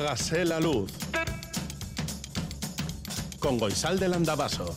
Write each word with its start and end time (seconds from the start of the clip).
Hágase 0.00 0.46
la 0.46 0.58
luz. 0.58 0.90
Con 3.38 3.58
Goisal 3.58 3.98
del 3.98 4.14
Andabaso. 4.14 4.74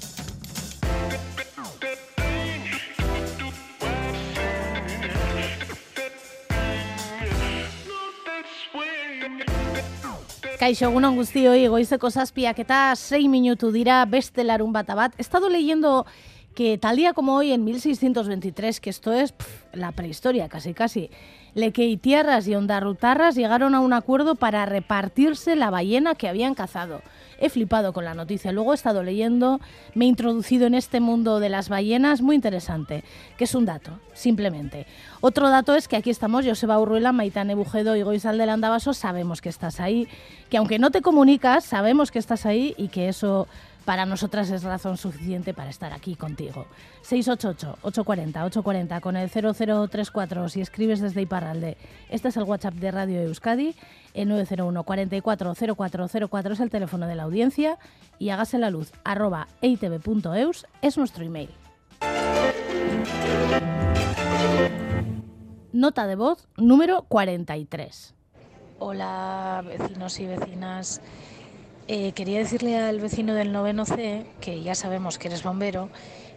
Kaixo, 10.60 10.90
egunon 10.90 11.16
guztioi, 11.16 11.70
goizeko 11.72 12.12
zazpiak 12.12 12.60
eta 12.60 12.92
6 13.00 13.30
minutu 13.32 13.72
dira 13.72 14.04
beste 14.04 14.44
larun 14.44 14.76
bat 14.76 14.90
abat. 14.90 15.16
He 15.16 15.22
estado 15.22 15.48
leyendo 15.48 16.06
que 16.54 16.78
tal 16.78 16.96
día 16.96 17.14
como 17.14 17.36
hoy, 17.36 17.52
en 17.52 17.64
1623, 17.64 18.80
que 18.80 18.90
esto 18.90 19.14
es 19.14 19.34
la 19.74 19.92
prehistoria 19.92 20.50
casi 20.50 20.74
casi, 20.74 21.10
Lequeitierras 21.56 22.48
y 22.48 22.56
Ondarrutarras 22.56 23.36
llegaron 23.36 23.76
a 23.76 23.80
un 23.80 23.94
acuerdo 23.94 24.34
para 24.34 24.66
repartirse 24.66 25.56
la 25.56 25.70
ballena 25.70 26.16
que 26.16 26.28
habían 26.28 26.56
cazado. 26.56 27.02
He 27.40 27.50
flipado 27.50 27.94
con 27.94 28.06
la 28.06 28.16
noticia, 28.16 28.52
luego 28.52 28.72
he 28.72 28.76
estado 28.76 29.04
leyendo, 29.04 29.60
me 29.94 30.06
he 30.06 30.08
introducido 30.08 30.66
en 30.66 30.74
este 30.74 31.00
mundo 31.00 31.40
de 31.40 31.50
las 31.50 31.70
ballenas, 31.70 32.22
muy 32.22 32.36
interesante, 32.36 33.04
que 33.38 33.44
es 33.44 33.54
un 33.54 33.66
dato, 33.66 34.00
simplemente. 34.14 34.88
Otro 35.22 35.50
dato 35.50 35.76
es 35.76 35.88
que 35.88 35.96
aquí 35.96 36.10
estamos, 36.10 36.46
Joseba 36.46 36.80
Urruela, 36.80 37.12
Maitane 37.12 37.54
Bujedo 37.54 37.96
y 37.96 38.02
Goizal 38.02 38.40
del 38.40 38.50
Andabaso, 38.50 38.94
sabemos 38.94 39.42
que 39.42 39.50
estás 39.50 39.80
ahí, 39.80 40.08
que 40.50 40.58
aunque 40.58 40.80
no 40.80 40.90
te 40.90 41.02
comunicas, 41.02 41.66
sabemos 41.66 42.10
que 42.10 42.20
estás 42.20 42.48
ahí 42.48 42.74
y 42.78 42.88
que 42.88 43.10
eso 43.10 43.48
para 43.86 44.06
nosotras 44.06 44.50
es 44.50 44.64
razón 44.64 44.98
suficiente 44.98 45.54
para 45.54 45.70
estar 45.70 45.94
aquí 45.94 46.16
contigo. 46.16 46.66
688-840-840 47.04 49.02
con 49.02 49.16
el 49.16 49.30
0034 49.30 50.50
si 50.50 50.62
escribes 50.62 51.02
desde 51.02 51.22
Iparralde. 51.22 51.78
Este 52.10 52.30
es 52.30 52.38
el 52.38 52.44
WhatsApp 52.44 52.76
de 52.76 52.92
Radio 52.92 53.22
Euskadi. 53.22 53.76
El 54.14 54.30
901 54.30 54.84
44 54.84 55.54
0404 55.76 56.54
es 56.54 56.60
el 56.60 56.70
teléfono 56.70 57.08
de 57.08 57.16
la 57.16 57.24
audiencia 57.24 57.78
y 58.20 58.30
hágase 58.30 58.58
la 58.58 58.70
luz 58.70 58.92
arroba 59.04 59.48
eitv.eus 59.62 60.66
es 60.82 60.98
nuestro 60.98 61.24
email. 61.24 61.50
Nota 65.72 66.06
de 66.08 66.16
voz 66.16 66.48
número 66.56 67.04
43. 67.04 68.14
Hola 68.80 69.64
vecinos 69.66 70.20
y 70.20 70.28
vecinas. 70.28 71.02
Eh, 71.90 72.14
quería 72.14 72.40
decirle 72.40 72.78
al 72.78 73.02
vecino 73.02 73.34
del 73.34 73.52
noveno 73.52 73.84
C 73.86 74.26
que 74.40 74.62
ya 74.64 74.74
sabemos 74.74 75.18
que 75.18 75.28
eres 75.28 75.44
bombero 75.44 75.90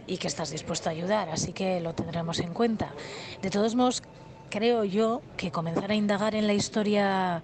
y 0.05 0.17
que 0.17 0.27
estás 0.27 0.49
dispuesto 0.49 0.89
a 0.89 0.91
ayudar, 0.91 1.29
así 1.29 1.53
que 1.53 1.79
lo 1.79 1.93
tendremos 1.93 2.39
en 2.39 2.53
cuenta. 2.53 2.93
De 3.41 3.49
todos 3.49 3.75
modos, 3.75 4.03
creo 4.49 4.83
yo 4.83 5.21
que 5.37 5.51
comenzar 5.51 5.91
a 5.91 5.95
indagar 5.95 6.35
en 6.35 6.47
la 6.47 6.53
historia 6.53 7.41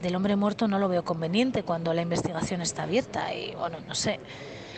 del 0.00 0.16
hombre 0.16 0.34
muerto 0.34 0.66
no 0.66 0.78
lo 0.78 0.88
veo 0.88 1.04
conveniente 1.04 1.62
cuando 1.62 1.92
la 1.92 2.00
investigación 2.00 2.62
está 2.62 2.84
abierta 2.84 3.34
y 3.34 3.54
bueno, 3.54 3.78
no 3.86 3.94
sé. 3.94 4.18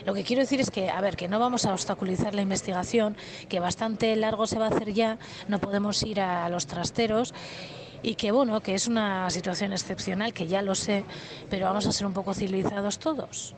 Lo 0.05 0.12
que 0.12 0.25
quiero 0.25 0.42
decir 0.42 0.61
es 0.61 0.70
que, 0.70 0.91
a 0.91 1.00
ver, 1.00 1.17
que 1.17 1.28
no 1.28 1.39
vamos 1.39 1.64
a 1.67 1.72
obstaculizar 1.72 2.34
la 2.34 2.42
investigación, 2.42 3.17
que 3.48 3.61
bastante 3.61 4.14
largo 4.17 4.47
se 4.47 4.58
va 4.58 4.67
a 4.67 4.69
hacer 4.69 4.92
ya, 4.92 5.19
no 5.48 5.61
podemos 5.61 6.02
ir 6.02 6.20
a 6.20 6.48
los 6.48 6.67
trasteros 6.67 7.33
y 8.05 8.17
que 8.17 8.31
bueno, 8.31 8.61
que 8.61 8.75
es 8.75 8.87
una 8.87 9.31
situación 9.31 9.73
excepcional, 9.73 10.35
que 10.35 10.47
ya 10.47 10.61
lo 10.61 10.75
sé, 10.75 11.05
pero 11.49 11.67
vamos 11.67 11.87
a 11.87 11.93
ser 11.93 12.07
un 12.07 12.13
poco 12.13 12.35
civilizados 12.35 12.99
todos. 12.99 13.55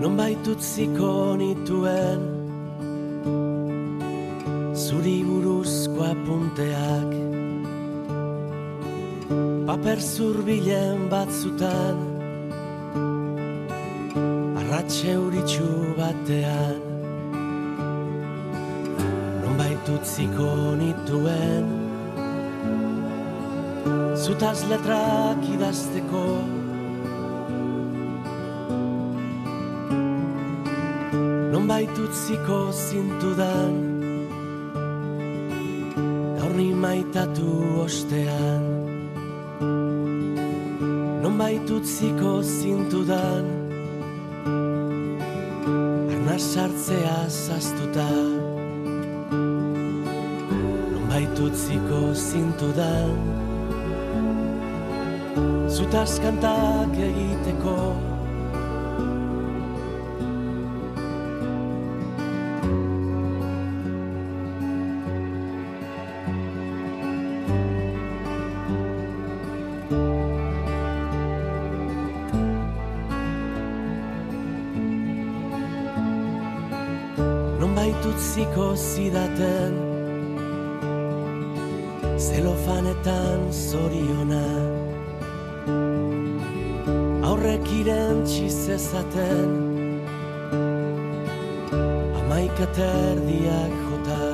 Non 0.00 0.16
baitutziko 0.18 1.36
nituen 1.38 2.20
Zuri 4.74 5.22
buruzko 5.22 6.02
apunteak 6.10 7.10
Paper 9.66 10.00
zurbilen 10.02 11.06
batzutan 11.12 12.09
etxe 14.90 15.12
uritxu 15.14 15.94
batean. 15.94 16.80
Non 19.42 19.54
baitutziko 19.60 20.48
nituen. 20.80 21.68
Zutaz 24.18 24.64
letrak 24.70 25.46
idazteko. 25.54 26.24
Non 31.52 31.70
baitutziko 31.70 32.58
zintudan. 32.74 33.78
Gaurri 36.40 36.68
maitatu 36.74 37.54
ostean. 37.86 38.68
Non 41.22 41.38
baitutziko 41.38 42.36
zintudan. 42.42 43.46
Non 43.46 43.59
sartzea 46.50 47.28
zaztuta. 47.28 48.08
Baitutziko 51.10 52.00
zintudan 52.14 53.12
Zutaz 55.70 56.18
kantak 56.24 56.96
egiteko 57.06 57.76
Zelofanetan 82.20 83.48
zoriona. 83.50 84.44
Aurrek 87.24 87.64
irentzi 87.72 88.50
zezaten. 88.50 89.48
Amaika 92.20 92.66
terdiak 92.76 93.72
jota. 93.86 94.28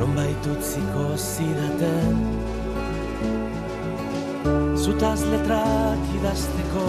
Non 0.00 0.10
baitutziko 0.18 1.06
zidaten. 1.14 2.18
Zutaz 4.74 5.20
letrak 5.30 6.14
idazteko. 6.18 6.88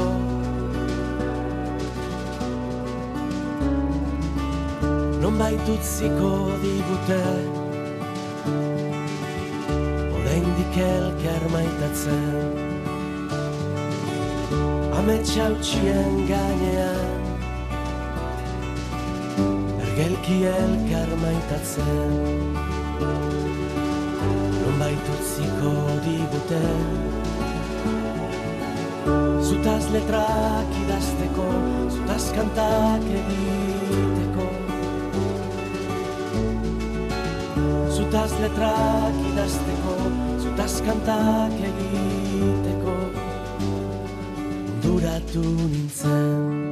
Non 5.22 5.38
baitutziko 5.38 6.32
digute 6.66 7.63
elkar 10.82 11.44
maitatzen 11.54 12.58
Ametsa 14.98 15.46
utxien 15.54 16.16
gainean 16.26 17.22
Ergelki 19.84 20.38
elkar 20.50 21.12
maitatzen 21.22 22.16
Non 24.64 24.76
baitutziko 24.82 25.76
digute 26.08 26.64
Zutaz 29.46 29.86
letrak 29.94 30.76
idazteko 30.82 31.48
Zutaz 31.94 32.26
kantak 32.34 33.08
egiteko 33.22 34.50
Zutaz 37.94 38.32
letrak 38.42 39.26
idazteko 39.34 40.23
Zutaz 40.64 40.80
kantak 40.86 41.56
egiteko 41.60 42.96
Duratu 44.80 45.44
nintzen 45.44 46.72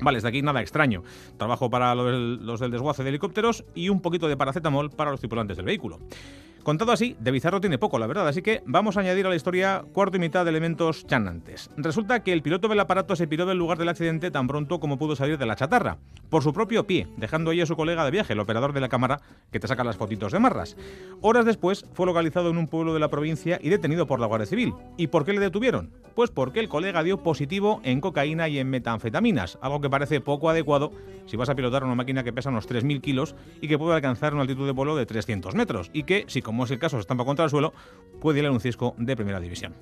Vale, 0.00 0.16
desde 0.16 0.28
aquí 0.28 0.42
nada 0.42 0.60
extraño. 0.60 1.02
Trabajo 1.36 1.70
para 1.70 1.94
los 1.94 2.60
del 2.60 2.70
desguace 2.70 3.02
de 3.02 3.10
helicópteros 3.10 3.64
y 3.74 3.88
un 3.88 4.00
poquito 4.00 4.28
de 4.28 4.36
paracetamol 4.36 4.90
para 4.90 5.10
los 5.10 5.20
tripulantes 5.20 5.56
del 5.56 5.66
vehículo. 5.66 6.00
Contado 6.64 6.92
así, 6.92 7.14
de 7.20 7.30
bizarro 7.30 7.60
tiene 7.60 7.76
poco, 7.76 7.98
la 7.98 8.06
verdad, 8.06 8.26
así 8.26 8.40
que 8.40 8.62
vamos 8.64 8.96
a 8.96 9.00
añadir 9.00 9.26
a 9.26 9.28
la 9.28 9.36
historia 9.36 9.84
cuarto 9.92 10.16
y 10.16 10.20
mitad 10.20 10.46
de 10.46 10.50
elementos 10.50 11.06
chanantes. 11.06 11.68
Resulta 11.76 12.22
que 12.22 12.32
el 12.32 12.40
piloto 12.40 12.68
del 12.68 12.80
aparato 12.80 13.16
se 13.16 13.28
piró 13.28 13.44
del 13.44 13.58
lugar 13.58 13.76
del 13.76 13.90
accidente 13.90 14.30
tan 14.30 14.46
pronto 14.46 14.80
como 14.80 14.96
pudo 14.96 15.14
salir 15.14 15.36
de 15.36 15.44
la 15.44 15.56
chatarra, 15.56 15.98
por 16.30 16.42
su 16.42 16.54
propio 16.54 16.86
pie, 16.86 17.06
dejando 17.18 17.50
allí 17.50 17.60
a 17.60 17.66
su 17.66 17.76
colega 17.76 18.02
de 18.02 18.10
viaje, 18.10 18.32
el 18.32 18.40
operador 18.40 18.72
de 18.72 18.80
la 18.80 18.88
cámara 18.88 19.20
que 19.52 19.60
te 19.60 19.68
saca 19.68 19.84
las 19.84 19.98
fotitos 19.98 20.32
de 20.32 20.38
marras. 20.38 20.74
Horas 21.20 21.44
después 21.44 21.84
fue 21.92 22.06
localizado 22.06 22.48
en 22.48 22.56
un 22.56 22.66
pueblo 22.66 22.94
de 22.94 23.00
la 23.00 23.10
provincia 23.10 23.58
y 23.60 23.68
detenido 23.68 24.06
por 24.06 24.18
la 24.18 24.26
Guardia 24.26 24.46
Civil. 24.46 24.72
¿Y 24.96 25.08
por 25.08 25.26
qué 25.26 25.34
le 25.34 25.40
detuvieron? 25.40 25.92
Pues 26.14 26.30
porque 26.30 26.60
el 26.60 26.70
colega 26.70 27.02
dio 27.02 27.22
positivo 27.22 27.82
en 27.84 28.00
cocaína 28.00 28.48
y 28.48 28.58
en 28.58 28.70
metanfetaminas, 28.70 29.58
algo 29.60 29.82
que 29.82 29.83
parece 29.90 30.20
poco 30.20 30.50
adecuado 30.50 30.92
si 31.26 31.36
vas 31.36 31.48
a 31.48 31.54
pilotar 31.54 31.84
una 31.84 31.94
máquina 31.94 32.24
que 32.24 32.32
pesa 32.32 32.50
unos 32.50 32.68
3.000 32.68 33.00
kilos 33.00 33.34
y 33.60 33.68
que 33.68 33.78
puede 33.78 33.94
alcanzar 33.94 34.34
una 34.34 34.42
altitud 34.42 34.66
de 34.66 34.72
vuelo 34.72 34.96
de 34.96 35.06
300 35.06 35.54
metros, 35.54 35.90
y 35.92 36.04
que, 36.04 36.24
si 36.28 36.42
como 36.42 36.64
es 36.64 36.70
el 36.70 36.78
caso 36.78 36.96
se 36.96 37.00
estampa 37.00 37.24
contra 37.24 37.44
el 37.44 37.50
suelo, 37.50 37.72
puede 38.20 38.40
ir 38.40 38.46
a 38.46 38.50
un 38.50 38.60
cisco 38.60 38.94
de 38.98 39.16
primera 39.16 39.40
división. 39.40 39.74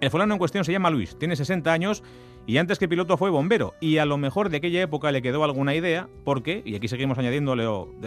El 0.00 0.10
fulano 0.10 0.34
en 0.34 0.38
cuestión 0.38 0.64
se 0.64 0.72
llama 0.72 0.90
Luis, 0.90 1.16
tiene 1.16 1.36
60 1.36 1.72
años 1.72 2.02
y 2.44 2.56
antes 2.56 2.78
que 2.80 2.88
piloto 2.88 3.16
fue 3.16 3.30
bombero. 3.30 3.74
Y 3.80 3.98
a 3.98 4.04
lo 4.04 4.18
mejor 4.18 4.48
de 4.48 4.56
aquella 4.56 4.82
época 4.82 5.12
le 5.12 5.22
quedó 5.22 5.44
alguna 5.44 5.76
idea, 5.76 6.08
porque, 6.24 6.62
y 6.64 6.74
aquí 6.74 6.88
seguimos 6.88 7.18
añadiéndole 7.18 7.64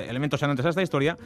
elementos 0.08 0.44
antes 0.44 0.66
a 0.66 0.70
esta 0.70 0.82
historia, 0.82 1.18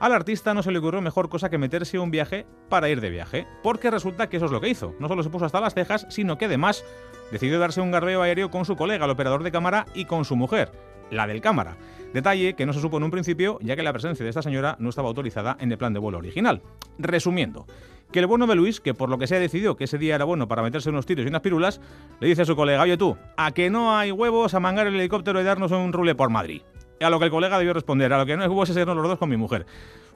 al 0.00 0.12
artista 0.12 0.54
no 0.54 0.62
se 0.62 0.72
le 0.72 0.78
ocurrió 0.78 1.00
mejor 1.00 1.28
cosa 1.28 1.50
que 1.50 1.58
meterse 1.58 1.98
un 1.98 2.10
viaje 2.10 2.46
para 2.68 2.88
ir 2.88 3.00
de 3.00 3.10
viaje. 3.10 3.46
Porque 3.62 3.90
resulta 3.90 4.28
que 4.28 4.36
eso 4.36 4.46
es 4.46 4.52
lo 4.52 4.60
que 4.60 4.68
hizo. 4.68 4.94
No 4.98 5.08
solo 5.08 5.22
se 5.22 5.30
puso 5.30 5.44
hasta 5.44 5.60
las 5.60 5.74
cejas, 5.74 6.06
sino 6.10 6.38
que 6.38 6.46
además 6.46 6.84
decidió 7.30 7.58
darse 7.58 7.80
un 7.80 7.90
garbeo 7.90 8.22
aéreo 8.22 8.50
con 8.50 8.64
su 8.64 8.76
colega, 8.76 9.04
el 9.04 9.10
operador 9.10 9.42
de 9.42 9.52
cámara, 9.52 9.86
y 9.94 10.04
con 10.04 10.24
su 10.24 10.36
mujer, 10.36 10.72
la 11.10 11.26
del 11.26 11.40
cámara. 11.40 11.76
Detalle 12.12 12.54
que 12.54 12.66
no 12.66 12.72
se 12.72 12.80
supo 12.80 12.98
en 12.98 13.04
un 13.04 13.10
principio, 13.10 13.58
ya 13.60 13.76
que 13.76 13.82
la 13.82 13.92
presencia 13.92 14.24
de 14.24 14.30
esta 14.30 14.42
señora 14.42 14.76
no 14.78 14.88
estaba 14.88 15.08
autorizada 15.08 15.56
en 15.58 15.72
el 15.72 15.78
plan 15.78 15.92
de 15.92 15.98
vuelo 15.98 16.18
original. 16.18 16.62
Resumiendo, 16.98 17.66
que 18.12 18.20
el 18.20 18.26
bueno 18.26 18.46
de 18.46 18.54
Luis, 18.54 18.80
que 18.80 18.94
por 18.94 19.08
lo 19.08 19.18
que 19.18 19.26
se 19.26 19.34
ha 19.34 19.40
decidido 19.40 19.76
que 19.76 19.84
ese 19.84 19.98
día 19.98 20.14
era 20.14 20.24
bueno 20.24 20.46
para 20.46 20.62
meterse 20.62 20.90
unos 20.90 21.06
tiros 21.06 21.24
y 21.24 21.28
unas 21.28 21.40
pirulas, 21.40 21.80
le 22.20 22.28
dice 22.28 22.42
a 22.42 22.44
su 22.44 22.54
colega, 22.54 22.82
oye 22.82 22.96
tú, 22.96 23.16
a 23.36 23.50
que 23.50 23.70
no 23.70 23.96
hay 23.96 24.12
huevos 24.12 24.54
a 24.54 24.60
mangar 24.60 24.86
el 24.86 24.94
helicóptero 24.94 25.40
y 25.40 25.44
darnos 25.44 25.72
un 25.72 25.92
rule 25.92 26.14
por 26.14 26.30
Madrid. 26.30 26.62
A 27.04 27.10
lo 27.10 27.18
que 27.18 27.26
el 27.26 27.30
colega 27.30 27.58
debió 27.58 27.72
responder, 27.72 28.12
a 28.12 28.18
lo 28.18 28.26
que 28.26 28.36
no 28.36 28.42
hay 28.42 28.48
huevos 28.48 28.70
es 28.70 28.76
irnos 28.76 28.96
los 28.96 29.06
dos 29.06 29.18
con 29.18 29.28
mi 29.28 29.36
mujer. 29.36 29.66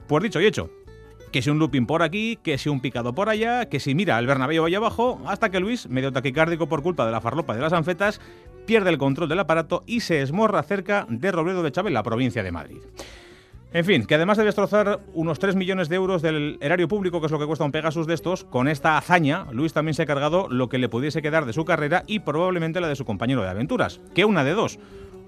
Pues 0.07 0.23
dicho 0.23 0.41
y 0.41 0.45
hecho, 0.45 0.69
que 1.31 1.41
si 1.41 1.49
un 1.49 1.59
looping 1.59 1.85
por 1.85 2.01
aquí, 2.01 2.37
que 2.41 2.57
si 2.57 2.69
un 2.69 2.81
picado 2.81 3.13
por 3.13 3.29
allá, 3.29 3.69
que 3.69 3.79
si 3.79 3.95
mira 3.95 4.17
el 4.17 4.27
Bernabéu 4.27 4.65
ahí 4.65 4.75
abajo, 4.75 5.21
hasta 5.25 5.49
que 5.49 5.59
Luis, 5.59 5.87
medio 5.87 6.11
taquicárdico 6.11 6.67
por 6.67 6.81
culpa 6.81 7.05
de 7.05 7.11
la 7.11 7.21
farlopa 7.21 7.55
de 7.55 7.61
las 7.61 7.73
anfetas, 7.73 8.19
pierde 8.65 8.89
el 8.89 8.97
control 8.97 9.29
del 9.29 9.39
aparato 9.39 9.83
y 9.85 10.01
se 10.01 10.21
esmorra 10.21 10.63
cerca 10.63 11.05
de 11.09 11.31
Robledo 11.31 11.63
de 11.63 11.71
Chávez, 11.71 11.93
la 11.93 12.03
provincia 12.03 12.43
de 12.43 12.51
Madrid. 12.51 12.81
En 13.71 13.85
fin, 13.85 14.05
que 14.05 14.15
además 14.15 14.37
de 14.37 14.45
destrozar 14.45 14.99
unos 15.13 15.37
3 15.37 15.55
millones 15.55 15.89
de 15.89 15.95
euros 15.95 16.23
del 16.23 16.57
erario 16.59 16.87
público, 16.87 17.19
que 17.19 17.27
es 17.27 17.31
lo 17.31 17.37
que 17.37 17.45
cuesta 17.45 17.65
un 17.65 17.71
Pegasus 17.71 18.07
de 18.07 18.15
estos, 18.15 18.43
con 18.43 18.67
esta 18.67 18.97
hazaña, 18.97 19.45
Luis 19.51 19.73
también 19.73 19.93
se 19.93 20.01
ha 20.01 20.07
cargado 20.07 20.47
lo 20.49 20.69
que 20.69 20.79
le 20.79 20.89
pudiese 20.89 21.21
quedar 21.21 21.45
de 21.45 21.53
su 21.53 21.65
carrera 21.65 22.03
y 22.07 22.19
probablemente 22.19 22.81
la 22.81 22.87
de 22.87 22.95
su 22.95 23.05
compañero 23.05 23.43
de 23.43 23.49
aventuras. 23.49 24.01
Que 24.15 24.25
una 24.25 24.43
de 24.43 24.53
dos. 24.53 24.79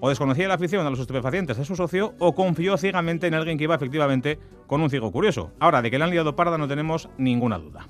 O 0.04 0.08
desconocía 0.08 0.48
la 0.48 0.54
afición 0.54 0.84
a 0.84 0.90
los 0.90 0.98
estupefacientes 0.98 1.56
de 1.56 1.64
su 1.64 1.76
socio, 1.76 2.14
o 2.18 2.34
confió 2.34 2.76
ciegamente 2.76 3.28
en 3.28 3.34
alguien 3.34 3.56
que 3.56 3.62
iba 3.62 3.76
efectivamente 3.76 4.36
con 4.66 4.82
un 4.82 4.90
ciego 4.90 5.12
curioso. 5.12 5.52
Ahora, 5.60 5.80
de 5.80 5.92
que 5.92 5.98
le 5.98 6.02
han 6.02 6.10
liado 6.10 6.34
parda 6.34 6.58
no 6.58 6.66
tenemos 6.66 7.08
ninguna 7.18 7.56
duda. 7.56 7.86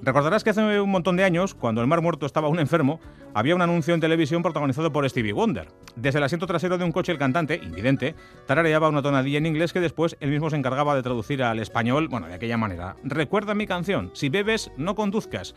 Recordarás 0.00 0.44
que 0.44 0.50
hace 0.50 0.80
un 0.80 0.90
montón 0.92 1.16
de 1.16 1.24
años, 1.24 1.54
cuando 1.54 1.80
el 1.80 1.88
Mar 1.88 2.00
Muerto 2.00 2.26
estaba 2.26 2.46
aún 2.46 2.60
enfermo, 2.60 3.00
había 3.34 3.56
un 3.56 3.62
anuncio 3.62 3.92
en 3.92 4.00
televisión 4.00 4.40
protagonizado 4.40 4.92
por 4.92 5.10
Stevie 5.10 5.32
Wonder. 5.32 5.66
Desde 5.96 6.18
el 6.18 6.24
asiento 6.24 6.46
trasero 6.46 6.78
de 6.78 6.84
un 6.84 6.92
coche 6.92 7.10
el 7.10 7.18
cantante, 7.18 7.56
invidente, 7.60 8.14
tarareaba 8.46 8.88
una 8.88 9.02
tonadilla 9.02 9.38
en 9.38 9.46
inglés 9.46 9.72
que 9.72 9.80
después 9.80 10.16
él 10.20 10.30
mismo 10.30 10.50
se 10.50 10.56
encargaba 10.56 10.94
de 10.94 11.02
traducir 11.02 11.42
al 11.42 11.58
español, 11.58 12.06
bueno, 12.06 12.28
de 12.28 12.34
aquella 12.34 12.56
manera. 12.56 12.94
Recuerda 13.02 13.56
mi 13.56 13.66
canción, 13.66 14.12
si 14.12 14.28
bebes, 14.28 14.70
no 14.76 14.94
conduzcas. 14.94 15.56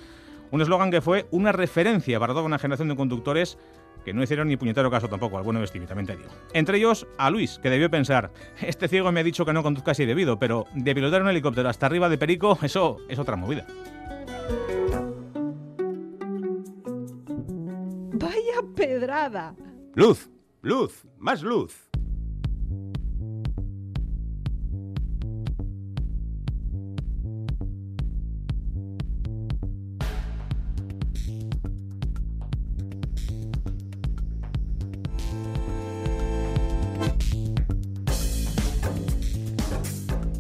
Un 0.50 0.62
eslogan 0.62 0.90
que 0.92 1.00
fue 1.00 1.28
una 1.32 1.52
referencia 1.52 2.20
para 2.20 2.34
toda 2.34 2.46
una 2.46 2.60
generación 2.60 2.90
de 2.90 2.96
conductores 2.98 3.58
que 4.04 4.14
no 4.14 4.24
hicieron 4.24 4.48
ni 4.48 4.58
puñetero 4.58 4.90
caso 4.90 5.08
tampoco 5.08 5.38
al 5.38 5.44
bueno 5.44 5.60
de 5.60 5.68
Stevie, 5.68 5.88
también 5.88 6.08
te 6.08 6.16
digo. 6.16 6.30
Entre 6.54 6.78
ellos, 6.78 7.08
a 7.18 7.30
Luis, 7.30 7.60
que 7.62 7.70
debió 7.70 7.90
pensar, 7.90 8.32
este 8.62 8.88
ciego 8.88 9.12
me 9.12 9.20
ha 9.20 9.24
dicho 9.24 9.46
que 9.46 9.54
no 9.54 9.64
conduzca 9.64 9.92
así 9.92 10.06
debido, 10.06 10.40
pero 10.40 10.66
de 10.74 10.96
pilotar 10.96 11.22
un 11.22 11.30
helicóptero 11.30 11.70
hasta 11.70 11.86
arriba 11.86 12.10
de 12.10 12.18
Perico, 12.18 12.58
eso 12.62 12.98
es 13.08 13.20
otra 13.20 13.36
movida. 13.36 13.66
Vaya 18.14 18.62
pedrada. 18.76 19.56
Luz, 19.96 20.30
luz, 20.62 21.06
más 21.18 21.42
luz. 21.42 21.91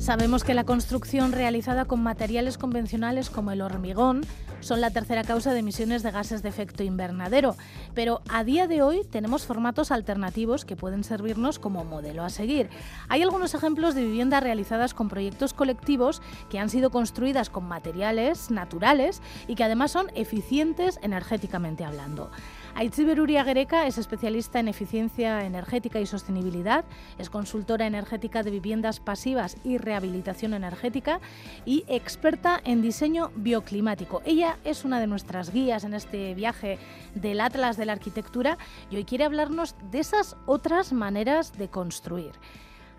Sabemos 0.01 0.43
que 0.43 0.55
la 0.55 0.63
construcción 0.63 1.31
realizada 1.31 1.85
con 1.85 2.01
materiales 2.01 2.57
convencionales 2.57 3.29
como 3.29 3.51
el 3.51 3.61
hormigón 3.61 4.25
son 4.59 4.81
la 4.81 4.89
tercera 4.89 5.23
causa 5.23 5.53
de 5.53 5.59
emisiones 5.59 6.01
de 6.01 6.09
gases 6.09 6.41
de 6.41 6.49
efecto 6.49 6.81
invernadero, 6.81 7.55
pero 7.93 8.23
a 8.27 8.43
día 8.43 8.67
de 8.67 8.81
hoy 8.81 9.03
tenemos 9.03 9.45
formatos 9.45 9.91
alternativos 9.91 10.65
que 10.65 10.75
pueden 10.75 11.03
servirnos 11.03 11.59
como 11.59 11.83
modelo 11.83 12.23
a 12.23 12.31
seguir. 12.31 12.71
Hay 13.09 13.21
algunos 13.21 13.53
ejemplos 13.53 13.93
de 13.93 14.03
viviendas 14.03 14.41
realizadas 14.41 14.95
con 14.95 15.07
proyectos 15.07 15.53
colectivos 15.53 16.23
que 16.49 16.57
han 16.57 16.71
sido 16.71 16.89
construidas 16.89 17.51
con 17.51 17.65
materiales 17.65 18.49
naturales 18.49 19.21
y 19.47 19.53
que 19.53 19.65
además 19.65 19.91
son 19.91 20.07
eficientes 20.15 20.97
energéticamente 21.03 21.85
hablando. 21.85 22.31
Aitziber 22.75 23.19
Uriagereka 23.19 23.85
es 23.85 23.97
especialista 23.97 24.59
en 24.59 24.67
eficiencia 24.67 25.45
energética 25.45 25.99
y 25.99 26.05
sostenibilidad, 26.05 26.85
es 27.17 27.29
consultora 27.29 27.85
energética 27.85 28.43
de 28.43 28.51
viviendas 28.51 28.99
pasivas 28.99 29.57
y 29.63 29.77
rehabilitación 29.77 30.53
energética 30.53 31.19
y 31.65 31.83
experta 31.87 32.59
en 32.63 32.81
diseño 32.81 33.31
bioclimático. 33.35 34.21
Ella 34.25 34.57
es 34.63 34.85
una 34.85 34.99
de 34.99 35.07
nuestras 35.07 35.51
guías 35.51 35.83
en 35.83 35.93
este 35.93 36.33
viaje 36.33 36.79
del 37.13 37.41
Atlas 37.41 37.77
de 37.77 37.85
la 37.85 37.93
Arquitectura 37.93 38.57
y 38.89 38.95
hoy 38.95 39.03
quiere 39.03 39.25
hablarnos 39.25 39.75
de 39.91 39.99
esas 39.99 40.37
otras 40.45 40.93
maneras 40.93 41.57
de 41.57 41.67
construir. 41.67 42.31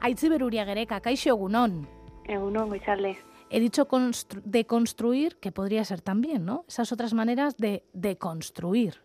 Aitziber 0.00 0.44
Uriagereka, 0.44 1.00
kaixo 1.00 1.30
egunon. 1.30 1.88
Egunon. 2.24 2.70
He 3.50 3.60
dicho 3.60 3.88
de 4.44 4.66
construir, 4.66 5.36
que 5.36 5.52
podría 5.52 5.84
ser 5.84 6.00
también, 6.00 6.44
¿no? 6.44 6.64
Esas 6.68 6.92
otras 6.92 7.14
maneras 7.14 7.56
de 7.56 7.84
deconstruir. 7.92 9.00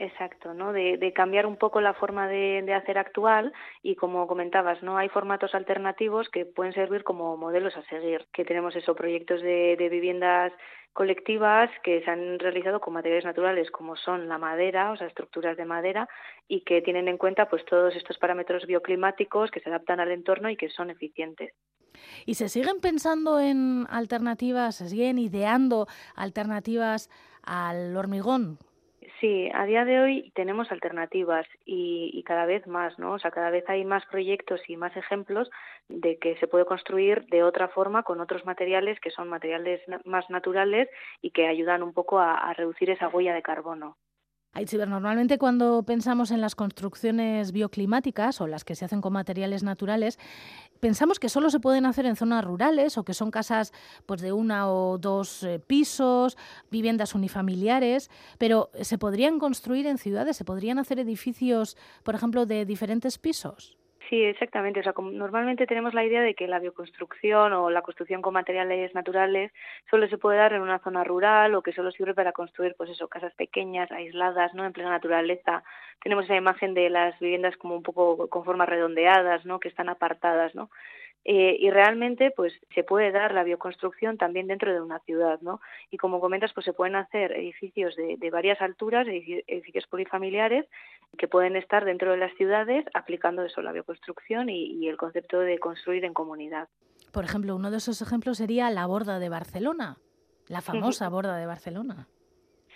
Exacto, 0.00 0.54
¿no? 0.54 0.72
De, 0.72 0.96
de, 0.96 1.12
cambiar 1.12 1.44
un 1.44 1.56
poco 1.56 1.80
la 1.80 1.92
forma 1.92 2.28
de, 2.28 2.72
hacer 2.72 2.98
actual 2.98 3.52
y 3.82 3.96
como 3.96 4.28
comentabas, 4.28 4.80
¿no? 4.80 4.96
Hay 4.96 5.08
formatos 5.08 5.56
alternativos 5.56 6.28
que 6.28 6.46
pueden 6.46 6.72
servir 6.72 7.02
como 7.02 7.36
modelos 7.36 7.76
a 7.76 7.82
seguir. 7.82 8.26
Que 8.32 8.44
tenemos 8.44 8.76
eso, 8.76 8.94
proyectos 8.94 9.42
de, 9.42 9.74
de 9.76 9.88
viviendas 9.88 10.52
colectivas 10.92 11.68
que 11.82 12.02
se 12.02 12.10
han 12.10 12.38
realizado 12.38 12.80
con 12.80 12.94
materiales 12.94 13.24
naturales 13.24 13.70
como 13.72 13.96
son 13.96 14.28
la 14.28 14.38
madera, 14.38 14.92
o 14.92 14.96
sea, 14.96 15.08
estructuras 15.08 15.56
de 15.56 15.64
madera 15.64 16.08
y 16.46 16.62
que 16.62 16.80
tienen 16.80 17.08
en 17.08 17.18
cuenta 17.18 17.48
pues 17.48 17.64
todos 17.64 17.94
estos 17.96 18.18
parámetros 18.18 18.66
bioclimáticos 18.66 19.50
que 19.50 19.60
se 19.60 19.68
adaptan 19.68 20.00
al 20.00 20.12
entorno 20.12 20.48
y 20.48 20.56
que 20.56 20.70
son 20.70 20.90
eficientes. 20.90 21.52
¿Y 22.24 22.34
se 22.34 22.48
siguen 22.48 22.80
pensando 22.80 23.40
en 23.40 23.86
alternativas, 23.90 24.76
se 24.76 24.88
siguen 24.88 25.18
ideando 25.18 25.86
alternativas 26.14 27.10
al 27.42 27.96
hormigón? 27.96 28.58
Sí, 29.20 29.50
a 29.52 29.64
día 29.64 29.84
de 29.84 30.00
hoy 30.00 30.30
tenemos 30.34 30.70
alternativas 30.70 31.46
y, 31.64 32.22
cada 32.24 32.46
vez 32.46 32.66
más, 32.68 32.98
¿no? 32.98 33.14
O 33.14 33.18
sea, 33.18 33.30
cada 33.32 33.50
vez 33.50 33.68
hay 33.68 33.84
más 33.84 34.06
proyectos 34.06 34.60
y 34.68 34.76
más 34.76 34.96
ejemplos 34.96 35.50
de 35.88 36.18
que 36.18 36.36
se 36.36 36.46
puede 36.46 36.64
construir 36.66 37.26
de 37.26 37.42
otra 37.42 37.68
forma 37.68 38.04
con 38.04 38.20
otros 38.20 38.44
materiales 38.46 39.00
que 39.00 39.10
son 39.10 39.28
materiales 39.28 39.80
más 40.04 40.30
naturales 40.30 40.88
y 41.20 41.32
que 41.32 41.48
ayudan 41.48 41.82
un 41.82 41.92
poco 41.92 42.20
a 42.20 42.52
reducir 42.54 42.90
esa 42.90 43.08
huella 43.08 43.34
de 43.34 43.42
carbono. 43.42 43.96
Aitziber, 44.52 44.88
normalmente 44.88 45.38
cuando 45.38 45.82
pensamos 45.84 46.30
en 46.30 46.40
las 46.40 46.54
construcciones 46.54 47.52
bioclimáticas 47.52 48.40
o 48.40 48.46
las 48.46 48.64
que 48.64 48.74
se 48.74 48.84
hacen 48.84 49.00
con 49.00 49.12
materiales 49.12 49.62
naturales, 49.62 50.18
pensamos 50.80 51.20
que 51.20 51.28
solo 51.28 51.50
se 51.50 51.60
pueden 51.60 51.86
hacer 51.86 52.06
en 52.06 52.16
zonas 52.16 52.44
rurales 52.44 52.98
o 52.98 53.04
que 53.04 53.14
son 53.14 53.30
casas 53.30 53.72
pues, 54.06 54.20
de 54.20 54.32
una 54.32 54.68
o 54.70 54.98
dos 54.98 55.42
eh, 55.42 55.60
pisos, 55.60 56.36
viviendas 56.70 57.14
unifamiliares, 57.14 58.10
pero 58.38 58.70
¿se 58.80 58.98
podrían 58.98 59.38
construir 59.38 59.86
en 59.86 59.98
ciudades? 59.98 60.36
¿Se 60.36 60.44
podrían 60.44 60.78
hacer 60.78 60.98
edificios, 60.98 61.76
por 62.02 62.14
ejemplo, 62.14 62.46
de 62.46 62.64
diferentes 62.64 63.18
pisos? 63.18 63.77
Sí, 64.08 64.22
exactamente. 64.24 64.80
O 64.80 64.82
sea, 64.82 64.94
como 64.94 65.10
normalmente 65.10 65.66
tenemos 65.66 65.92
la 65.92 66.04
idea 66.04 66.22
de 66.22 66.34
que 66.34 66.46
la 66.48 66.58
bioconstrucción 66.60 67.52
o 67.52 67.68
la 67.68 67.82
construcción 67.82 68.22
con 68.22 68.32
materiales 68.32 68.94
naturales 68.94 69.52
solo 69.90 70.08
se 70.08 70.16
puede 70.16 70.38
dar 70.38 70.54
en 70.54 70.62
una 70.62 70.78
zona 70.78 71.04
rural 71.04 71.54
o 71.54 71.62
que 71.62 71.72
solo 71.72 71.90
sirve 71.90 72.14
para 72.14 72.32
construir, 72.32 72.74
pues 72.76 72.88
eso, 72.90 73.08
casas 73.08 73.34
pequeñas, 73.34 73.90
aisladas, 73.92 74.54
¿no? 74.54 74.64
En 74.64 74.72
plena 74.72 74.90
naturaleza. 74.90 75.62
Tenemos 76.02 76.24
esa 76.24 76.36
imagen 76.36 76.72
de 76.74 76.88
las 76.88 77.18
viviendas 77.18 77.56
como 77.58 77.76
un 77.76 77.82
poco 77.82 78.28
con 78.28 78.44
formas 78.44 78.68
redondeadas, 78.68 79.44
¿no? 79.44 79.60
Que 79.60 79.68
están 79.68 79.90
apartadas, 79.90 80.54
¿no? 80.54 80.70
Eh, 81.24 81.56
y 81.60 81.70
realmente 81.70 82.30
pues 82.34 82.54
se 82.74 82.84
puede 82.84 83.10
dar 83.12 83.34
la 83.34 83.44
bioconstrucción 83.44 84.16
también 84.16 84.46
dentro 84.46 84.72
de 84.72 84.80
una 84.80 85.00
ciudad, 85.00 85.40
¿no? 85.42 85.60
Y 85.90 85.98
como 85.98 86.20
comentas, 86.20 86.52
pues 86.54 86.64
se 86.64 86.72
pueden 86.72 86.96
hacer 86.96 87.32
edificios 87.32 87.94
de, 87.96 88.16
de 88.16 88.30
varias 88.30 88.60
alturas, 88.62 89.06
edificios 89.06 89.86
polifamiliares 89.88 90.66
que 91.18 91.28
pueden 91.28 91.56
estar 91.56 91.84
dentro 91.84 92.12
de 92.12 92.18
las 92.18 92.34
ciudades 92.36 92.86
aplicando 92.94 93.42
eso, 93.42 93.60
la 93.62 93.72
bioconstrucción 93.72 94.48
y, 94.48 94.78
y 94.78 94.88
el 94.88 94.96
concepto 94.96 95.40
de 95.40 95.58
construir 95.58 96.04
en 96.04 96.14
comunidad. 96.14 96.68
Por 97.12 97.24
ejemplo, 97.24 97.56
uno 97.56 97.70
de 97.70 97.78
esos 97.78 98.00
ejemplos 98.00 98.38
sería 98.38 98.70
la 98.70 98.86
borda 98.86 99.18
de 99.18 99.28
Barcelona, 99.28 99.98
la 100.46 100.60
famosa 100.60 101.08
borda 101.08 101.36
de 101.36 101.46
Barcelona. 101.46 102.08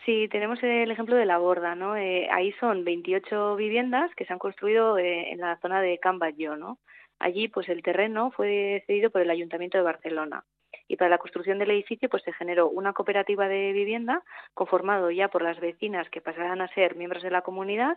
Sí, 0.04 0.26
tenemos 0.28 0.61
el 0.62 0.90
ejemplo 0.90 1.14
de 1.14 1.26
la 1.26 1.38
borda, 1.38 1.76
¿no? 1.76 1.96
Eh, 1.96 2.28
ahí 2.32 2.52
son 2.58 2.84
28 2.84 3.54
viviendas 3.54 4.12
que 4.16 4.25
se 4.25 4.32
han 4.32 4.38
construido 4.38 4.99
eh, 4.99 5.30
en 5.30 5.38
la 5.38 5.58
zona 5.58 5.80
de 5.80 5.99
Can 5.99 6.18
Batlló, 6.18 6.56
¿no? 6.56 6.78
Allí, 7.22 7.46
pues 7.46 7.68
el 7.68 7.84
terreno 7.84 8.32
fue 8.32 8.82
cedido 8.88 9.10
por 9.10 9.20
el 9.22 9.30
Ayuntamiento 9.30 9.78
de 9.78 9.84
Barcelona 9.84 10.44
y 10.88 10.96
para 10.96 11.08
la 11.08 11.18
construcción 11.18 11.56
del 11.60 11.70
edificio 11.70 12.08
pues 12.08 12.24
se 12.24 12.32
generó 12.32 12.68
una 12.68 12.94
cooperativa 12.94 13.46
de 13.46 13.72
vivienda 13.72 14.24
conformado 14.54 15.08
ya 15.12 15.28
por 15.28 15.40
las 15.40 15.60
vecinas 15.60 16.10
que 16.10 16.20
pasarán 16.20 16.60
a 16.60 16.74
ser 16.74 16.96
miembros 16.96 17.22
de 17.22 17.30
la 17.30 17.42
comunidad 17.42 17.96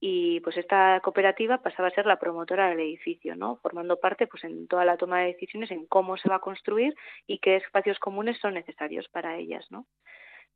y 0.00 0.40
pues 0.40 0.56
esta 0.56 0.98
cooperativa 1.04 1.58
pasaba 1.58 1.86
a 1.86 1.92
ser 1.92 2.06
la 2.06 2.18
promotora 2.18 2.68
del 2.68 2.80
edificio, 2.80 3.36
¿no? 3.36 3.54
Formando 3.62 4.00
parte 4.00 4.26
pues 4.26 4.42
en 4.42 4.66
toda 4.66 4.84
la 4.84 4.96
toma 4.96 5.20
de 5.20 5.26
decisiones 5.34 5.70
en 5.70 5.86
cómo 5.86 6.16
se 6.16 6.28
va 6.28 6.36
a 6.36 6.40
construir 6.40 6.96
y 7.28 7.38
qué 7.38 7.54
espacios 7.54 8.00
comunes 8.00 8.36
son 8.40 8.54
necesarios 8.54 9.06
para 9.10 9.36
ellas, 9.36 9.64
¿no? 9.70 9.86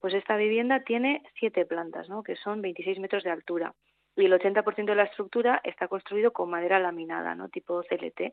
Pues 0.01 0.15
esta 0.15 0.37
vivienda 0.37 0.83
tiene 0.83 1.23
siete 1.39 1.65
plantas, 1.65 2.09
¿no? 2.09 2.25
Que 2.25 2.35
son 2.35 2.61
26 2.61 2.99
metros 2.99 3.23
de 3.23 3.31
altura 3.31 3.73
y 4.21 4.27
el 4.27 4.33
80% 4.33 4.85
de 4.85 4.95
la 4.95 5.05
estructura 5.05 5.61
está 5.65 5.89
construido 5.89 6.33
con 6.33 6.51
madera 6.51 6.79
laminada, 6.79 7.35
¿no? 7.35 7.49
tipo 7.49 7.83
CLT, 7.83 8.33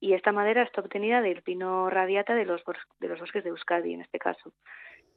y 0.00 0.14
esta 0.14 0.32
madera 0.32 0.62
está 0.62 0.80
obtenida 0.80 1.20
del 1.22 1.42
pino 1.42 1.88
radiata 1.90 2.34
de 2.34 2.44
los, 2.44 2.62
de 3.00 3.08
los 3.08 3.20
bosques 3.20 3.44
de 3.44 3.50
Euskadi, 3.50 3.94
en 3.94 4.02
este 4.02 4.18
caso. 4.18 4.52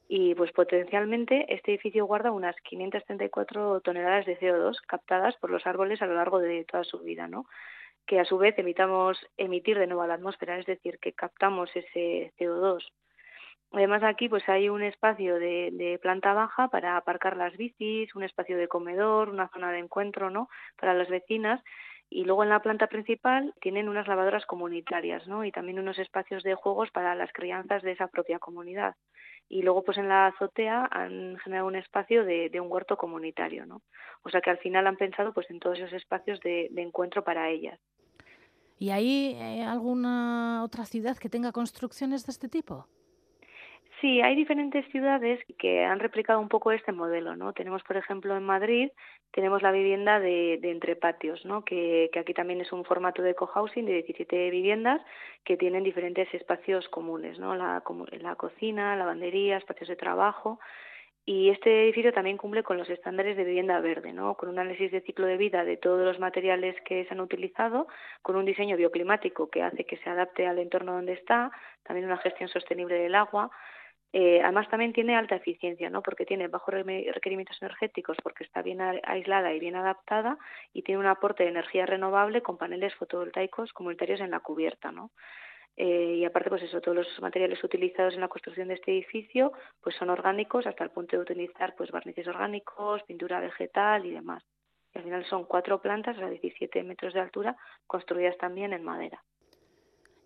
Y 0.08 0.34
pues 0.34 0.52
potencialmente 0.52 1.46
este 1.48 1.72
edificio 1.72 2.06
guarda 2.06 2.32
unas 2.32 2.56
534 2.62 3.80
toneladas 3.80 4.26
de 4.26 4.38
CO2 4.38 4.76
captadas 4.86 5.36
por 5.36 5.50
los 5.50 5.66
árboles 5.66 6.02
a 6.02 6.06
lo 6.06 6.14
largo 6.14 6.38
de 6.38 6.64
toda 6.64 6.84
su 6.84 6.98
vida, 7.00 7.28
¿no? 7.28 7.46
que 8.06 8.18
a 8.18 8.24
su 8.24 8.36
vez 8.36 8.58
emitamos 8.58 9.16
emitir 9.36 9.78
de 9.78 9.86
nuevo 9.86 10.02
a 10.02 10.08
la 10.08 10.14
atmósfera, 10.14 10.58
es 10.58 10.66
decir, 10.66 10.98
que 10.98 11.12
captamos 11.12 11.70
ese 11.76 12.32
CO2 12.36 12.82
Además 13.72 14.02
aquí 14.02 14.28
pues 14.28 14.46
hay 14.48 14.68
un 14.68 14.82
espacio 14.82 15.36
de, 15.36 15.70
de, 15.72 15.98
planta 15.98 16.34
baja 16.34 16.68
para 16.68 16.96
aparcar 16.96 17.36
las 17.36 17.56
bicis, 17.56 18.14
un 18.14 18.22
espacio 18.22 18.58
de 18.58 18.68
comedor, 18.68 19.30
una 19.30 19.48
zona 19.48 19.72
de 19.72 19.78
encuentro, 19.78 20.28
¿no? 20.28 20.48
Para 20.78 20.92
las 20.92 21.08
vecinas 21.08 21.62
y 22.12 22.24
luego 22.24 22.42
en 22.42 22.50
la 22.50 22.60
planta 22.60 22.88
principal 22.88 23.54
tienen 23.62 23.88
unas 23.88 24.06
lavadoras 24.06 24.44
comunitarias, 24.44 25.26
¿no? 25.26 25.46
Y 25.46 25.50
también 25.50 25.78
unos 25.78 25.98
espacios 25.98 26.42
de 26.42 26.54
juegos 26.54 26.90
para 26.90 27.14
las 27.14 27.32
crianzas 27.32 27.82
de 27.82 27.92
esa 27.92 28.08
propia 28.08 28.38
comunidad. 28.38 28.96
Y 29.48 29.62
luego 29.62 29.82
pues 29.82 29.96
en 29.96 30.08
la 30.08 30.26
azotea 30.26 30.86
han 30.90 31.38
generado 31.38 31.66
un 31.66 31.76
espacio 31.76 32.24
de, 32.24 32.50
un 32.60 32.70
huerto 32.70 32.98
comunitario, 32.98 33.64
¿no? 33.64 33.80
O 34.24 34.28
sea 34.28 34.42
que 34.42 34.50
al 34.50 34.58
final 34.58 34.86
han 34.86 34.96
pensado 34.96 35.32
pues 35.32 35.50
en 35.50 35.58
todos 35.58 35.78
esos 35.78 35.94
espacios 35.94 36.38
de, 36.40 36.68
de 36.70 36.82
encuentro 36.82 37.24
para 37.24 37.48
ellas. 37.48 37.80
¿Y 38.78 38.90
hay 38.90 39.34
eh, 39.38 39.62
alguna 39.62 40.64
otra 40.64 40.84
ciudad 40.84 41.16
que 41.16 41.30
tenga 41.30 41.52
construcciones 41.52 42.26
de 42.26 42.32
este 42.32 42.48
tipo? 42.48 42.88
Sí, 44.02 44.20
hay 44.20 44.34
diferentes 44.34 44.84
ciudades 44.90 45.38
que 45.60 45.84
han 45.84 46.00
replicado 46.00 46.40
un 46.40 46.48
poco 46.48 46.72
este 46.72 46.90
modelo, 46.90 47.36
¿no? 47.36 47.52
Tenemos, 47.52 47.84
por 47.84 47.96
ejemplo, 47.96 48.36
en 48.36 48.42
Madrid, 48.42 48.90
tenemos 49.30 49.62
la 49.62 49.70
vivienda 49.70 50.18
de, 50.18 50.58
de 50.60 50.72
entre 50.72 50.98
¿no? 51.44 51.64
Que, 51.64 52.10
que, 52.12 52.18
aquí 52.18 52.34
también 52.34 52.60
es 52.60 52.72
un 52.72 52.84
formato 52.84 53.22
de 53.22 53.36
cohousing 53.36 53.86
de 53.86 53.92
17 53.92 54.50
viviendas 54.50 55.00
que 55.44 55.56
tienen 55.56 55.84
diferentes 55.84 56.26
espacios 56.34 56.88
comunes, 56.88 57.38
¿no? 57.38 57.54
La, 57.54 57.80
la 58.20 58.34
cocina, 58.34 58.96
lavandería, 58.96 59.58
espacios 59.58 59.88
de 59.88 59.94
trabajo. 59.94 60.58
Y 61.24 61.50
este 61.50 61.84
edificio 61.84 62.12
también 62.12 62.38
cumple 62.38 62.64
con 62.64 62.78
los 62.78 62.90
estándares 62.90 63.36
de 63.36 63.44
vivienda 63.44 63.78
verde, 63.78 64.12
¿no? 64.12 64.34
con 64.34 64.48
un 64.48 64.58
análisis 64.58 64.90
de 64.90 65.02
ciclo 65.02 65.24
de 65.24 65.36
vida 65.36 65.64
de 65.64 65.76
todos 65.76 66.04
los 66.04 66.18
materiales 66.18 66.74
que 66.84 67.04
se 67.04 67.14
han 67.14 67.20
utilizado, 67.20 67.86
con 68.22 68.34
un 68.34 68.44
diseño 68.44 68.76
bioclimático 68.76 69.48
que 69.48 69.62
hace 69.62 69.84
que 69.84 69.98
se 69.98 70.10
adapte 70.10 70.48
al 70.48 70.58
entorno 70.58 70.94
donde 70.94 71.12
está, 71.12 71.52
también 71.84 72.06
una 72.06 72.18
gestión 72.18 72.48
sostenible 72.48 72.96
del 72.96 73.14
agua, 73.14 73.52
eh, 74.12 74.42
además 74.42 74.68
también 74.68 74.92
tiene 74.92 75.16
alta 75.16 75.36
eficiencia, 75.36 75.88
¿no? 75.88 76.02
Porque 76.02 76.26
tiene 76.26 76.48
bajos 76.48 76.74
requerimientos 76.74 77.60
energéticos, 77.62 78.18
porque 78.22 78.44
está 78.44 78.60
bien 78.60 78.80
aislada 78.80 79.54
y 79.54 79.58
bien 79.58 79.74
adaptada 79.74 80.38
y 80.74 80.82
tiene 80.82 81.00
un 81.00 81.06
aporte 81.06 81.44
de 81.44 81.48
energía 81.48 81.86
renovable 81.86 82.42
con 82.42 82.58
paneles 82.58 82.94
fotovoltaicos 82.94 83.72
comunitarios 83.72 84.20
en 84.20 84.30
la 84.30 84.40
cubierta, 84.40 84.92
¿no? 84.92 85.12
Eh, 85.76 86.16
y 86.18 86.24
aparte, 86.26 86.50
pues 86.50 86.62
eso, 86.62 86.82
todos 86.82 86.98
los 86.98 87.20
materiales 87.22 87.64
utilizados 87.64 88.12
en 88.12 88.20
la 88.20 88.28
construcción 88.28 88.68
de 88.68 88.74
este 88.74 88.92
edificio, 88.92 89.52
pues 89.80 89.96
son 89.96 90.10
orgánicos 90.10 90.66
hasta 90.66 90.84
el 90.84 90.90
punto 90.90 91.16
de 91.16 91.22
utilizar, 91.22 91.74
pues 91.74 91.90
barnices 91.90 92.28
orgánicos, 92.28 93.02
pintura 93.04 93.40
vegetal 93.40 94.04
y 94.04 94.10
demás. 94.10 94.44
Y 94.94 94.98
al 94.98 95.04
final 95.04 95.24
son 95.24 95.46
cuatro 95.46 95.80
plantas 95.80 96.18
a 96.18 96.28
17 96.28 96.82
metros 96.82 97.14
de 97.14 97.20
altura, 97.20 97.56
construidas 97.86 98.36
también 98.36 98.74
en 98.74 98.84
madera. 98.84 99.24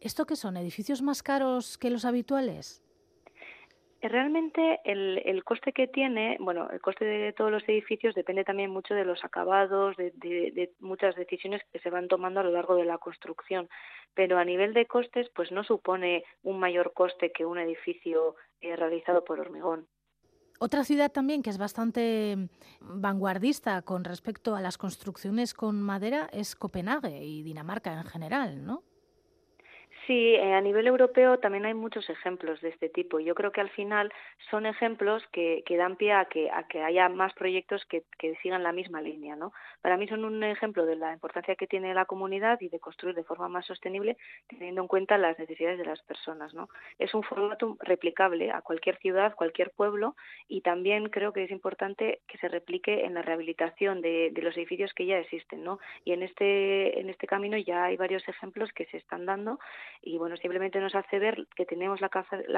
¿Esto 0.01 0.27
qué 0.27 0.35
son? 0.35 0.57
¿Edificios 0.57 1.01
más 1.03 1.23
caros 1.23 1.79
que 1.79 1.91
los 1.91 2.05
habituales? 2.05 2.83
Realmente 4.03 4.81
el, 4.85 5.23
el, 5.25 5.43
coste 5.43 5.73
que 5.73 5.89
tiene, 5.89 6.37
bueno, 6.39 6.69
el 6.71 6.81
coste 6.81 7.05
de 7.05 7.33
todos 7.33 7.51
los 7.51 7.63
edificios 7.69 8.15
depende 8.15 8.45
también 8.45 8.71
mucho 8.71 8.95
de 8.95 9.05
los 9.05 9.25
acabados, 9.25 9.97
de, 9.97 10.13
de, 10.17 10.53
de, 10.53 10.73
muchas 10.81 11.17
decisiones 11.17 11.63
que 11.73 11.79
se 11.79 11.91
van 11.91 12.07
tomando 12.07 12.41
a 12.41 12.43
lo 12.43 12.51
largo 12.51 12.77
de 12.77 12.85
la 12.85 12.99
construcción, 12.99 13.69
pero 14.15 14.39
a 14.39 14.45
nivel 14.45 14.75
de 14.75 14.87
costes, 14.87 15.29
pues 15.35 15.51
no 15.51 15.65
supone 15.65 16.25
un 16.43 16.61
mayor 16.61 16.93
coste 16.93 17.33
que 17.33 17.47
un 17.47 17.59
edificio 17.59 18.37
eh, 18.61 18.77
realizado 18.77 19.25
por 19.25 19.41
hormigón. 19.41 19.89
Otra 20.59 20.85
ciudad 20.85 21.13
también 21.13 21.43
que 21.43 21.51
es 21.51 21.59
bastante 21.59 22.49
vanguardista 22.81 23.83
con 23.83 24.05
respecto 24.05 24.57
a 24.57 24.63
las 24.63 24.79
construcciones 24.79 25.53
con 25.53 25.83
madera 25.83 26.29
es 26.33 26.57
Copenhague 26.57 27.25
y 27.25 27.43
Dinamarca 27.43 27.93
en 27.93 28.05
general, 28.05 28.65
¿no? 28.65 28.83
Sí, 30.07 30.35
eh, 30.37 30.55
a 30.55 30.61
nivel 30.61 30.87
europeo 30.87 31.39
también 31.41 31.67
hay 31.67 31.75
muchos 31.75 32.09
ejemplos 32.09 32.61
de 32.61 32.69
este 32.69 32.89
tipo. 32.89 33.19
Yo 33.19 33.35
creo 33.35 33.51
que 33.51 33.61
al 33.61 33.71
final 33.71 34.13
son 34.51 34.65
ejemplos 34.65 35.25
que, 35.33 35.65
dan 35.77 35.97
pie 35.97 36.13
a 36.13 36.27
que, 36.27 36.49
a 36.49 36.63
que 36.69 36.81
haya 36.81 37.09
más 37.09 37.35
proyectos 37.35 37.85
que, 37.87 38.05
que, 38.17 38.37
sigan 38.37 38.63
la 38.63 38.71
misma 38.71 39.01
línea. 39.01 39.35
¿no? 39.35 39.53
Para 39.83 39.97
mí 39.97 40.07
son 40.07 40.25
un 40.25 40.45
ejemplo 40.45 40.87
de 40.87 40.95
la 40.95 41.13
importancia 41.13 41.57
que 41.57 41.67
tiene 41.67 41.93
la 41.93 42.05
comunidad 42.05 42.61
y 42.61 42.69
de 42.69 42.79
construir 42.79 43.17
de 43.17 43.25
forma 43.25 43.49
más 43.49 43.67
sostenible 43.67 44.17
teniendo 44.47 44.81
en 44.81 44.87
cuenta 44.87 45.19
las 45.19 45.37
necesidades 45.41 45.79
de 45.79 45.87
las 45.87 46.01
personas. 46.03 46.55
¿no? 46.55 46.69
Es 47.01 47.13
un 47.13 47.25
formato 47.25 47.77
replicable 47.81 48.53
a 48.53 48.61
cualquier 48.61 48.99
ciudad, 48.99 49.35
cualquier 49.35 49.73
pueblo 49.73 50.15
y 50.47 50.61
también 50.61 51.09
creo 51.09 51.33
que 51.33 51.43
es 51.43 51.51
importante 51.51 52.21
que 52.29 52.39
se 52.39 52.47
replique 52.47 53.07
en 53.07 53.15
la 53.15 53.23
rehabilitación 53.23 54.01
de, 54.03 54.31
de 54.33 54.43
los 54.43 54.57
edificios 54.57 54.95
que 54.95 55.07
ya 55.07 55.19
existen. 55.19 55.65
¿no? 55.65 55.81
Y 56.05 56.13
en 56.13 56.23
este, 56.23 57.01
en 57.01 57.11
este 57.11 57.27
camino 57.27 57.59
ya 57.59 57.87
hay 57.87 57.97
varios 57.97 58.27
ejemplos 58.29 58.71
que 58.73 58.87
se 58.87 58.99
están 58.99 59.27
dando 59.27 59.59
y 60.03 60.19
bueno, 60.19 60.37
simplemente 60.37 60.81
nos 60.81 60.95
hace 60.95 61.19
ver 61.19 61.47
que 61.57 61.67
tenemos 61.67 62.01
la, 62.01 62.09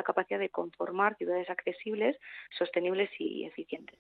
capacidad 0.03 0.39
de 0.39 0.51
conformar 0.51 1.17
ciudades 1.17 1.49
accesibles, 1.51 2.17
sostenibles 2.57 3.11
y 3.19 3.45
eficientes. 3.45 3.99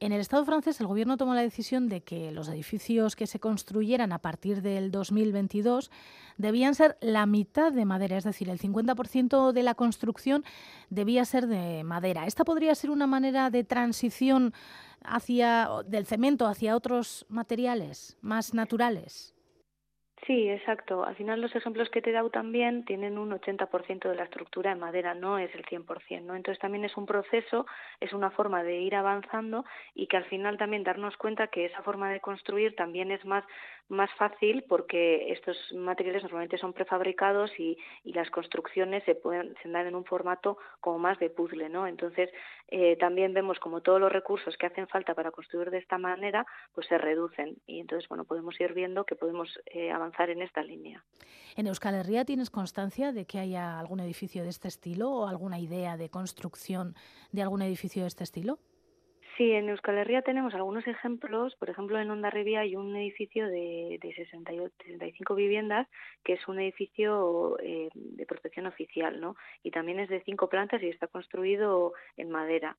En 0.00 0.12
el 0.12 0.20
Estado 0.22 0.46
francés, 0.46 0.80
el 0.80 0.86
gobierno 0.86 1.18
tomó 1.18 1.34
la 1.34 1.42
decisión 1.42 1.90
de 1.90 2.00
que 2.00 2.32
los 2.32 2.48
edificios 2.48 3.16
que 3.16 3.26
se 3.26 3.38
construyeran 3.38 4.12
a 4.12 4.18
partir 4.18 4.62
del 4.62 4.90
2022 4.90 5.90
debían 6.38 6.74
ser 6.74 6.96
la 7.02 7.26
mitad 7.26 7.70
de 7.70 7.84
madera, 7.84 8.16
es 8.16 8.24
decir, 8.24 8.48
el 8.48 8.58
50% 8.58 9.52
de 9.52 9.62
la 9.62 9.74
construcción 9.74 10.42
debía 10.88 11.26
ser 11.26 11.46
de 11.48 11.84
madera. 11.84 12.24
¿Esta 12.24 12.44
podría 12.44 12.74
ser 12.74 12.90
una 12.90 13.06
manera 13.06 13.50
de 13.50 13.62
transición 13.62 14.54
hacia 15.04 15.68
del 15.86 16.06
cemento 16.06 16.46
hacia 16.46 16.76
otros 16.76 17.26
materiales 17.28 18.16
más 18.22 18.54
naturales? 18.54 19.34
Sí, 20.26 20.48
exacto. 20.50 21.04
Al 21.04 21.16
final 21.16 21.40
los 21.40 21.54
ejemplos 21.56 21.88
que 21.88 22.02
te 22.02 22.10
he 22.10 22.12
dado 22.12 22.30
también 22.30 22.84
tienen 22.84 23.16
un 23.16 23.32
80% 23.32 24.08
de 24.08 24.14
la 24.16 24.24
estructura 24.24 24.70
en 24.70 24.78
madera, 24.78 25.14
no 25.14 25.38
es 25.38 25.52
el 25.54 25.64
100%, 25.64 26.26
¿no? 26.26 26.36
Entonces 26.36 26.60
también 26.60 26.84
es 26.84 26.96
un 26.96 27.06
proceso, 27.06 27.64
es 28.00 28.12
una 28.12 28.30
forma 28.30 28.62
de 28.62 28.80
ir 28.80 28.94
avanzando 28.94 29.64
y 29.94 30.06
que 30.08 30.18
al 30.18 30.26
final 30.26 30.58
también 30.58 30.84
darnos 30.84 31.16
cuenta 31.16 31.46
que 31.48 31.64
esa 31.64 31.82
forma 31.82 32.10
de 32.10 32.20
construir 32.20 32.76
también 32.76 33.10
es 33.10 33.24
más 33.24 33.44
más 33.88 34.10
fácil 34.14 34.62
porque 34.68 35.32
estos 35.32 35.56
materiales 35.72 36.22
normalmente 36.22 36.58
son 36.58 36.72
prefabricados 36.72 37.50
y, 37.58 37.76
y 38.04 38.12
las 38.12 38.30
construcciones 38.30 39.02
se 39.04 39.16
pueden 39.16 39.54
se 39.62 39.68
dan 39.68 39.86
en 39.88 39.96
un 39.96 40.04
formato 40.04 40.58
como 40.80 40.98
más 41.00 41.18
de 41.18 41.30
puzzle, 41.30 41.68
¿no? 41.70 41.86
Entonces 41.88 42.30
eh, 42.70 42.96
también 42.96 43.34
vemos 43.34 43.58
como 43.58 43.80
todos 43.80 44.00
los 44.00 44.12
recursos 44.12 44.56
que 44.56 44.66
hacen 44.66 44.86
falta 44.88 45.14
para 45.14 45.30
construir 45.30 45.70
de 45.70 45.78
esta 45.78 45.98
manera 45.98 46.46
pues 46.72 46.86
se 46.86 46.98
reducen 46.98 47.56
y 47.66 47.80
entonces 47.80 48.08
bueno 48.08 48.24
podemos 48.24 48.60
ir 48.60 48.72
viendo 48.74 49.04
que 49.04 49.16
podemos 49.16 49.58
eh, 49.66 49.90
avanzar 49.90 50.30
en 50.30 50.42
esta 50.42 50.62
línea. 50.62 51.04
En 51.56 51.66
Euskal 51.66 51.94
Herria 51.94 52.24
tienes 52.24 52.50
constancia 52.50 53.12
de 53.12 53.26
que 53.26 53.38
haya 53.38 53.78
algún 53.78 54.00
edificio 54.00 54.42
de 54.42 54.50
este 54.50 54.68
estilo 54.68 55.10
o 55.10 55.26
alguna 55.26 55.58
idea 55.58 55.96
de 55.96 56.08
construcción 56.08 56.94
de 57.32 57.42
algún 57.42 57.62
edificio 57.62 58.02
de 58.02 58.08
este 58.08 58.24
estilo? 58.24 58.58
Sí, 59.40 59.52
en 59.52 59.70
Euskal 59.70 59.96
Herria 59.96 60.20
tenemos 60.20 60.52
algunos 60.52 60.86
ejemplos. 60.86 61.56
Por 61.56 61.70
ejemplo, 61.70 61.98
en 61.98 62.10
Ondarribia 62.10 62.60
hay 62.60 62.76
un 62.76 62.94
edificio 62.94 63.46
de, 63.46 63.98
de 64.02 64.14
68, 64.14 64.74
65 64.84 65.34
viviendas 65.34 65.88
que 66.22 66.34
es 66.34 66.46
un 66.46 66.60
edificio 66.60 67.58
eh, 67.62 67.88
de 67.94 68.26
protección 68.26 68.66
oficial, 68.66 69.18
¿no? 69.18 69.36
Y 69.62 69.70
también 69.70 69.98
es 69.98 70.10
de 70.10 70.20
cinco 70.24 70.50
plantas 70.50 70.82
y 70.82 70.88
está 70.88 71.06
construido 71.06 71.94
en 72.18 72.28
madera. 72.28 72.76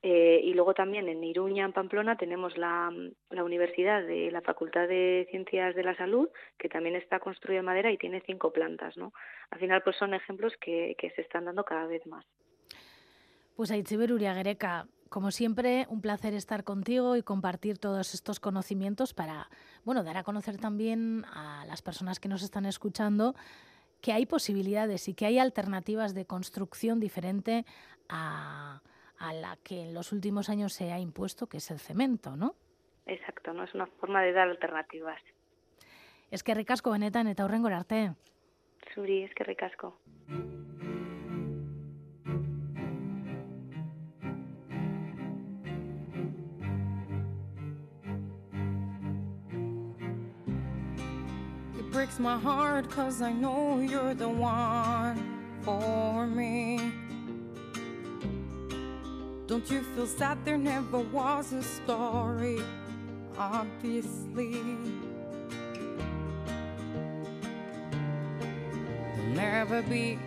Eh, 0.00 0.40
y 0.42 0.54
luego 0.54 0.72
también 0.72 1.10
en 1.10 1.22
Iruña, 1.22 1.66
en 1.66 1.74
Pamplona, 1.74 2.16
tenemos 2.16 2.56
la, 2.56 2.90
la 3.28 3.44
Universidad 3.44 4.02
de 4.02 4.30
la 4.30 4.40
Facultad 4.40 4.88
de 4.88 5.28
Ciencias 5.30 5.74
de 5.74 5.84
la 5.84 5.94
Salud, 5.94 6.30
que 6.56 6.70
también 6.70 6.96
está 6.96 7.20
construida 7.20 7.58
en 7.58 7.66
madera 7.66 7.92
y 7.92 7.98
tiene 7.98 8.22
cinco 8.24 8.50
plantas, 8.50 8.96
¿no? 8.96 9.12
Al 9.50 9.58
final, 9.58 9.82
pues 9.82 9.96
son 9.96 10.14
ejemplos 10.14 10.54
que, 10.58 10.96
se 11.14 11.20
están 11.20 11.44
dando 11.44 11.64
cada 11.64 11.86
vez 11.86 12.06
más. 12.06 12.24
Pues 13.56 13.70
Aitziber 13.72 14.10
Uriagereka, 14.10 14.86
como 15.08 15.30
siempre, 15.30 15.86
un 15.88 16.00
placer 16.00 16.34
estar 16.34 16.64
contigo 16.64 17.16
y 17.16 17.22
compartir 17.22 17.78
todos 17.78 18.14
estos 18.14 18.40
conocimientos 18.40 19.14
para, 19.14 19.48
bueno, 19.84 20.04
dar 20.04 20.16
a 20.16 20.24
conocer 20.24 20.58
también 20.58 21.24
a 21.32 21.64
las 21.66 21.82
personas 21.82 22.20
que 22.20 22.28
nos 22.28 22.42
están 22.42 22.66
escuchando 22.66 23.34
que 24.00 24.12
hay 24.12 24.26
posibilidades 24.26 25.08
y 25.08 25.14
que 25.14 25.26
hay 25.26 25.38
alternativas 25.38 26.14
de 26.14 26.24
construcción 26.24 27.00
diferente 27.00 27.64
a, 28.08 28.82
a 29.18 29.32
la 29.32 29.56
que 29.62 29.82
en 29.82 29.94
los 29.94 30.12
últimos 30.12 30.48
años 30.48 30.72
se 30.72 30.92
ha 30.92 31.00
impuesto, 31.00 31.48
que 31.48 31.56
es 31.56 31.70
el 31.70 31.80
cemento, 31.80 32.36
¿no? 32.36 32.54
Exacto, 33.06 33.52
no 33.52 33.64
es 33.64 33.74
una 33.74 33.86
forma 33.86 34.22
de 34.22 34.32
dar 34.32 34.48
alternativas. 34.48 35.20
Es 36.30 36.42
que 36.42 36.54
ricasco 36.54 36.90
benetan 36.90 37.26
eta 37.26 37.44
arte. 37.44 38.14
Zuri, 38.94 39.24
es 39.24 39.34
que 39.34 39.44
ricasco. 39.44 39.98
Breaks 51.98 52.20
my 52.20 52.38
heart 52.38 52.88
cause 52.90 53.20
I 53.20 53.32
know 53.32 53.80
you're 53.80 54.14
the 54.14 54.28
one 54.28 55.16
for 55.62 56.28
me. 56.28 56.92
Don't 59.48 59.68
you 59.68 59.82
feel 59.96 60.06
sad 60.06 60.38
there 60.44 60.56
never 60.56 61.00
was 61.00 61.52
a 61.52 61.60
story? 61.60 62.62
Obviously, 63.36 64.62
there'll 69.16 69.34
never 69.34 69.82
be. 69.82 70.20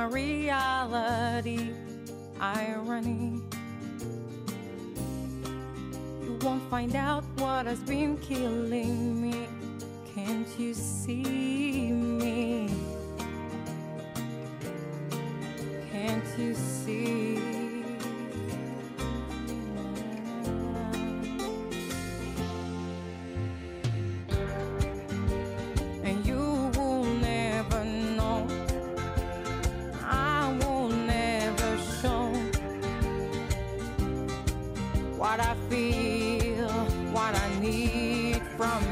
My 0.00 0.06
reality, 0.06 1.74
irony. 2.40 3.42
You 6.22 6.38
won't 6.40 6.62
find 6.70 6.96
out 6.96 7.22
what 7.36 7.66
has 7.66 7.80
been 7.80 8.16
killing 8.16 9.20
me. 9.20 9.46
Can't 10.14 10.48
you 10.58 10.72
see 10.72 11.90
what 35.20 35.38
I 35.38 35.54
feel, 35.68 36.70
what 37.12 37.34
I 37.34 37.60
need 37.60 38.40
from 38.56 38.89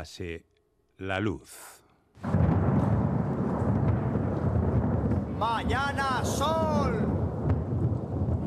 Hágase 0.00 0.46
la 0.96 1.20
luz. 1.20 1.82
Mañana 5.38 6.24
sol. 6.24 7.06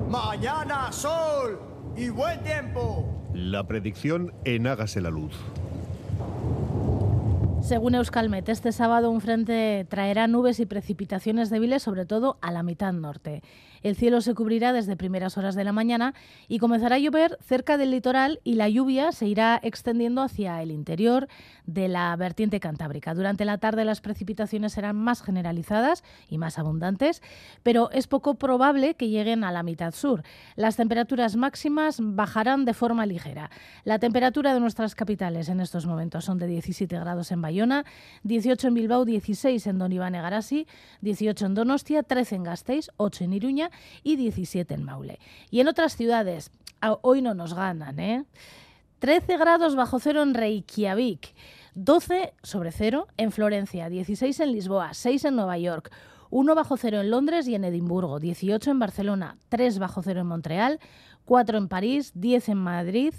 Mañana 0.09 0.91
sol. 0.91 1.59
Y 1.95 2.09
buen 2.09 2.41
tiempo. 2.41 3.07
La 3.35 3.67
predicción 3.67 4.33
en 4.45 4.65
Hágase 4.65 4.99
la 4.99 5.11
luz. 5.11 5.35
Según 7.61 7.93
Euskalmet, 7.93 8.49
este 8.49 8.71
sábado 8.71 9.11
un 9.11 9.21
frente 9.21 9.85
traerá 9.87 10.25
nubes 10.25 10.59
y 10.59 10.65
precipitaciones 10.65 11.51
débiles, 11.51 11.83
sobre 11.83 12.07
todo 12.07 12.39
a 12.41 12.51
la 12.51 12.63
mitad 12.63 12.93
norte. 12.93 13.43
El 13.83 13.97
cielo 13.97 14.21
se 14.21 14.33
cubrirá 14.33 14.71
desde 14.71 14.95
primeras 14.95 15.37
horas 15.37 15.55
de 15.55 15.65
la 15.65 15.73
mañana 15.73 16.13
y 16.47 16.59
comenzará 16.59 16.95
a 16.95 16.99
llover 16.99 17.37
cerca 17.41 17.77
del 17.77 17.91
litoral 17.91 18.39
y 18.45 18.55
la 18.55 18.69
lluvia 18.69 19.11
se 19.11 19.27
irá 19.27 19.59
extendiendo 19.61 20.21
hacia 20.21 20.61
el 20.61 20.71
interior 20.71 21.27
de 21.65 21.89
la 21.89 22.15
vertiente 22.15 22.61
cantábrica. 22.61 23.13
Durante 23.13 23.43
la 23.43 23.57
tarde 23.57 23.83
las 23.83 23.99
precipitaciones 23.99 24.71
serán 24.71 24.95
más 24.95 25.21
generalizadas 25.21 26.03
y 26.29 26.37
más 26.37 26.59
abundantes, 26.59 27.21
pero 27.61 27.91
es 27.91 28.07
poco 28.07 28.35
probable 28.35 28.95
que 28.95 29.09
lleguen 29.09 29.43
a 29.43 29.51
la 29.51 29.63
mitad 29.63 29.93
sur. 29.93 30.23
Las 30.55 30.77
temperaturas 30.77 31.35
máximas 31.35 31.97
bajarán 31.99 32.63
de 32.63 32.73
forma 32.73 33.05
ligera. 33.05 33.51
La 33.83 33.99
temperatura 33.99 34.53
de 34.53 34.61
nuestras 34.61 34.95
capitales 34.95 35.49
en 35.49 35.59
estos 35.59 35.85
momentos 35.85 36.23
son 36.23 36.37
de 36.37 36.47
17 36.47 36.97
grados 36.97 37.31
en 37.31 37.41
Bayona, 37.41 37.83
18 38.23 38.69
en 38.69 38.73
Bilbao, 38.75 39.03
16 39.03 39.67
en 39.67 39.77
Don 39.77 39.91
Iván 39.91 40.15
Egarasi, 40.15 40.67
18 41.01 41.47
en 41.47 41.53
Donostia, 41.53 42.03
13 42.03 42.35
en 42.35 42.43
Gasteiz, 42.43 42.89
8 42.95 43.25
en 43.25 43.33
Iruña 43.33 43.71
y 44.03 44.15
17 44.15 44.73
en 44.73 44.83
Maule. 44.83 45.19
Y 45.49 45.59
en 45.59 45.67
otras 45.67 45.95
ciudades, 45.95 46.51
hoy 47.01 47.21
no 47.21 47.33
nos 47.33 47.53
ganan, 47.53 47.99
¿eh? 47.99 48.25
13 48.99 49.37
grados 49.37 49.75
bajo 49.75 49.99
cero 49.99 50.23
en 50.23 50.33
Reykjavik, 50.33 51.35
12 51.75 52.33
sobre 52.41 52.71
cero 52.71 53.07
en 53.17 53.31
Florencia, 53.31 53.89
16 53.89 54.39
en 54.39 54.51
Lisboa, 54.53 54.93
6 54.93 55.25
en 55.25 55.35
Nueva 55.35 55.57
York, 55.57 55.91
1 56.29 56.55
bajo 56.55 56.77
cero 56.77 57.01
en 57.01 57.11
Londres 57.11 57.47
y 57.47 57.55
en 57.55 57.63
Edimburgo, 57.63 58.19
18 58.19 58.71
en 58.71 58.79
Barcelona, 58.79 59.37
3 59.49 59.79
bajo 59.79 60.01
cero 60.01 60.21
en 60.21 60.27
Montreal, 60.27 60.79
4 61.25 61.57
en 61.57 61.67
París, 61.67 62.11
10 62.15 62.49
en 62.49 62.57
Madrid, 62.57 63.13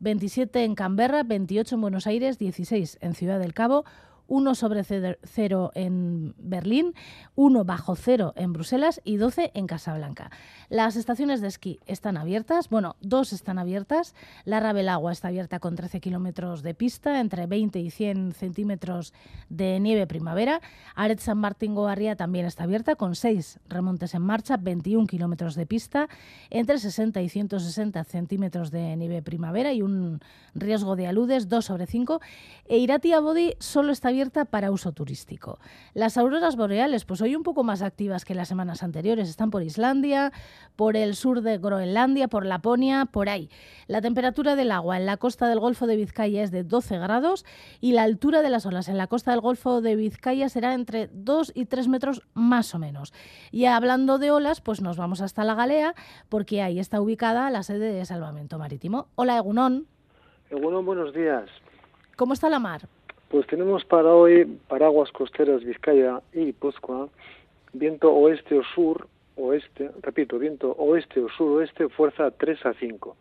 27 0.00 0.64
en 0.64 0.74
Canberra, 0.74 1.22
28 1.22 1.74
en 1.74 1.80
Buenos 1.80 2.06
Aires, 2.06 2.38
16 2.38 2.98
en 3.00 3.14
Ciudad 3.14 3.38
del 3.38 3.54
Cabo, 3.54 3.84
1 4.30 4.54
sobre 4.54 4.84
ceder- 4.84 5.18
cero 5.24 5.72
en 5.74 6.34
Berlín, 6.38 6.94
1 7.34 7.64
bajo 7.64 7.96
cero 7.96 8.32
en 8.36 8.52
Bruselas 8.52 9.00
y 9.04 9.16
12 9.16 9.50
en 9.54 9.66
Casablanca. 9.66 10.30
Las 10.68 10.94
estaciones 10.94 11.40
de 11.40 11.48
esquí 11.48 11.80
están 11.86 12.16
abiertas, 12.16 12.68
bueno, 12.70 12.94
dos 13.00 13.32
están 13.32 13.58
abiertas. 13.58 14.14
La 14.44 14.60
Rabelagua 14.60 15.10
está 15.10 15.28
abierta 15.28 15.58
con 15.58 15.74
13 15.74 16.00
kilómetros 16.00 16.62
de 16.62 16.74
pista, 16.74 17.18
entre 17.18 17.46
20 17.48 17.80
y 17.80 17.90
100 17.90 18.32
centímetros 18.32 19.12
de 19.48 19.80
nieve 19.80 20.06
primavera. 20.06 20.60
Aret 20.94 21.18
San 21.18 21.38
Martín 21.38 21.74
Goarria 21.74 22.14
también 22.14 22.46
está 22.46 22.64
abierta 22.64 22.94
con 22.94 23.16
6 23.16 23.58
remontes 23.68 24.14
en 24.14 24.22
marcha, 24.22 24.56
21 24.56 25.08
kilómetros 25.08 25.56
de 25.56 25.66
pista, 25.66 26.08
entre 26.50 26.78
60 26.78 27.20
y 27.20 27.28
160 27.28 28.04
centímetros 28.04 28.70
de 28.70 28.96
nieve 28.96 29.22
primavera 29.22 29.72
y 29.72 29.82
un 29.82 30.20
riesgo 30.54 30.94
de 30.94 31.08
aludes 31.08 31.48
2 31.48 31.64
sobre 31.64 31.86
5. 31.86 32.20
E 32.66 32.78
Irati 32.78 33.12
Abodi 33.12 33.54
solo 33.58 33.90
está 33.90 34.08
abierta 34.10 34.19
para 34.28 34.70
uso 34.70 34.92
turístico. 34.92 35.58
Las 35.94 36.18
auroras 36.18 36.56
boreales, 36.56 37.04
pues 37.04 37.22
hoy 37.22 37.34
un 37.34 37.42
poco 37.42 37.64
más 37.64 37.80
activas 37.80 38.24
que 38.24 38.34
las 38.34 38.48
semanas 38.48 38.82
anteriores, 38.82 39.28
están 39.28 39.50
por 39.50 39.62
Islandia, 39.62 40.32
por 40.76 40.96
el 40.96 41.14
sur 41.14 41.40
de 41.40 41.56
Groenlandia, 41.56 42.28
por 42.28 42.44
Laponia, 42.44 43.06
por 43.06 43.30
ahí. 43.30 43.48
La 43.86 44.02
temperatura 44.02 44.56
del 44.56 44.72
agua 44.72 44.98
en 44.98 45.06
la 45.06 45.16
costa 45.16 45.48
del 45.48 45.58
Golfo 45.58 45.86
de 45.86 45.96
Vizcaya 45.96 46.42
es 46.42 46.50
de 46.50 46.62
12 46.64 46.98
grados 46.98 47.46
y 47.80 47.92
la 47.92 48.02
altura 48.02 48.42
de 48.42 48.50
las 48.50 48.66
olas 48.66 48.88
en 48.88 48.98
la 48.98 49.06
costa 49.06 49.30
del 49.30 49.40
Golfo 49.40 49.80
de 49.80 49.96
Vizcaya 49.96 50.48
será 50.48 50.74
entre 50.74 51.08
2 51.12 51.52
y 51.54 51.64
3 51.64 51.88
metros 51.88 52.22
más 52.34 52.74
o 52.74 52.78
menos. 52.78 53.14
Y 53.50 53.64
hablando 53.64 54.18
de 54.18 54.30
olas, 54.30 54.60
pues 54.60 54.82
nos 54.82 54.98
vamos 54.98 55.22
hasta 55.22 55.44
la 55.44 55.54
Galea 55.54 55.94
porque 56.28 56.60
ahí 56.62 56.78
está 56.78 57.00
ubicada 57.00 57.48
la 57.50 57.62
sede 57.62 57.92
de 57.92 58.04
salvamento 58.04 58.58
marítimo. 58.58 59.08
Hola, 59.14 59.38
Egunón. 59.38 59.86
Egunon, 60.50 60.84
buenos 60.84 61.14
días. 61.14 61.48
¿Cómo 62.16 62.34
está 62.34 62.50
la 62.50 62.58
mar? 62.58 62.82
Pues 63.30 63.46
tenemos 63.46 63.84
para 63.84 64.12
hoy 64.12 64.44
paraguas 64.66 65.12
costeras 65.12 65.62
Vizcaya 65.62 66.20
y 66.32 66.46
Guipúzcoa, 66.46 67.08
viento 67.72 68.12
oeste 68.12 68.58
o 68.58 68.64
sur, 68.74 69.06
oeste, 69.36 69.92
repito, 70.02 70.36
viento 70.36 70.72
oeste 70.72 71.20
o 71.20 71.28
suroeste, 71.28 71.88
fuerza 71.90 72.32
3 72.32 72.66
a 72.66 72.74
5. 72.74 73.16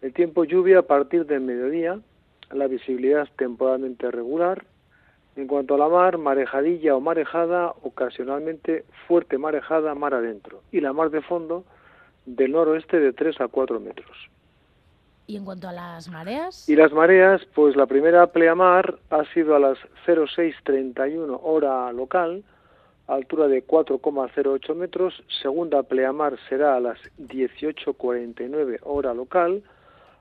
El 0.00 0.14
tiempo 0.14 0.44
lluvia 0.44 0.78
a 0.78 0.82
partir 0.82 1.26
del 1.26 1.42
mediodía, 1.42 2.00
la 2.52 2.68
visibilidad 2.68 3.28
temporalmente 3.36 4.10
regular. 4.10 4.64
En 5.36 5.46
cuanto 5.46 5.74
a 5.74 5.78
la 5.78 5.90
mar, 5.90 6.16
marejadilla 6.16 6.96
o 6.96 7.02
marejada, 7.02 7.74
ocasionalmente 7.82 8.86
fuerte 9.06 9.36
marejada 9.36 9.94
mar 9.94 10.14
adentro. 10.14 10.62
Y 10.72 10.80
la 10.80 10.94
mar 10.94 11.10
de 11.10 11.20
fondo 11.20 11.64
del 12.24 12.52
noroeste 12.52 12.98
de 12.98 13.12
3 13.12 13.42
a 13.42 13.48
4 13.48 13.78
metros. 13.78 14.30
Y 15.26 15.36
en 15.36 15.44
cuanto 15.44 15.68
a 15.68 15.72
las 15.72 16.08
mareas, 16.08 16.68
Y 16.68 16.76
las 16.76 16.92
mareas, 16.92 17.40
pues 17.54 17.76
la 17.76 17.86
primera 17.86 18.26
pleamar 18.26 18.98
ha 19.08 19.24
sido 19.32 19.56
a 19.56 19.58
las 19.58 19.78
0631 20.04 21.40
hora 21.42 21.90
local, 21.92 22.44
altura 23.06 23.48
de 23.48 23.66
4,08 23.66 24.74
metros. 24.74 25.22
Segunda 25.42 25.82
pleamar 25.82 26.38
será 26.48 26.76
a 26.76 26.80
las 26.80 26.98
18.49 27.18 28.80
hora 28.82 29.14
local, 29.14 29.62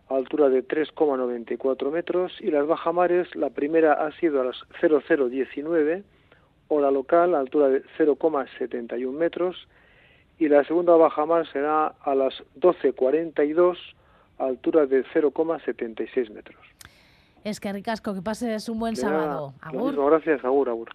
altura 0.07 0.47
de 0.47 0.65
3,94 0.65 1.91
metros. 1.91 2.31
Y 2.39 2.51
las 2.51 2.65
bajamares, 2.65 3.35
la 3.35 3.49
primera 3.49 3.93
ha 4.05 4.11
sido 4.19 4.39
a 4.39 4.45
las 4.45 4.57
0019 4.79 6.03
hora 6.69 6.91
local, 6.91 7.35
altura 7.35 7.67
de 7.67 7.83
0,71 7.97 9.11
metros. 9.11 9.67
Y 10.39 10.47
la 10.47 10.63
segunda 10.63 10.95
bajamar 10.95 11.45
será 11.51 11.87
a 11.87 12.15
las 12.15 12.33
12.42 12.59 13.77
altura 14.37 14.85
de 14.85 15.03
0,76 15.05 16.29
metros. 16.31 16.61
es 17.43 17.59
que 17.59 17.71
ricasco, 17.73 18.13
que 18.13 18.21
pases 18.21 18.69
un 18.69 18.79
buen 18.79 18.95
sábado. 18.95 19.53
Agur. 19.61 19.91
mismo, 19.91 20.05
gracias, 20.07 20.43
Agur, 20.45 20.69
Agur. 20.69 20.89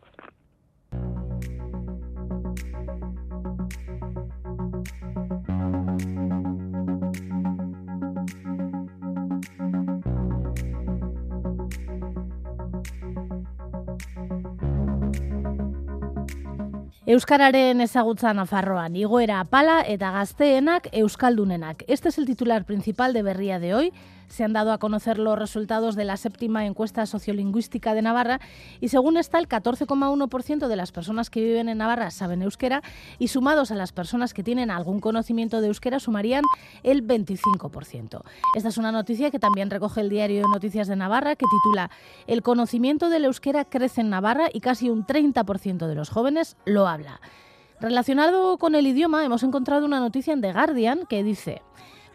Euskararen 17.09 17.81
ezagutza 17.81 18.35
Nafarroan, 18.37 18.93
igoera 19.01 19.39
apala 19.41 19.79
eta 19.89 20.11
gazteenak 20.13 20.91
euskaldunenak. 20.93 21.87
Este 21.89 22.11
es 22.11 22.19
el 22.19 22.27
titular 22.27 22.67
principal 22.67 23.15
de 23.15 23.23
Berría 23.23 23.59
de 23.59 23.73
hoy. 23.75 23.93
Se 24.29 24.45
han 24.45 24.53
dado 24.53 24.73
a 24.73 24.79
conocer 24.79 25.19
los 25.19 25.39
resultados 25.39 25.97
de 25.97 26.05
la 26.05 26.17
séptima 26.17 26.67
encuesta 26.67 27.07
sociolingüística 27.07 27.95
de 27.95 28.03
Navarra 28.03 28.41
y 28.81 28.89
según 28.89 29.17
está 29.17 29.39
el 29.39 29.49
14,1% 29.49 30.69
de 30.69 30.77
las 30.77 30.93
personas 30.93 31.31
que 31.31 31.41
viven 31.41 31.69
en 31.69 31.79
Navarra 31.79 32.11
saben 32.11 32.43
euskera 32.43 32.83
y 33.19 33.29
sumados 33.29 33.71
a 33.71 33.75
las 33.75 33.93
personas 33.93 34.35
que 34.35 34.43
tienen 34.43 34.71
algún 34.71 35.01
conocimiento 35.01 35.61
de 35.61 35.69
euskera 35.69 36.01
sumarían 36.01 36.45
el 36.83 37.07
25%. 37.07 38.23
Esta 38.55 38.69
es 38.69 38.79
una 38.79 38.93
noticia 38.93 39.31
que 39.31 39.39
también 39.39 39.71
recoge 39.71 40.01
el 40.01 40.09
diario 40.09 40.43
de 40.43 40.49
Noticias 40.49 40.89
de 40.89 40.97
Navarra 40.97 41.37
que 41.37 41.47
titula 41.47 41.91
El 42.27 42.43
conocimiento 42.43 43.09
del 43.09 43.25
euskera 43.25 43.65
crece 43.65 44.01
en 44.01 44.11
Navarra 44.11 44.49
y 44.53 44.61
casi 44.61 44.91
un 44.91 45.07
30% 45.07 45.87
de 45.87 45.95
los 45.95 46.11
jóvenes 46.11 46.57
lo 46.65 46.87
habla. 46.87 47.21
Relacionado 47.81 48.59
con 48.59 48.75
el 48.75 48.89
idioma, 48.89 49.25
hemos 49.25 49.45
encontrado 49.45 49.87
una 49.87 50.01
noticia 50.01 50.33
en 50.33 50.41
The 50.41 50.53
Guardian 50.53 51.07
que 51.09 51.23
dice 51.23 51.63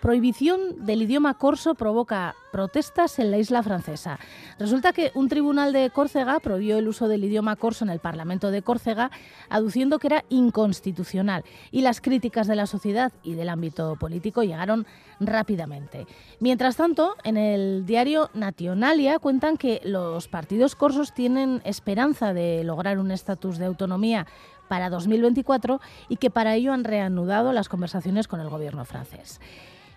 Prohibición 0.03 0.85
del 0.85 1.03
idioma 1.03 1.35
corso 1.35 1.75
provoca 1.75 2.35
protestas 2.51 3.19
en 3.19 3.31
la 3.31 3.37
isla 3.37 3.63
francesa. 3.63 4.19
Resulta 4.59 4.91
que 4.91 5.13
un 5.15 5.29
tribunal 5.29 5.71
de 5.71 5.89
Córcega 5.91 6.41
prohibió 6.41 6.77
el 6.77 6.89
uso 6.89 7.07
del 7.07 7.23
idioma 7.23 7.55
corso 7.55 7.85
en 7.85 7.89
el 7.89 7.99
Parlamento 7.99 8.51
de 8.51 8.61
Córcega, 8.61 9.11
aduciendo 9.47 9.99
que 9.99 10.07
era 10.07 10.25
inconstitucional, 10.27 11.45
y 11.71 11.83
las 11.83 12.01
críticas 12.01 12.47
de 12.47 12.57
la 12.57 12.67
sociedad 12.67 13.13
y 13.23 13.35
del 13.35 13.47
ámbito 13.47 13.95
político 13.95 14.43
llegaron 14.43 14.85
rápidamente. 15.21 16.05
Mientras 16.41 16.75
tanto, 16.75 17.15
en 17.23 17.37
el 17.37 17.85
diario 17.85 18.29
Nationalia 18.33 19.19
cuentan 19.19 19.55
que 19.55 19.79
los 19.85 20.27
partidos 20.27 20.75
corsos 20.75 21.13
tienen 21.13 21.61
esperanza 21.63 22.33
de 22.33 22.65
lograr 22.65 22.99
un 22.99 23.11
estatus 23.11 23.57
de 23.57 23.67
autonomía 23.67 24.27
para 24.67 24.89
2024 24.89 25.79
y 26.09 26.17
que 26.17 26.29
para 26.29 26.55
ello 26.55 26.73
han 26.73 26.83
reanudado 26.83 27.53
las 27.53 27.69
conversaciones 27.69 28.27
con 28.27 28.41
el 28.41 28.49
gobierno 28.49 28.83
francés. 28.83 29.39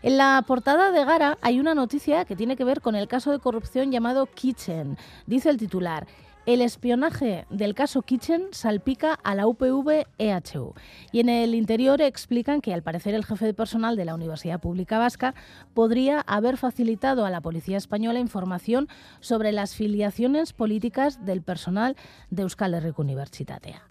En 0.02 0.18
la 0.18 0.42
portada 0.46 0.92
de 0.92 1.04
Gara 1.04 1.38
hay 1.40 1.58
una 1.58 1.74
noticia 1.74 2.24
que 2.24 2.36
tiene 2.36 2.56
que 2.56 2.64
ver 2.64 2.80
con 2.80 2.94
el 2.94 3.08
caso 3.08 3.32
de 3.32 3.38
corrupción 3.38 3.90
llamado 3.90 4.26
Kitchen. 4.26 4.98
Dice 5.26 5.48
el 5.48 5.56
titular, 5.56 6.06
el 6.44 6.60
espionaje 6.60 7.44
del 7.50 7.74
caso 7.74 8.02
Kitchen 8.02 8.44
salpica 8.52 9.14
a 9.14 9.34
la 9.34 9.48
UPV 9.48 10.06
EHU. 10.18 10.74
Y 11.10 11.18
en 11.18 11.28
el 11.28 11.56
interior 11.56 12.00
explican 12.00 12.60
que 12.60 12.72
al 12.72 12.82
parecer 12.82 13.14
el 13.14 13.24
jefe 13.24 13.46
de 13.46 13.54
personal 13.54 13.96
de 13.96 14.04
la 14.04 14.14
Universidad 14.14 14.60
Pública 14.60 14.98
Vasca 14.98 15.34
podría 15.74 16.20
haber 16.20 16.56
facilitado 16.56 17.24
a 17.24 17.30
la 17.30 17.40
Policía 17.40 17.78
Española 17.78 18.20
información 18.20 18.88
sobre 19.18 19.50
las 19.50 19.74
filiaciones 19.74 20.52
políticas 20.52 21.24
del 21.24 21.42
personal 21.42 21.96
de 22.30 22.42
Euskal 22.42 22.74
Herriko 22.74 23.02
Universitatea. 23.02 23.82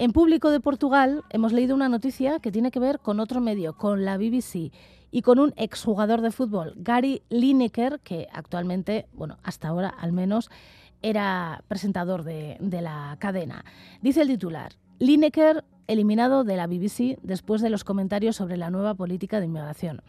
En 0.00 0.12
público 0.12 0.50
de 0.50 0.60
Portugal 0.60 1.24
hemos 1.28 1.52
leído 1.52 1.74
una 1.74 1.90
noticia 1.90 2.38
que 2.38 2.50
tiene 2.50 2.70
que 2.70 2.80
ver 2.80 3.00
con 3.00 3.20
otro 3.20 3.42
medio, 3.42 3.76
con 3.76 4.06
la 4.06 4.16
BBC 4.16 4.72
y 5.10 5.20
con 5.20 5.38
un 5.38 5.52
exjugador 5.58 6.22
de 6.22 6.30
fútbol, 6.30 6.72
Gary 6.76 7.20
Lineker, 7.28 8.00
que 8.02 8.26
actualmente, 8.32 9.08
bueno, 9.12 9.36
hasta 9.42 9.68
ahora 9.68 9.90
al 9.90 10.12
menos, 10.12 10.48
era 11.02 11.62
presentador 11.68 12.24
de, 12.24 12.56
la 12.62 13.14
cadena. 13.18 13.66
Dice 14.00 14.22
el 14.22 14.28
titular, 14.28 14.72
Lineker 15.00 15.64
eliminado 15.86 16.44
de 16.44 16.56
la 16.56 16.66
BBC 16.66 17.18
después 17.22 17.60
de 17.60 17.68
los 17.68 17.84
comentarios 17.84 18.36
sobre 18.36 18.56
la 18.56 18.70
nueva 18.70 18.94
política 18.94 19.38
de 19.38 19.44
inmigración. 19.44 20.00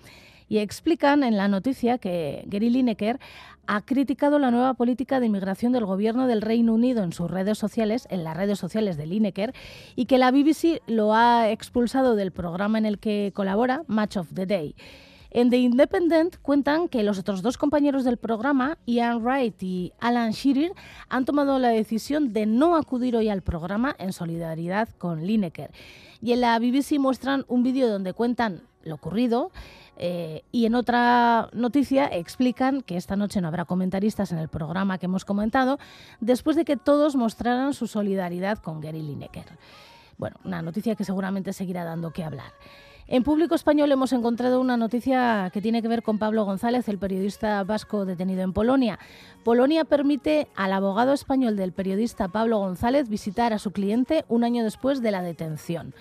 Y 0.52 0.58
explican 0.58 1.24
en 1.24 1.38
la 1.38 1.48
noticia 1.48 1.98
que 1.98 2.44
Gary 2.46 2.70
Lineker 2.70 3.22
ha 3.68 3.86
criticado 3.86 4.38
la 4.38 4.52
nueva 4.52 4.74
política 4.74 5.22
de 5.22 5.28
inmigración 5.28 5.72
del 5.72 5.86
gobierno 5.86 6.28
del 6.28 6.42
Reino 6.42 6.74
Unido 6.74 7.04
en 7.04 7.14
sus 7.14 7.32
redes 7.32 7.58
sociales, 7.58 8.06
en 8.10 8.26
las 8.26 8.36
redes 8.36 8.60
sociales 8.60 8.98
de 8.98 9.06
Lineker, 9.06 9.54
y 9.96 10.08
que 10.08 10.18
la 10.18 10.30
BBC 10.30 10.82
lo 10.88 11.16
ha 11.16 11.50
expulsado 11.50 12.18
del 12.18 12.34
programa 12.34 12.78
en 12.80 12.86
el 12.86 13.00
que 13.00 13.32
colabora, 13.34 13.84
Match 13.88 14.18
of 14.18 14.28
the 14.34 14.46
Day. 14.46 14.76
En 15.30 15.50
The 15.50 15.56
Independent 15.56 16.36
cuentan 16.42 16.90
que 16.90 17.04
los 17.04 17.18
otros 17.18 17.42
dos 17.42 17.58
compañeros 17.58 18.04
del 18.04 18.18
programa, 18.18 18.78
Ian 18.86 19.24
Wright 19.24 19.64
y 19.64 19.94
Alan 20.02 20.32
Shearer, 20.32 20.74
han 21.08 21.24
tomado 21.24 21.60
la 21.60 21.70
decisión 21.70 22.34
de 22.34 22.46
no 22.46 22.76
acudir 22.76 23.16
hoy 23.16 23.30
al 23.30 23.42
programa 23.42 23.96
en 24.00 24.12
solidaridad 24.12 24.90
con 24.98 25.26
Lineker. 25.26 25.72
Y 26.22 26.34
en 26.34 26.42
la 26.42 26.60
BBC 26.60 27.00
muestran 27.00 27.46
un 27.48 27.64
vídeo 27.64 27.88
donde 27.88 28.12
cuentan 28.12 28.64
lo 28.84 28.96
ocurrido 28.96 29.52
eh, 30.04 30.44
y 30.52 30.66
en 30.66 30.74
otra 30.74 31.50
noticia 31.54 32.08
explican 32.08 32.82
que 32.82 32.98
esta 32.98 33.16
noche 33.16 33.40
no 33.40 33.48
habrá 33.48 33.66
comentaristas 33.66 34.32
en 34.32 34.40
el 34.40 34.50
programa 34.50 34.98
que 34.98 35.06
hemos 35.06 35.26
comentado, 35.26 35.78
después 36.20 36.56
de 36.56 36.66
que 36.66 36.76
todos 36.76 37.16
mostraran 37.16 37.76
su 37.76 37.86
solidaridad 37.86 38.58
con 38.58 38.82
Gary 38.82 39.04
Lineker. 39.04 39.46
Bueno, 40.18 40.38
una 40.44 40.64
noticia 40.64 40.96
que 40.96 41.04
seguramente 41.04 41.54
seguirá 41.54 41.84
dando 41.84 42.12
que 42.12 42.24
hablar. 42.24 42.52
En 43.08 43.24
público 43.24 43.54
español 43.54 43.92
hemos 43.92 44.12
encontrado 44.12 44.60
una 44.60 44.76
noticia 44.76 45.52
que 45.54 45.62
tiene 45.62 45.84
que 45.84 45.88
ver 45.88 46.02
con 46.02 46.18
Pablo 46.18 46.46
González, 46.46 46.88
el 46.88 46.98
periodista 46.98 47.64
vasco 47.64 48.06
detenido 48.06 48.42
en 48.42 48.54
Polonia. 48.54 48.98
Polonia 49.44 49.86
permite 49.86 50.48
al 50.56 50.74
abogado 50.74 51.14
español 51.14 51.58
del 51.58 51.74
periodista 51.74 52.30
Pablo 52.30 52.58
González 52.58 53.08
visitar 53.08 53.54
a 53.54 53.60
su 53.60 53.72
cliente 53.72 54.26
un 54.30 54.44
año 54.44 54.64
después 54.64 55.02
de 55.02 55.12
la 55.12 55.22
detención. 55.22 55.94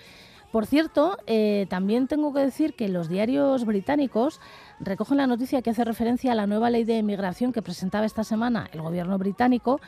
Por 0.51 0.65
cierto, 0.65 1.17
eh, 1.27 1.65
también 1.69 2.07
tengo 2.07 2.33
que 2.33 2.41
decir 2.41 2.73
que 2.73 2.89
los 2.89 3.07
diarios 3.07 3.63
británicos 3.63 4.41
recogen 4.81 5.17
la 5.17 5.27
noticia 5.27 5.61
que 5.61 5.69
hace 5.69 5.85
referencia 5.85 6.33
a 6.33 6.35
la 6.35 6.45
nueva 6.45 6.69
ley 6.69 6.83
de 6.83 6.97
inmigración 6.97 7.53
que 7.53 7.61
presentaba 7.61 8.05
esta 8.05 8.25
semana 8.25 8.69
el 8.73 8.81
gobierno 8.81 9.17
británico, 9.17 9.79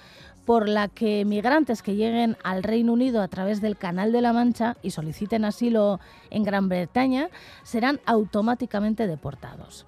por 0.46 0.70
la 0.70 0.88
que 0.88 1.26
migrantes 1.26 1.82
que 1.82 1.96
lleguen 1.96 2.38
al 2.44 2.64
Reino 2.64 2.94
Unido 2.94 3.22
a 3.22 3.28
través 3.28 3.60
del 3.60 3.78
Canal 3.78 4.14
de 4.14 4.22
la 4.22 4.32
Mancha 4.32 4.78
y 4.82 4.92
soliciten 4.92 5.44
asilo 5.44 6.00
en 6.30 6.44
Gran 6.44 6.70
Bretaña 6.70 7.30
serán 7.64 8.00
automáticamente 8.06 9.06
deportados. 9.06 9.86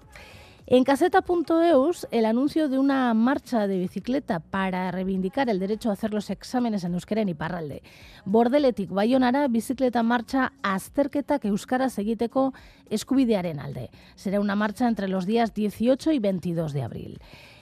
En 0.67 0.83
caseta.eus, 0.83 2.07
el 2.09 2.25
anuncio 2.25 2.69
de 2.69 2.79
una 2.79 3.13
marcha 3.13 3.67
de 3.67 3.77
bicicleta 3.77 4.39
para 4.39 4.89
reivindicar 4.89 5.47
el 5.47 5.59
derecho 5.59 5.91
a 5.91 5.93
hacer 5.93 6.11
los 6.11 6.31
exámenes 6.31 6.83
en 6.83 6.95
euskera 6.95 7.21
en 7.21 7.29
Iparralde. 7.29 7.83
Bordeletik 8.25 8.89
Bayonara 8.89 9.47
bicicleta 9.47 10.01
marcha 10.01 10.53
azterketak 10.63 11.45
euskaraz 11.45 11.99
egiteko 11.99 12.55
eskubidearen 12.89 13.59
alde. 13.59 13.91
Será 14.15 14.39
una 14.39 14.55
marcha 14.55 14.87
entre 14.87 15.07
los 15.07 15.27
días 15.27 15.53
18 15.53 16.13
y 16.13 16.17
22 16.17 16.73
de 16.73 16.81
abril. 16.81 17.19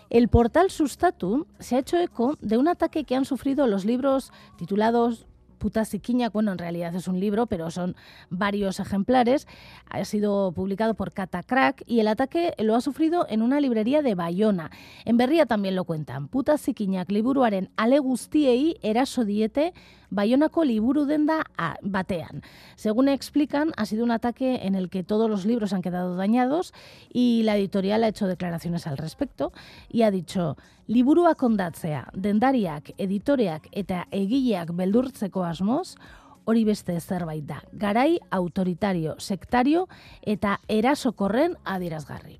El 0.10 0.30
portal 0.30 0.72
Sustatu 0.72 1.46
se 1.60 1.76
ha 1.76 1.80
hecho 1.80 1.98
eco 1.98 2.38
de 2.40 2.58
un 2.58 2.70
ataque 2.70 3.04
que 3.04 3.18
han 3.18 3.26
sufrido 3.26 3.68
los 3.68 3.84
libros 3.84 4.32
titulados 4.58 5.28
Puta 5.64 5.86
Siquiña, 5.86 6.30
bueno, 6.30 6.52
en 6.52 6.58
realidad 6.58 6.94
es 6.94 7.08
un 7.08 7.22
libro, 7.22 7.46
pero 7.46 7.72
son 7.72 7.96
varios 8.30 8.82
ejemplares. 8.82 9.48
Ha 9.90 10.04
sido 10.04 10.52
publicado 10.52 10.94
por 10.94 11.14
Catacrack 11.14 11.84
y 11.88 12.02
el 12.02 12.10
ataque 12.10 12.54
lo 12.58 12.76
ha 12.76 12.82
sufrido 12.82 13.26
en 13.30 13.42
una 13.42 13.62
librería 13.62 14.02
de 14.02 14.14
Bayona. 14.14 14.72
En 15.06 15.16
Berría 15.16 15.46
también 15.46 15.78
lo 15.78 15.86
cuentan. 15.86 16.28
Puta 16.28 16.58
Siquiñak 16.58 17.10
liburuaren 17.10 17.70
ale 17.78 18.00
guztiei 18.00 18.76
eraso 18.82 19.24
diete 19.24 19.74
Bayonako 20.10 20.66
liburu 20.66 21.06
denda 21.06 21.46
a 21.58 21.78
batean. 21.82 22.44
Según 22.76 23.08
explican, 23.08 23.72
ha 23.78 23.86
sido 23.86 24.04
un 24.04 24.12
ataque 24.12 24.68
en 24.68 24.76
el 24.76 24.90
que 24.90 25.04
todos 25.04 25.28
los 25.28 25.46
libros 25.46 25.74
han 25.74 25.82
quedado 25.82 26.16
dañados 26.16 26.74
y 27.12 27.42
la 27.44 27.56
editorial 27.58 28.04
ha 28.04 28.10
hecho 28.10 28.28
declaraciones 28.28 28.86
al 28.86 28.98
respecto 28.98 29.54
y 29.90 30.04
ha 30.04 30.12
dicho 30.12 30.56
Liburua 30.92 31.32
kondatzea, 31.40 32.02
dendariak, 32.14 32.90
editoreak 33.00 33.70
eta 33.72 34.02
egileak 34.12 34.74
beldurtzeko 34.76 35.46
asmoz, 35.48 35.96
hori 36.44 36.66
beste 36.68 36.98
zerbait 37.00 37.46
da. 37.48 37.62
Garai 37.72 38.18
autoritario, 38.36 39.16
sektario 39.20 39.88
eta 40.36 40.58
erasokorren 40.68 41.56
adierazgarri. 41.64 42.40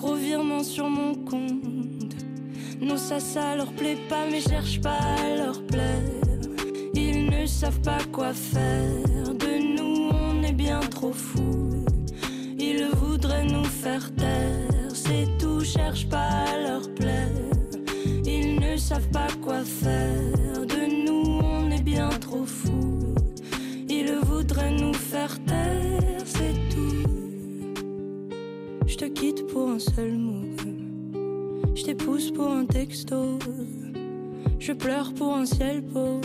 Gros 0.00 0.14
virement 0.14 0.64
sur 0.64 0.88
mon 0.88 1.14
compte. 1.14 2.16
Non, 2.80 2.96
ça, 2.96 3.20
ça 3.20 3.54
leur 3.54 3.70
plaît 3.72 3.98
pas, 4.08 4.24
mais 4.30 4.40
cherche 4.40 4.80
pas 4.80 4.96
à 4.96 5.36
leur 5.36 5.62
plaire. 5.66 6.00
Ils 6.94 7.28
ne 7.28 7.44
savent 7.44 7.82
pas 7.82 7.98
quoi 8.10 8.32
faire. 8.32 9.34
De 9.34 9.76
nous, 9.76 10.08
on 10.10 10.42
est 10.42 10.54
bien 10.54 10.80
trop 10.80 11.12
fous. 11.12 11.84
Ils 12.58 12.86
voudraient 12.96 13.44
nous 13.44 13.64
faire 13.64 14.10
taire. 14.14 14.88
C'est 14.94 15.28
tout, 15.38 15.60
cherche 15.60 16.08
pas 16.08 16.30
à 16.48 16.56
leur 16.56 16.94
plaire. 16.94 17.28
Ils 18.24 18.58
ne 18.58 18.78
savent 18.78 19.10
pas 19.10 19.28
quoi 19.42 19.62
faire 19.64 20.64
de 20.66 21.04
nous, 21.04 21.40
on 21.44 21.70
est 21.70 21.82
bien 21.82 22.08
trop 22.08 22.46
fous. 22.46 23.14
Ils 23.86 24.14
voudraient 24.22 24.72
nous 24.72 24.94
faire 24.94 25.38
taire, 25.44 26.22
c'est 26.24 26.54
tout. 26.74 27.04
Je 28.86 28.96
te 28.96 29.04
quitte 29.04 29.39
un 29.68 29.78
seul 29.78 30.12
mot. 30.12 30.44
Je 31.74 32.32
pour 32.32 32.50
un 32.50 32.64
texto. 32.64 33.38
Je 34.58 34.72
pleure 34.72 35.12
pour 35.14 35.34
un 35.36 35.44
ciel 35.44 35.82
pauvre. 35.82 36.20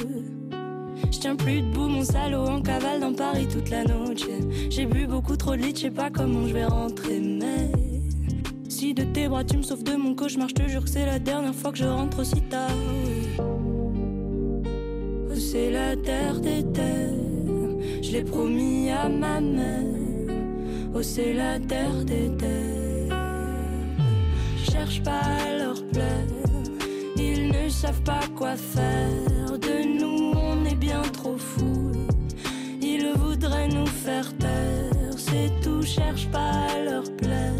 Je 1.11 1.19
tiens 1.19 1.35
plus 1.35 1.61
debout, 1.61 1.87
mon 1.87 2.03
salaud 2.03 2.45
en 2.45 2.61
cavale 2.61 2.99
dans 2.99 3.13
Paris 3.13 3.47
toute 3.51 3.69
la 3.69 3.83
noche. 3.83 4.27
J'ai 4.69 4.85
bu 4.85 5.07
beaucoup 5.07 5.35
trop 5.35 5.55
de 5.55 5.61
lit, 5.61 5.73
je 5.75 5.81
sais 5.81 5.91
pas 5.91 6.09
comment 6.09 6.47
je 6.47 6.53
vais 6.53 6.65
rentrer, 6.65 7.19
mais 7.19 7.71
si 8.69 8.93
de 8.93 9.03
tes 9.03 9.27
bras 9.27 9.43
tu 9.43 9.57
me 9.57 9.63
sauves 9.63 9.83
de 9.83 9.95
mon 9.95 10.15
cauchemar, 10.15 10.49
je 10.49 10.55
te 10.55 10.67
jure 10.67 10.83
que 10.83 10.89
c'est 10.89 11.05
la 11.05 11.19
dernière 11.19 11.55
fois 11.55 11.71
que 11.71 11.77
je 11.77 11.85
rentre 11.85 12.19
aussi 12.19 12.41
tard. 12.41 12.69
C'est 15.35 15.71
la 15.71 15.95
terre 15.95 16.39
des 16.39 16.63
terres, 16.71 17.13
je 18.01 18.11
l'ai 18.11 18.23
promis 18.23 18.89
à 18.89 19.09
ma 19.09 19.41
mère. 19.41 19.83
Oh, 20.93 21.01
c'est 21.01 21.33
la 21.33 21.59
terre 21.59 22.05
des 22.05 22.29
terres. 22.37 22.84
Pas 25.03 25.57
leur 25.59 25.85
plaire, 25.87 26.25
ils 27.17 27.51
ne 27.51 27.69
savent 27.69 28.01
pas 28.03 28.21
quoi 28.35 28.55
faire 28.55 29.59
de 29.59 29.99
nous, 29.99 30.33
on 30.35 30.63
est 30.65 30.75
bien 30.75 31.01
trop 31.01 31.37
fous. 31.37 31.91
Ils 32.81 33.11
voudraient 33.15 33.67
nous 33.67 33.85
faire 33.87 34.35
taire, 34.37 35.13
c'est 35.17 35.51
tout, 35.61 35.81
cherche 35.83 36.27
pas 36.29 36.67
leur 36.83 37.03
plaire. 37.17 37.53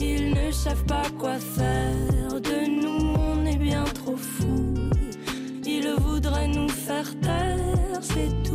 Ils 0.00 0.32
ne 0.32 0.50
savent 0.50 0.84
pas 0.84 1.08
quoi 1.18 1.38
faire 1.38 2.40
de 2.40 2.82
nous, 2.82 3.14
on 3.18 3.44
est 3.44 3.58
bien 3.58 3.84
trop 3.84 4.16
fous. 4.16 4.74
Ils 5.66 5.94
voudraient 5.98 6.48
nous 6.48 6.68
faire 6.68 7.18
taire, 7.20 8.00
c'est 8.00 8.32
tout. 8.42 8.47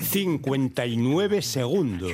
59 0.00 1.42
segundos. 1.42 2.12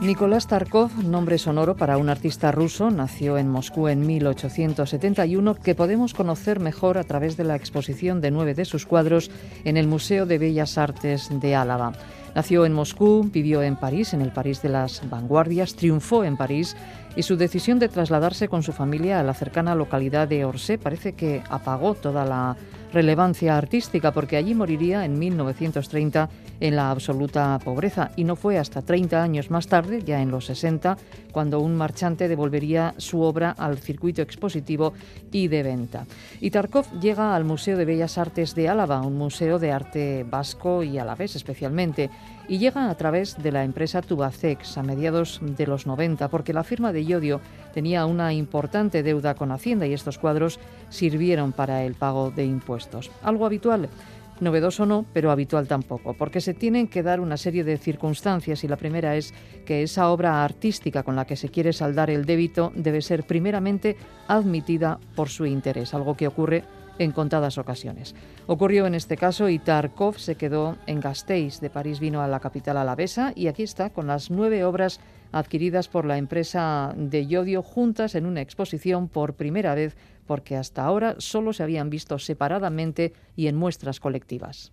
Nicolás 0.00 0.46
Tarkov, 0.46 0.92
nombre 1.04 1.38
sonoro 1.38 1.76
para 1.76 1.98
un 1.98 2.08
artista 2.08 2.52
ruso, 2.52 2.90
nació 2.90 3.38
en 3.38 3.48
Moscú 3.48 3.88
en 3.88 4.06
1871, 4.06 5.54
que 5.56 5.74
podemos 5.74 6.14
conocer 6.14 6.60
mejor 6.60 6.98
a 6.98 7.04
través 7.04 7.36
de 7.36 7.44
la 7.44 7.56
exposición 7.56 8.20
de 8.20 8.30
nueve 8.30 8.54
de 8.54 8.64
sus 8.64 8.86
cuadros 8.86 9.30
en 9.64 9.76
el 9.76 9.88
Museo 9.88 10.26
de 10.26 10.38
Bellas 10.38 10.78
Artes 10.78 11.28
de 11.30 11.56
Álava. 11.56 11.92
Nació 12.36 12.66
en 12.66 12.74
Moscú, 12.74 13.26
vivió 13.32 13.62
en 13.62 13.76
París, 13.76 14.12
en 14.12 14.20
el 14.20 14.30
París 14.30 14.60
de 14.60 14.68
las 14.68 15.08
vanguardias, 15.08 15.74
triunfó 15.74 16.22
en 16.22 16.36
París 16.36 16.76
y 17.16 17.22
su 17.22 17.36
decisión 17.36 17.78
de 17.78 17.88
trasladarse 17.88 18.48
con 18.48 18.62
su 18.62 18.72
familia 18.72 19.18
a 19.18 19.22
la 19.22 19.34
cercana 19.34 19.74
localidad 19.74 20.28
de 20.28 20.44
Orsay 20.44 20.76
parece 20.76 21.14
que 21.14 21.42
apagó 21.48 21.94
toda 21.94 22.24
la 22.24 22.56
relevancia 22.92 23.56
artística 23.56 24.12
porque 24.12 24.36
allí 24.36 24.54
moriría 24.54 25.04
en 25.04 25.18
1930 25.18 26.28
en 26.60 26.76
la 26.76 26.90
absoluta 26.90 27.58
pobreza 27.62 28.10
y 28.16 28.24
no 28.24 28.36
fue 28.36 28.58
hasta 28.58 28.82
30 28.82 29.22
años 29.22 29.50
más 29.50 29.66
tarde, 29.66 30.02
ya 30.02 30.20
en 30.22 30.30
los 30.30 30.46
60, 30.46 30.96
cuando 31.32 31.60
un 31.60 31.76
marchante 31.76 32.28
devolvería 32.28 32.94
su 32.96 33.20
obra 33.20 33.50
al 33.50 33.78
circuito 33.78 34.22
expositivo 34.22 34.94
y 35.32 35.48
de 35.48 35.62
venta. 35.62 36.06
Y 36.40 36.50
Tarkov 36.50 36.86
llega 37.00 37.34
al 37.34 37.44
Museo 37.44 37.76
de 37.76 37.84
Bellas 37.84 38.18
Artes 38.18 38.54
de 38.54 38.68
Álava, 38.68 39.02
un 39.02 39.16
museo 39.16 39.58
de 39.58 39.72
arte 39.72 40.24
vasco 40.28 40.82
y 40.82 40.98
alavés 40.98 41.36
especialmente, 41.36 42.10
y 42.48 42.58
llega 42.58 42.90
a 42.90 42.94
través 42.94 43.36
de 43.42 43.52
la 43.52 43.64
empresa 43.64 44.02
Tubacex 44.02 44.78
a 44.78 44.82
mediados 44.82 45.40
de 45.42 45.66
los 45.66 45.86
90, 45.86 46.28
porque 46.28 46.52
la 46.52 46.64
firma 46.64 46.92
de 46.92 47.04
Yodio 47.04 47.40
tenía 47.74 48.06
una 48.06 48.32
importante 48.32 49.02
deuda 49.02 49.34
con 49.34 49.52
Hacienda 49.52 49.86
y 49.86 49.92
estos 49.92 50.18
cuadros 50.18 50.60
sirvieron 50.88 51.52
para 51.52 51.84
el 51.84 51.94
pago 51.94 52.30
de 52.30 52.44
impuestos. 52.44 53.10
Algo 53.22 53.46
habitual. 53.46 53.88
Novedoso 54.38 54.84
no, 54.84 55.06
pero 55.14 55.30
habitual 55.30 55.66
tampoco, 55.66 56.12
porque 56.12 56.42
se 56.42 56.52
tienen 56.52 56.88
que 56.88 57.02
dar 57.02 57.20
una 57.20 57.38
serie 57.38 57.64
de 57.64 57.78
circunstancias 57.78 58.64
y 58.64 58.68
la 58.68 58.76
primera 58.76 59.16
es 59.16 59.32
que 59.64 59.82
esa 59.82 60.10
obra 60.10 60.44
artística 60.44 61.02
con 61.02 61.16
la 61.16 61.24
que 61.24 61.36
se 61.36 61.48
quiere 61.48 61.72
saldar 61.72 62.10
el 62.10 62.26
débito 62.26 62.70
debe 62.74 63.00
ser 63.00 63.24
primeramente 63.24 63.96
admitida 64.28 64.98
por 65.14 65.30
su 65.30 65.46
interés, 65.46 65.94
algo 65.94 66.18
que 66.18 66.26
ocurre 66.26 66.64
en 66.98 67.12
contadas 67.12 67.58
ocasiones. 67.58 68.14
Ocurrió 68.46 68.86
en 68.86 68.94
este 68.94 69.16
caso 69.16 69.48
y 69.48 69.58
Tarkov 69.58 70.18
se 70.18 70.36
quedó 70.36 70.76
en 70.86 71.00
Gasteiz. 71.00 71.60
De 71.60 71.70
París 71.70 72.00
vino 72.00 72.22
a 72.22 72.28
la 72.28 72.40
capital 72.40 72.76
alavesa 72.76 73.32
y 73.34 73.48
aquí 73.48 73.62
está 73.62 73.90
con 73.90 74.06
las 74.06 74.30
nueve 74.30 74.64
obras 74.64 75.00
adquiridas 75.32 75.88
por 75.88 76.04
la 76.04 76.18
empresa 76.18 76.94
de 76.96 77.26
Yodio 77.26 77.62
juntas 77.62 78.14
en 78.14 78.26
una 78.26 78.40
exposición 78.40 79.08
por 79.08 79.34
primera 79.34 79.74
vez 79.74 79.96
porque 80.26 80.56
hasta 80.56 80.84
ahora 80.84 81.16
solo 81.18 81.52
se 81.52 81.62
habían 81.62 81.90
visto 81.90 82.18
separadamente 82.18 83.12
y 83.36 83.46
en 83.46 83.56
muestras 83.56 84.00
colectivas. 84.00 84.72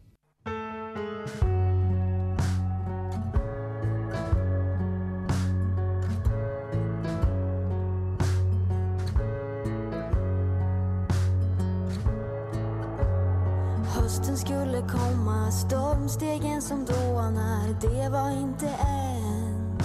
Hösten 14.14 14.38
skulle 14.38 14.82
komma, 14.82 15.52
stormstegen 15.52 16.62
som 16.62 16.86
dånar, 16.86 17.82
det 17.82 18.10
var 18.10 18.30
inte 18.30 18.68
än. 18.68 19.78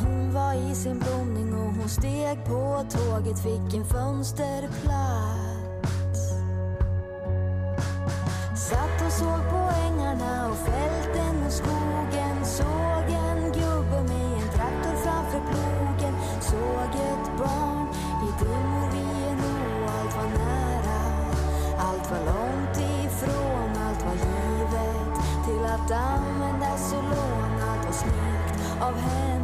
Hon 0.00 0.32
var 0.32 0.70
i 0.70 0.74
sin 0.74 0.98
blomning 0.98 1.54
och 1.54 1.74
hon 1.74 1.88
steg 1.88 2.44
på 2.44 2.84
tåget, 2.90 3.38
fick 3.38 3.74
en 3.74 3.84
fönsterplats. 3.84 5.45
Att 25.86 25.92
användas 25.92 26.92
och 26.92 27.02
lånat 27.02 27.88
och 27.88 27.94
snyggt 27.94 28.82
av 28.82 28.94
henne. 28.98 29.35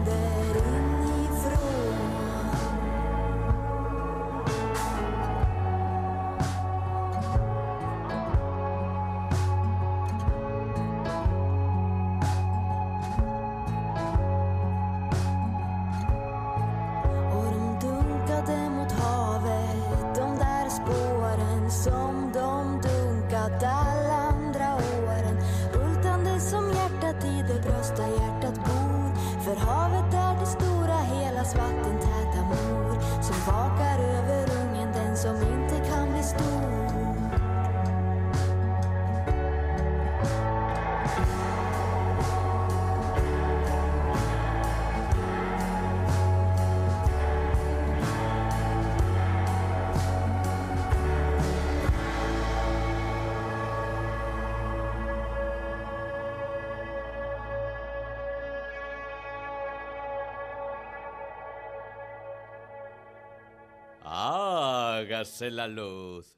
Hágase 65.22 65.52
la 65.52 65.68
luz. 65.68 66.36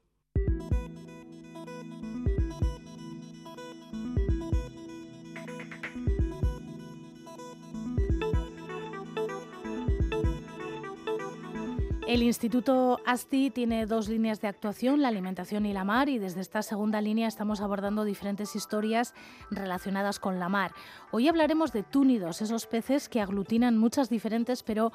El 12.06 12.23
Instituto 12.23 13.00
ASTI 13.06 13.50
tiene 13.50 13.87
dos 13.87 14.08
líneas 14.08 14.42
de 14.42 14.48
actuación, 14.48 15.00
la 15.00 15.08
alimentación 15.08 15.65
y 15.65 15.73
la 15.73 15.85
mar, 15.85 16.11
y 16.11 16.19
desde 16.19 16.42
esta 16.42 16.63
segunda 16.63 17.00
línea 17.00 17.27
estamos 17.27 17.63
abordando 17.63 18.04
diferentes 18.04 18.54
historias 18.54 19.15
relacionadas 19.50 20.21
con 20.21 20.38
la 20.38 20.50
mar. 20.50 20.73
Hoy 21.11 21.29
hablaremos 21.29 21.73
de 21.73 21.83
túnidos, 21.83 22.42
esos 22.42 22.67
peces 22.67 23.08
que 23.08 23.23
aglutinan 23.23 23.79
muchas 23.79 24.11
diferentes 24.11 24.63
pero 24.63 24.92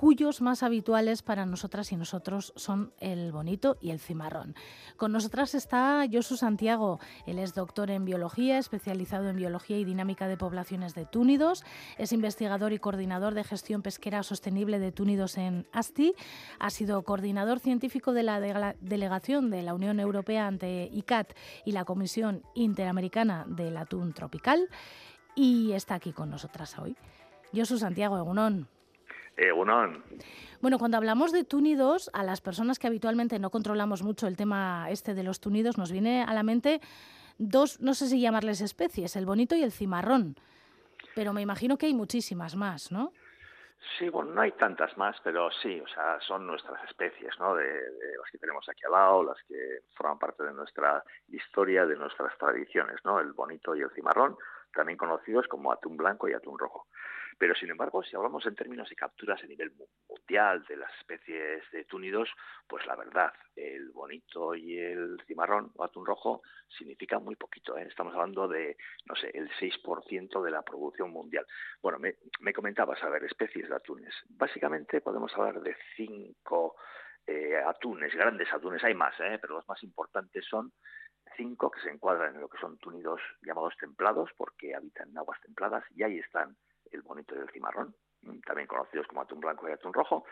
cuyos 0.00 0.40
más 0.40 0.62
habituales 0.62 1.20
para 1.20 1.44
nosotras 1.44 1.92
y 1.92 1.96
nosotros 1.96 2.54
son 2.56 2.94
el 3.00 3.32
bonito 3.32 3.76
y 3.82 3.90
el 3.90 4.00
cimarrón. 4.00 4.54
Con 4.96 5.12
nosotras 5.12 5.54
está 5.54 6.06
Josu 6.10 6.38
Santiago. 6.38 7.00
Él 7.26 7.38
es 7.38 7.54
doctor 7.54 7.90
en 7.90 8.06
biología, 8.06 8.56
especializado 8.56 9.28
en 9.28 9.36
biología 9.36 9.76
y 9.76 9.84
dinámica 9.84 10.26
de 10.26 10.38
poblaciones 10.38 10.94
de 10.94 11.04
túnidos. 11.04 11.64
Es 11.98 12.12
investigador 12.12 12.72
y 12.72 12.78
coordinador 12.78 13.34
de 13.34 13.44
gestión 13.44 13.82
pesquera 13.82 14.22
sostenible 14.22 14.78
de 14.78 14.90
túnidos 14.90 15.36
en 15.36 15.66
ASTI. 15.70 16.14
Ha 16.58 16.70
sido 16.70 17.02
coordinador 17.02 17.58
científico 17.58 18.14
de 18.14 18.22
la 18.22 18.40
de 18.40 18.76
delegación 18.80 19.50
de 19.50 19.60
la 19.60 19.74
Unión 19.74 20.00
Europea 20.00 20.46
ante 20.46 20.88
ICAT 20.90 21.34
y 21.66 21.72
la 21.72 21.84
Comisión 21.84 22.42
Interamericana 22.54 23.44
del 23.46 23.76
Atún 23.76 24.14
Tropical. 24.14 24.66
Y 25.34 25.72
está 25.72 25.96
aquí 25.96 26.14
con 26.14 26.30
nosotras 26.30 26.78
hoy. 26.78 26.96
Josu 27.52 27.76
Santiago, 27.76 28.16
Egunón. 28.16 28.79
Egunon. 29.36 30.04
Bueno, 30.60 30.78
cuando 30.78 30.96
hablamos 30.96 31.32
de 31.32 31.44
túnidos, 31.44 32.10
a 32.12 32.22
las 32.22 32.40
personas 32.40 32.78
que 32.78 32.86
habitualmente 32.86 33.38
no 33.38 33.50
controlamos 33.50 34.02
mucho 34.02 34.26
el 34.26 34.36
tema 34.36 34.88
este 34.90 35.14
de 35.14 35.22
los 35.22 35.40
túnidos, 35.40 35.78
nos 35.78 35.90
viene 35.90 36.22
a 36.22 36.34
la 36.34 36.42
mente 36.42 36.80
dos, 37.38 37.80
no 37.80 37.94
sé 37.94 38.06
si 38.06 38.20
llamarles 38.20 38.60
especies, 38.60 39.16
el 39.16 39.26
bonito 39.26 39.54
y 39.56 39.62
el 39.62 39.72
cimarrón. 39.72 40.36
Pero 41.14 41.32
me 41.32 41.40
imagino 41.40 41.78
que 41.78 41.86
hay 41.86 41.94
muchísimas 41.94 42.54
más, 42.56 42.92
¿no? 42.92 43.12
Sí, 43.98 44.08
bueno, 44.10 44.32
no 44.32 44.42
hay 44.42 44.52
tantas 44.52 44.96
más, 44.98 45.16
pero 45.24 45.50
sí, 45.62 45.80
o 45.80 45.88
sea, 45.88 46.20
son 46.20 46.46
nuestras 46.46 46.84
especies, 46.84 47.32
¿no? 47.38 47.54
De, 47.54 47.64
de, 47.64 48.16
las 48.18 48.30
que 48.30 48.38
tenemos 48.38 48.68
aquí 48.68 48.84
al 48.84 48.92
lado, 48.92 49.24
las 49.24 49.42
que 49.48 49.80
forman 49.94 50.18
parte 50.18 50.44
de 50.44 50.52
nuestra 50.52 51.02
historia, 51.28 51.86
de 51.86 51.96
nuestras 51.96 52.36
tradiciones, 52.36 52.98
¿no? 53.04 53.20
El 53.20 53.32
bonito 53.32 53.74
y 53.74 53.80
el 53.80 53.90
cimarrón, 53.90 54.36
también 54.74 54.98
conocidos 54.98 55.48
como 55.48 55.72
atún 55.72 55.96
blanco 55.96 56.28
y 56.28 56.34
atún 56.34 56.58
rojo. 56.58 56.86
Pero, 57.40 57.54
sin 57.54 57.70
embargo, 57.70 58.02
si 58.02 58.14
hablamos 58.14 58.44
en 58.44 58.54
términos 58.54 58.90
de 58.90 58.94
capturas 58.94 59.42
a 59.42 59.46
nivel 59.46 59.72
mundial 60.06 60.62
de 60.68 60.76
las 60.76 60.94
especies 60.98 61.62
de 61.72 61.86
túnidos, 61.86 62.28
pues 62.68 62.84
la 62.84 62.94
verdad, 62.94 63.32
el 63.56 63.92
bonito 63.92 64.54
y 64.54 64.76
el 64.76 65.18
cimarrón 65.26 65.72
o 65.74 65.82
atún 65.82 66.04
rojo 66.04 66.42
significa 66.68 67.18
muy 67.18 67.36
poquito. 67.36 67.78
¿eh? 67.78 67.86
Estamos 67.88 68.12
hablando 68.12 68.46
de, 68.46 68.76
no 69.06 69.16
sé, 69.16 69.30
el 69.32 69.48
6% 69.52 70.42
de 70.42 70.50
la 70.50 70.60
producción 70.60 71.12
mundial. 71.12 71.46
Bueno, 71.80 71.98
me, 71.98 72.16
me 72.40 72.52
comentabas, 72.52 73.02
a 73.02 73.08
ver, 73.08 73.24
especies 73.24 73.70
de 73.70 73.74
atunes. 73.74 74.14
Básicamente 74.28 75.00
podemos 75.00 75.32
hablar 75.34 75.62
de 75.62 75.74
cinco 75.96 76.76
eh, 77.26 77.56
atunes, 77.56 78.14
grandes 78.14 78.52
atunes, 78.52 78.84
hay 78.84 78.92
más, 78.92 79.18
¿eh? 79.18 79.38
pero 79.40 79.54
los 79.54 79.66
más 79.66 79.82
importantes 79.82 80.44
son 80.44 80.74
cinco 81.38 81.70
que 81.70 81.80
se 81.80 81.88
encuadran 81.88 82.34
en 82.34 82.42
lo 82.42 82.50
que 82.50 82.58
son 82.58 82.76
túnidos 82.76 83.22
llamados 83.40 83.74
templados 83.78 84.28
porque 84.36 84.74
habitan 84.74 85.08
en 85.08 85.16
aguas 85.16 85.40
templadas 85.40 85.84
y 85.94 86.02
ahí 86.02 86.18
están 86.18 86.54
el 86.92 87.02
bonito 87.02 87.34
y 87.34 87.38
el 87.38 87.50
cimarrón, 87.50 87.94
también 88.44 88.66
conocidos 88.66 89.06
como 89.06 89.22
atún 89.22 89.40
blanco 89.40 89.68
y 89.68 89.72
atún 89.72 89.92
rojo, 89.92 90.24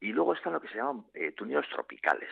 y 0.00 0.12
luego 0.12 0.34
están 0.34 0.52
lo 0.52 0.60
que 0.60 0.68
se 0.68 0.76
llaman 0.76 1.06
eh, 1.14 1.32
tropicales, 1.32 2.30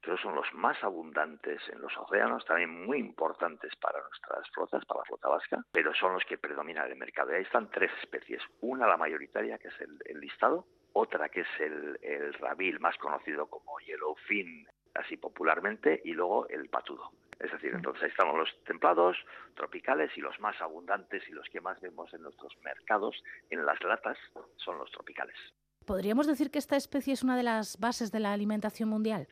que 0.00 0.16
son 0.16 0.34
los 0.34 0.52
más 0.54 0.82
abundantes 0.82 1.60
en 1.68 1.80
los 1.80 1.96
océanos, 1.96 2.44
también 2.44 2.84
muy 2.86 2.98
importantes 2.98 3.74
para 3.76 4.00
nuestras 4.00 4.50
flotas, 4.50 4.84
para 4.84 5.00
la 5.00 5.04
flota 5.04 5.28
vasca, 5.28 5.64
pero 5.70 5.94
son 5.94 6.14
los 6.14 6.24
que 6.24 6.38
predominan 6.38 6.86
en 6.86 6.92
el 6.92 6.98
mercado. 6.98 7.30
Y 7.30 7.36
ahí 7.36 7.42
están 7.42 7.70
tres 7.70 7.92
especies, 8.02 8.42
una 8.60 8.88
la 8.88 8.96
mayoritaria, 8.96 9.58
que 9.58 9.68
es 9.68 9.80
el, 9.80 9.98
el 10.06 10.20
listado, 10.20 10.66
otra 10.94 11.28
que 11.28 11.42
es 11.42 11.60
el, 11.60 11.98
el 12.02 12.34
rabil, 12.34 12.80
más 12.80 12.96
conocido 12.98 13.46
como 13.46 13.78
yellowfin, 13.80 14.66
así 14.94 15.16
popularmente, 15.16 16.00
y 16.04 16.12
luego 16.12 16.48
el 16.48 16.68
patudo. 16.68 17.10
Es 17.42 17.50
decir, 17.50 17.72
entonces 17.74 18.04
ahí 18.04 18.10
estamos 18.10 18.38
los 18.38 18.48
templados, 18.64 19.16
tropicales 19.54 20.10
y 20.16 20.20
los 20.20 20.38
más 20.38 20.60
abundantes 20.60 21.22
y 21.28 21.32
los 21.32 21.48
que 21.48 21.60
más 21.60 21.80
vemos 21.80 22.12
en 22.14 22.22
nuestros 22.22 22.56
mercados, 22.62 23.20
en 23.50 23.66
las 23.66 23.82
latas, 23.82 24.16
son 24.56 24.78
los 24.78 24.90
tropicales. 24.92 25.36
¿Podríamos 25.84 26.28
decir 26.28 26.50
que 26.52 26.58
esta 26.58 26.76
especie 26.76 27.12
es 27.12 27.24
una 27.24 27.36
de 27.36 27.42
las 27.42 27.80
bases 27.80 28.12
de 28.12 28.20
la 28.20 28.32
alimentación 28.32 28.88
mundial? 28.88 29.26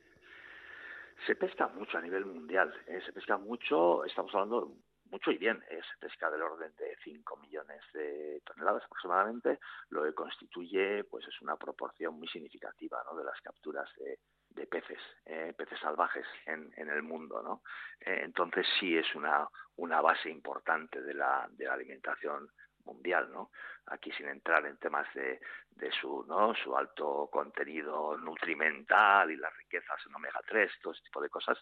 Se 1.26 1.36
pesca 1.36 1.68
mucho 1.68 1.98
a 1.98 2.00
nivel 2.00 2.26
mundial, 2.26 2.74
¿eh? 2.88 3.00
se 3.06 3.12
pesca 3.12 3.36
mucho, 3.36 4.04
estamos 4.04 4.34
hablando 4.34 4.74
mucho 5.10 5.30
y 5.30 5.38
bien, 5.38 5.62
¿eh? 5.70 5.80
se 5.92 5.98
pesca 5.98 6.30
del 6.30 6.42
orden 6.42 6.72
de 6.76 6.96
5 7.04 7.36
millones 7.36 7.82
de 7.92 8.42
toneladas 8.44 8.84
aproximadamente, 8.84 9.60
lo 9.90 10.02
que 10.02 10.14
constituye 10.14 11.04
pues 11.04 11.26
es 11.28 11.40
una 11.42 11.56
proporción 11.56 12.14
muy 12.14 12.26
significativa 12.26 13.02
¿no? 13.04 13.16
de 13.16 13.24
las 13.24 13.40
capturas 13.40 13.88
de, 13.98 14.18
de 14.50 14.66
peces, 14.66 14.98
eh, 15.26 15.54
peces 15.56 15.78
salvajes 15.80 16.26
en, 16.46 16.72
en, 16.76 16.90
el 16.90 17.02
mundo, 17.02 17.42
¿no? 17.42 17.62
Eh, 18.00 18.22
entonces 18.24 18.66
sí 18.78 18.96
es 18.96 19.14
una, 19.14 19.48
una 19.76 20.00
base 20.00 20.28
importante 20.28 21.00
de 21.00 21.14
la, 21.14 21.48
de 21.52 21.66
la 21.66 21.74
alimentación 21.74 22.50
mundial, 22.84 23.30
¿no? 23.32 23.50
Aquí 23.86 24.10
sin 24.12 24.28
entrar 24.28 24.66
en 24.66 24.76
temas 24.78 25.06
de, 25.14 25.40
de 25.76 25.90
su, 25.92 26.24
¿no? 26.28 26.54
su 26.54 26.76
alto 26.76 27.28
contenido 27.32 28.16
nutrimental 28.18 29.30
y 29.30 29.36
las 29.36 29.56
riquezas 29.56 29.98
en 30.06 30.14
omega 30.14 30.40
3, 30.46 30.70
todo 30.82 30.92
ese 30.92 31.02
tipo 31.02 31.20
de 31.20 31.28
cosas, 31.28 31.58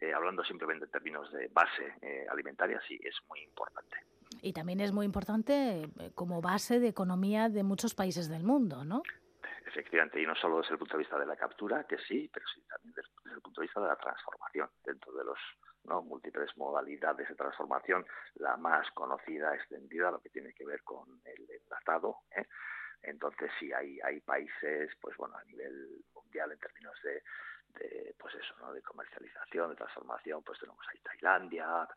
eh, 0.00 0.12
hablando 0.12 0.44
simplemente 0.44 0.84
en 0.84 0.90
términos 0.90 1.32
de 1.32 1.48
base 1.48 1.94
eh, 2.02 2.26
alimentaria, 2.30 2.80
sí 2.86 2.98
es 3.02 3.16
muy 3.28 3.40
importante. 3.40 3.96
Y 4.40 4.52
también 4.52 4.80
es 4.80 4.92
muy 4.92 5.06
importante 5.06 5.88
como 6.14 6.40
base 6.40 6.80
de 6.80 6.88
economía 6.88 7.48
de 7.48 7.62
muchos 7.62 7.94
países 7.94 8.28
del 8.28 8.44
mundo, 8.44 8.84
¿no? 8.84 9.02
Efectivamente, 9.64 10.20
y 10.20 10.26
no 10.26 10.34
solo 10.34 10.58
desde 10.58 10.72
el 10.72 10.78
punto 10.78 10.96
de 10.96 11.02
vista 11.04 11.18
de 11.18 11.26
la 11.26 11.36
captura, 11.36 11.84
que 11.84 11.98
sí, 11.98 12.28
pero 12.32 12.44
sí 12.52 12.62
también 12.62 12.94
desde, 12.94 13.34
el 13.34 13.40
punto 13.40 13.60
de 13.60 13.66
vista 13.66 13.80
de 13.80 13.88
la 13.88 13.96
transformación 13.96 14.68
dentro 14.84 15.12
de 15.12 15.24
los 15.24 15.38
¿no? 15.84 16.02
múltiples 16.02 16.56
modalidades 16.56 17.28
de 17.28 17.34
transformación, 17.34 18.04
la 18.34 18.56
más 18.56 18.90
conocida, 18.92 19.54
extendida, 19.54 20.10
lo 20.10 20.20
que 20.20 20.30
tiene 20.30 20.52
que 20.52 20.66
ver 20.66 20.82
con 20.82 21.20
el 21.24 21.50
enlatado. 21.50 22.16
¿eh? 22.36 22.46
Entonces 23.02 23.50
sí 23.58 23.72
hay, 23.72 24.00
hay 24.00 24.20
países, 24.20 24.90
pues 25.00 25.16
bueno, 25.16 25.36
a 25.36 25.44
nivel 25.44 26.04
mundial 26.14 26.52
en 26.52 26.58
términos 26.58 26.94
de, 27.02 27.22
de 27.74 28.14
pues 28.18 28.34
eso, 28.34 28.54
¿no? 28.60 28.72
de 28.72 28.82
comercialización, 28.82 29.70
de 29.70 29.76
transformación, 29.76 30.42
pues 30.42 30.58
tenemos 30.58 30.84
ahí 30.88 30.98
Tailandia, 31.00 31.88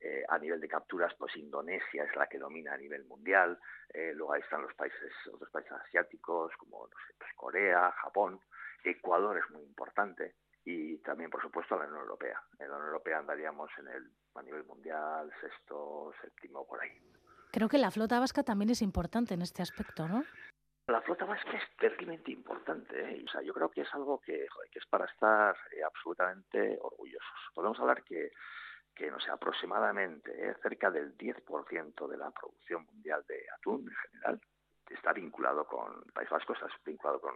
eh, 0.00 0.24
a 0.28 0.38
nivel 0.38 0.60
de 0.60 0.68
capturas, 0.68 1.14
pues 1.18 1.36
Indonesia 1.36 2.04
es 2.04 2.16
la 2.16 2.26
que 2.26 2.38
domina 2.38 2.74
a 2.74 2.78
nivel 2.78 3.04
mundial, 3.04 3.58
eh, 3.92 4.12
luego 4.14 4.32
ahí 4.32 4.40
están 4.40 4.62
los 4.62 4.74
países, 4.74 5.12
otros 5.32 5.50
países 5.50 5.72
asiáticos 5.72 6.52
como 6.56 6.86
no 6.86 6.96
sé, 7.06 7.14
pues 7.18 7.32
Corea, 7.34 7.92
Japón, 7.92 8.40
Ecuador 8.84 9.38
es 9.38 9.50
muy 9.50 9.62
importante, 9.62 10.34
y 10.66 10.98
también, 10.98 11.30
por 11.30 11.40
supuesto, 11.40 11.78
la 11.78 11.84
Unión 11.84 12.00
Europea. 12.00 12.42
En 12.58 12.68
la 12.68 12.74
Unión 12.74 12.88
Europea 12.88 13.18
andaríamos 13.18 13.70
en 13.78 13.86
el, 13.86 14.10
a 14.34 14.42
nivel 14.42 14.64
mundial, 14.64 15.30
sexto, 15.40 16.12
séptimo, 16.20 16.66
por 16.66 16.82
ahí. 16.82 16.90
Creo 17.52 17.68
que 17.68 17.78
la 17.78 17.92
flota 17.92 18.18
vasca 18.18 18.42
también 18.42 18.70
es 18.70 18.82
importante 18.82 19.34
en 19.34 19.42
este 19.42 19.62
aspecto, 19.62 20.08
¿no? 20.08 20.24
La 20.88 21.00
flota 21.00 21.24
vasca 21.24 21.56
es 21.56 21.76
terriblemente 21.78 22.30
importante. 22.30 23.00
¿eh? 23.00 23.24
O 23.26 23.30
sea, 23.30 23.42
yo 23.42 23.52
creo 23.52 23.68
que 23.68 23.80
es 23.80 23.92
algo 23.92 24.20
que, 24.20 24.44
es 24.44 24.86
para 24.88 25.06
estar 25.06 25.56
eh, 25.72 25.82
absolutamente 25.82 26.78
orgullosos. 26.80 27.38
Podemos 27.54 27.78
hablar 27.80 28.04
que, 28.04 28.30
que 28.94 29.10
no 29.10 29.18
sé, 29.18 29.30
aproximadamente 29.30 30.30
eh, 30.30 30.54
cerca 30.62 30.90
del 30.90 31.16
10% 31.18 32.08
de 32.08 32.16
la 32.16 32.30
producción 32.30 32.84
mundial 32.86 33.24
de 33.26 33.46
atún 33.58 33.88
en 33.88 33.96
general 33.96 34.40
está 34.94 35.12
vinculado 35.12 35.66
con 35.66 36.02
el 36.04 36.12
País 36.12 36.28
Vasco, 36.30 36.52
está 36.52 36.66
vinculado 36.84 37.20
con, 37.20 37.34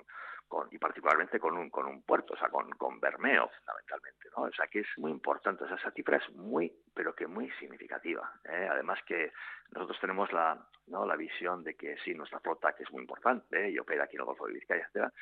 con 0.49 0.69
y 0.71 0.79
particularmente 0.79 1.39
con 1.39 1.57
un, 1.57 1.71
con 1.71 1.87
un 1.87 2.03
puerto, 2.03 2.35
o 2.35 2.37
sea, 2.37 2.49
con, 2.49 2.71
con 2.73 3.01
Bermeo 3.01 3.49
fundamentalmente, 3.59 4.29
¿no? 4.37 4.43
O 4.45 4.53
sea, 4.53 4.67
que 4.67 4.81
es 4.81 4.89
muy 4.99 5.11
importante, 5.11 5.65
esa 5.65 5.91
cifra 5.93 6.17
es 6.19 6.31
muy, 6.35 6.73
pero 6.95 7.15
que 7.15 7.27
muy 7.27 7.51
significativa. 7.53 8.33
¿eh? 8.45 8.69
Además 8.71 8.99
que 9.07 9.33
nosotros 9.73 9.99
tenemos 10.01 10.33
la, 10.33 10.59
¿no? 10.89 11.07
la 11.07 11.17
visión 11.17 11.63
de 11.63 11.75
que 11.75 11.97
sí, 12.05 12.15
nuestra 12.15 12.41
flota, 12.41 12.73
que 12.73 12.83
es 12.83 12.91
muy 12.91 13.03
importante, 13.03 13.67
¿eh? 13.67 13.71
y 13.71 13.79
opera 13.79 14.05
aquí 14.05 14.17
en 14.17 14.21
el 14.21 14.27
Golfo 14.27 14.47
de 14.47 14.55
Vizcaya, 14.55 14.83
etcétera, 14.83 15.13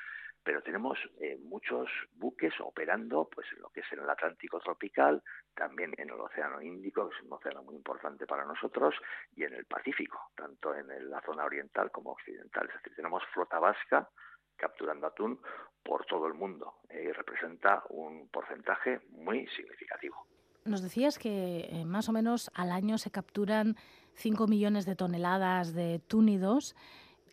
pero 0.42 0.62
tenemos 0.62 0.98
eh, 1.20 1.38
muchos 1.42 1.88
buques 2.14 2.54
operando 2.60 3.28
pues 3.28 3.46
en 3.54 3.62
lo 3.62 3.70
que 3.70 3.80
es 3.80 3.92
en 3.92 4.00
el 4.00 4.10
Atlántico 4.10 4.60
tropical, 4.60 5.22
también 5.54 5.92
en 5.98 6.08
el 6.10 6.20
Océano 6.20 6.62
Índico, 6.62 7.08
que 7.08 7.16
es 7.16 7.22
un 7.22 7.32
océano 7.32 7.62
muy 7.62 7.76
importante 7.76 8.26
para 8.26 8.44
nosotros, 8.44 8.94
y 9.36 9.44
en 9.44 9.54
el 9.54 9.66
Pacífico, 9.66 10.30
tanto 10.34 10.74
en 10.74 11.10
la 11.10 11.20
zona 11.22 11.44
oriental 11.44 11.90
como 11.90 12.12
occidental. 12.12 12.66
Es 12.68 12.74
decir, 12.74 12.94
tenemos 12.96 13.22
flota 13.32 13.58
vasca 13.58 14.08
capturando 14.56 15.06
atún 15.06 15.40
por 15.82 16.04
todo 16.04 16.26
el 16.26 16.34
mundo 16.34 16.74
eh, 16.90 17.04
y 17.08 17.12
representa 17.12 17.82
un 17.90 18.28
porcentaje 18.28 19.00
muy 19.10 19.46
significativo. 19.48 20.26
Nos 20.64 20.82
decías 20.82 21.18
que 21.18 21.60
eh, 21.70 21.84
más 21.86 22.08
o 22.08 22.12
menos 22.12 22.50
al 22.54 22.72
año 22.72 22.98
se 22.98 23.10
capturan 23.10 23.76
5 24.14 24.46
millones 24.46 24.84
de 24.84 24.96
toneladas 24.96 25.72
de 25.72 26.00
túnidos. 26.00 26.76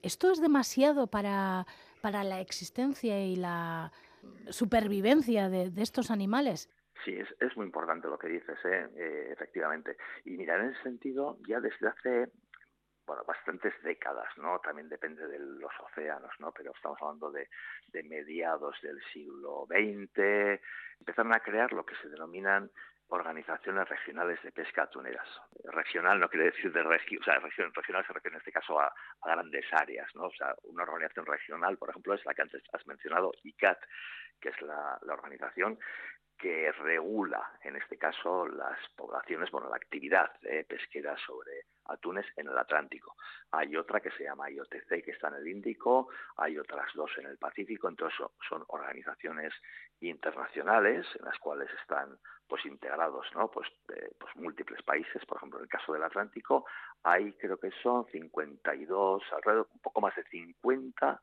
¿Esto 0.03 0.31
es 0.31 0.39
demasiado 0.39 1.07
para, 1.07 1.65
para 2.05 2.23
la 2.23 2.39
existencia 2.39 3.19
y 3.25 3.35
la 3.35 3.91
supervivencia 4.49 5.49
de, 5.49 5.71
estos 5.81 6.11
animales. 6.11 6.69
Sí, 7.03 7.17
es, 7.17 7.57
muy 7.57 7.65
importante 7.65 8.07
lo 8.07 8.19
que 8.19 8.27
dices, 8.27 8.59
¿eh? 8.63 8.87
Eh, 8.95 9.29
efectivamente. 9.31 9.97
Y 10.23 10.37
mira, 10.37 10.55
en 10.55 10.69
ese 10.69 10.83
sentido, 10.83 11.39
ya 11.47 11.59
desde 11.59 11.87
hace 11.87 12.31
bueno, 13.07 13.23
bastantes 13.27 13.73
décadas, 13.81 14.27
¿no? 14.37 14.59
También 14.59 14.87
depende 14.87 15.25
de 15.27 15.39
los 15.39 15.71
océanos, 15.83 16.31
¿no? 16.37 16.51
Pero 16.51 16.73
estamos 16.75 16.99
hablando 17.01 17.31
de, 17.31 17.49
de 17.87 18.03
mediados 18.03 18.75
del 18.83 19.01
siglo 19.11 19.65
XX, 19.67 20.61
empezaron 20.99 21.33
a 21.33 21.39
crear 21.39 21.73
lo 21.73 21.87
que 21.87 21.95
se 22.03 22.09
denominan 22.09 22.69
organizaciones 23.09 23.87
regionales 23.87 24.41
de 24.43 24.51
pesca 24.51 24.83
atuneras. 24.83 25.27
Regional 25.65 26.19
no 26.19 26.29
quiere 26.29 26.51
decir 26.51 26.71
de 26.71 26.83
región, 26.83 27.21
o 27.21 27.25
sea, 27.25 27.39
regional 27.39 28.05
se 28.05 28.13
refiere 28.13 28.35
en 28.35 28.39
este 28.39 28.51
caso 28.51 28.79
a, 28.79 28.93
grandes 29.23 29.65
áreas, 29.71 30.09
¿no? 30.15 30.25
O 30.25 30.33
sea, 30.33 30.55
una 30.63 30.83
organización 30.83 31.25
regional, 31.25 31.77
por 31.77 31.89
ejemplo, 31.89 32.13
es 32.13 32.25
la 32.25 32.33
que 32.33 32.41
antes 32.41 32.63
has 32.73 32.85
mencionado, 32.87 33.31
ICAT, 33.43 33.79
que 34.39 34.49
es 34.49 34.61
la, 34.61 34.99
organización 35.07 35.79
que 36.37 36.71
regula, 36.71 37.41
en 37.61 37.77
este 37.77 37.97
caso, 37.97 38.47
las 38.47 38.77
poblaciones, 38.95 39.49
bueno, 39.51 39.69
la 39.69 39.77
actividad 39.77 40.29
pesquera 40.67 41.15
sobre 41.17 41.63
atunes 41.85 42.25
en 42.35 42.47
el 42.47 42.57
Atlántico. 42.57 43.15
Hay 43.51 43.75
otra 43.75 44.01
que 44.01 44.11
se 44.11 44.23
llama 44.23 44.49
IOTC, 44.49 45.03
que 45.03 45.11
está 45.11 45.29
en 45.29 45.35
el 45.35 45.47
Índico, 45.47 46.09
hay 46.37 46.57
otras 46.57 46.87
dos 46.93 47.11
en 47.17 47.27
el 47.27 47.37
Pacífico, 47.37 47.87
entonces 47.87 48.19
son 48.49 48.65
organizaciones 48.67 49.53
internacionales 50.01 51.05
en 51.17 51.25
las 51.25 51.37
cuales 51.39 51.69
están 51.81 52.17
pues 52.47 52.65
integrados, 52.65 53.25
¿no? 53.33 53.49
Pues, 53.49 53.67
eh, 53.89 54.11
pues 54.19 54.35
múltiples 54.35 54.81
países, 54.83 55.25
por 55.25 55.37
ejemplo, 55.37 55.59
en 55.59 55.63
el 55.63 55.69
caso 55.69 55.93
del 55.93 56.03
Atlántico 56.03 56.65
hay 57.03 57.33
creo 57.33 57.57
que 57.57 57.71
son 57.81 58.05
52, 58.07 59.23
alrededor 59.31 59.67
un 59.73 59.79
poco 59.79 60.01
más 60.01 60.15
de 60.15 60.23
50 60.23 61.21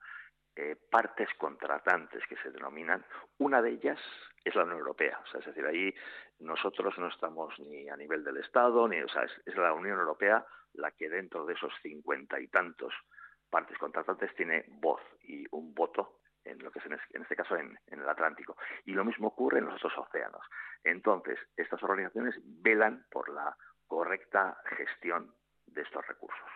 eh, 0.56 0.76
partes 0.90 1.28
contratantes 1.38 2.22
que 2.28 2.36
se 2.36 2.50
denominan. 2.50 3.04
Una 3.38 3.62
de 3.62 3.70
ellas 3.70 3.98
es 4.44 4.54
la 4.54 4.64
Unión 4.64 4.78
Europea, 4.78 5.20
es 5.38 5.46
decir, 5.46 5.64
ahí 5.64 5.94
nosotros 6.40 6.98
no 6.98 7.08
estamos 7.08 7.58
ni 7.60 7.88
a 7.88 7.96
nivel 7.96 8.24
del 8.24 8.38
Estado, 8.38 8.88
ni, 8.88 9.00
o 9.00 9.08
sea, 9.08 9.22
es, 9.22 9.32
es 9.46 9.54
la 9.56 9.72
Unión 9.72 9.98
Europea 9.98 10.44
la 10.74 10.90
que 10.90 11.08
dentro 11.08 11.44
de 11.44 11.54
esos 11.54 11.72
cincuenta 11.82 12.40
y 12.40 12.48
tantos 12.48 12.92
partes 13.50 13.76
contratantes 13.78 14.34
tiene 14.34 14.64
voz 14.68 15.00
y 15.22 15.44
un 15.50 15.74
voto 15.74 16.21
en 16.44 17.22
este 17.22 17.36
caso 17.36 17.56
en, 17.56 17.78
el 17.88 18.08
Atlántico. 18.08 18.56
Y 18.84 18.92
lo 18.92 19.04
mismo 19.04 19.28
ocurre 19.28 19.58
en 19.58 19.66
los 19.66 19.74
otros 19.76 19.96
océanos. 19.98 20.44
Entonces, 20.84 21.38
estas 21.56 21.82
organizaciones 21.82 22.34
velan 22.44 23.04
por 23.10 23.28
la 23.28 23.56
correcta 23.86 24.56
gestión 24.76 25.32
de 25.66 25.82
estos 25.82 26.06
recursos. 26.06 26.48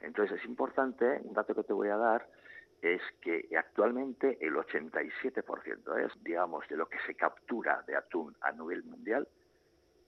Entonces, 0.00 0.38
es 0.38 0.44
importante, 0.46 1.20
un 1.22 1.34
dato 1.34 1.54
que 1.54 1.64
te 1.64 1.72
voy 1.72 1.88
a 1.88 1.96
dar, 1.96 2.26
es 2.82 3.02
que 3.20 3.48
actualmente 3.56 4.38
el 4.40 4.54
87% 4.54 5.98
es, 5.98 6.24
digamos, 6.24 6.66
de 6.68 6.76
lo 6.76 6.88
que 6.88 6.98
se 7.06 7.14
captura 7.14 7.82
de 7.86 7.96
atún 7.96 8.34
a 8.40 8.52
nivel 8.52 8.82
mundial 8.84 9.28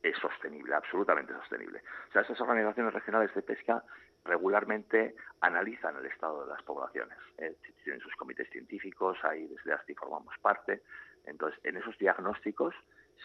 es 0.02 0.18
sostenible, 0.18 0.74
absolutamente 0.74 1.32
sostenible. 1.32 1.82
O 2.08 2.12
sea, 2.12 2.22
esas 2.22 2.40
organizaciones 2.40 2.92
regionales 2.92 3.32
de 3.34 3.42
pesca 3.42 3.84
regularmente 4.24 5.14
analizan 5.40 5.96
el 5.96 6.06
estado 6.06 6.44
de 6.44 6.52
las 6.52 6.62
poblaciones. 6.62 7.18
¿eh? 7.38 7.56
Tienen 7.84 8.00
sus 8.00 8.14
comités 8.16 8.48
científicos, 8.50 9.18
ahí 9.24 9.46
desde 9.46 9.72
ASTI 9.72 9.94
formamos 9.94 10.34
parte. 10.40 10.82
Entonces, 11.24 11.58
en 11.64 11.76
esos 11.76 11.96
diagnósticos 11.98 12.74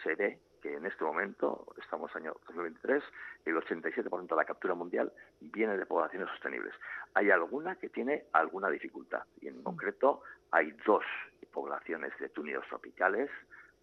se 0.02 0.14
ve 0.14 0.38
que 0.62 0.74
en 0.74 0.86
este 0.86 1.04
momento, 1.04 1.66
estamos 1.80 2.14
año 2.16 2.34
2023, 2.48 3.02
el 3.44 3.56
87% 3.56 4.28
de 4.28 4.36
la 4.36 4.44
captura 4.44 4.74
mundial 4.74 5.12
viene 5.40 5.76
de 5.76 5.86
poblaciones 5.86 6.28
sostenibles. 6.30 6.74
Hay 7.14 7.30
alguna 7.30 7.76
que 7.76 7.88
tiene 7.88 8.24
alguna 8.32 8.68
dificultad 8.68 9.22
y 9.40 9.48
en 9.48 9.62
concreto 9.62 10.22
hay 10.50 10.72
dos 10.84 11.04
poblaciones 11.52 12.12
de 12.18 12.28
túnidos 12.28 12.66
tropicales. 12.68 13.30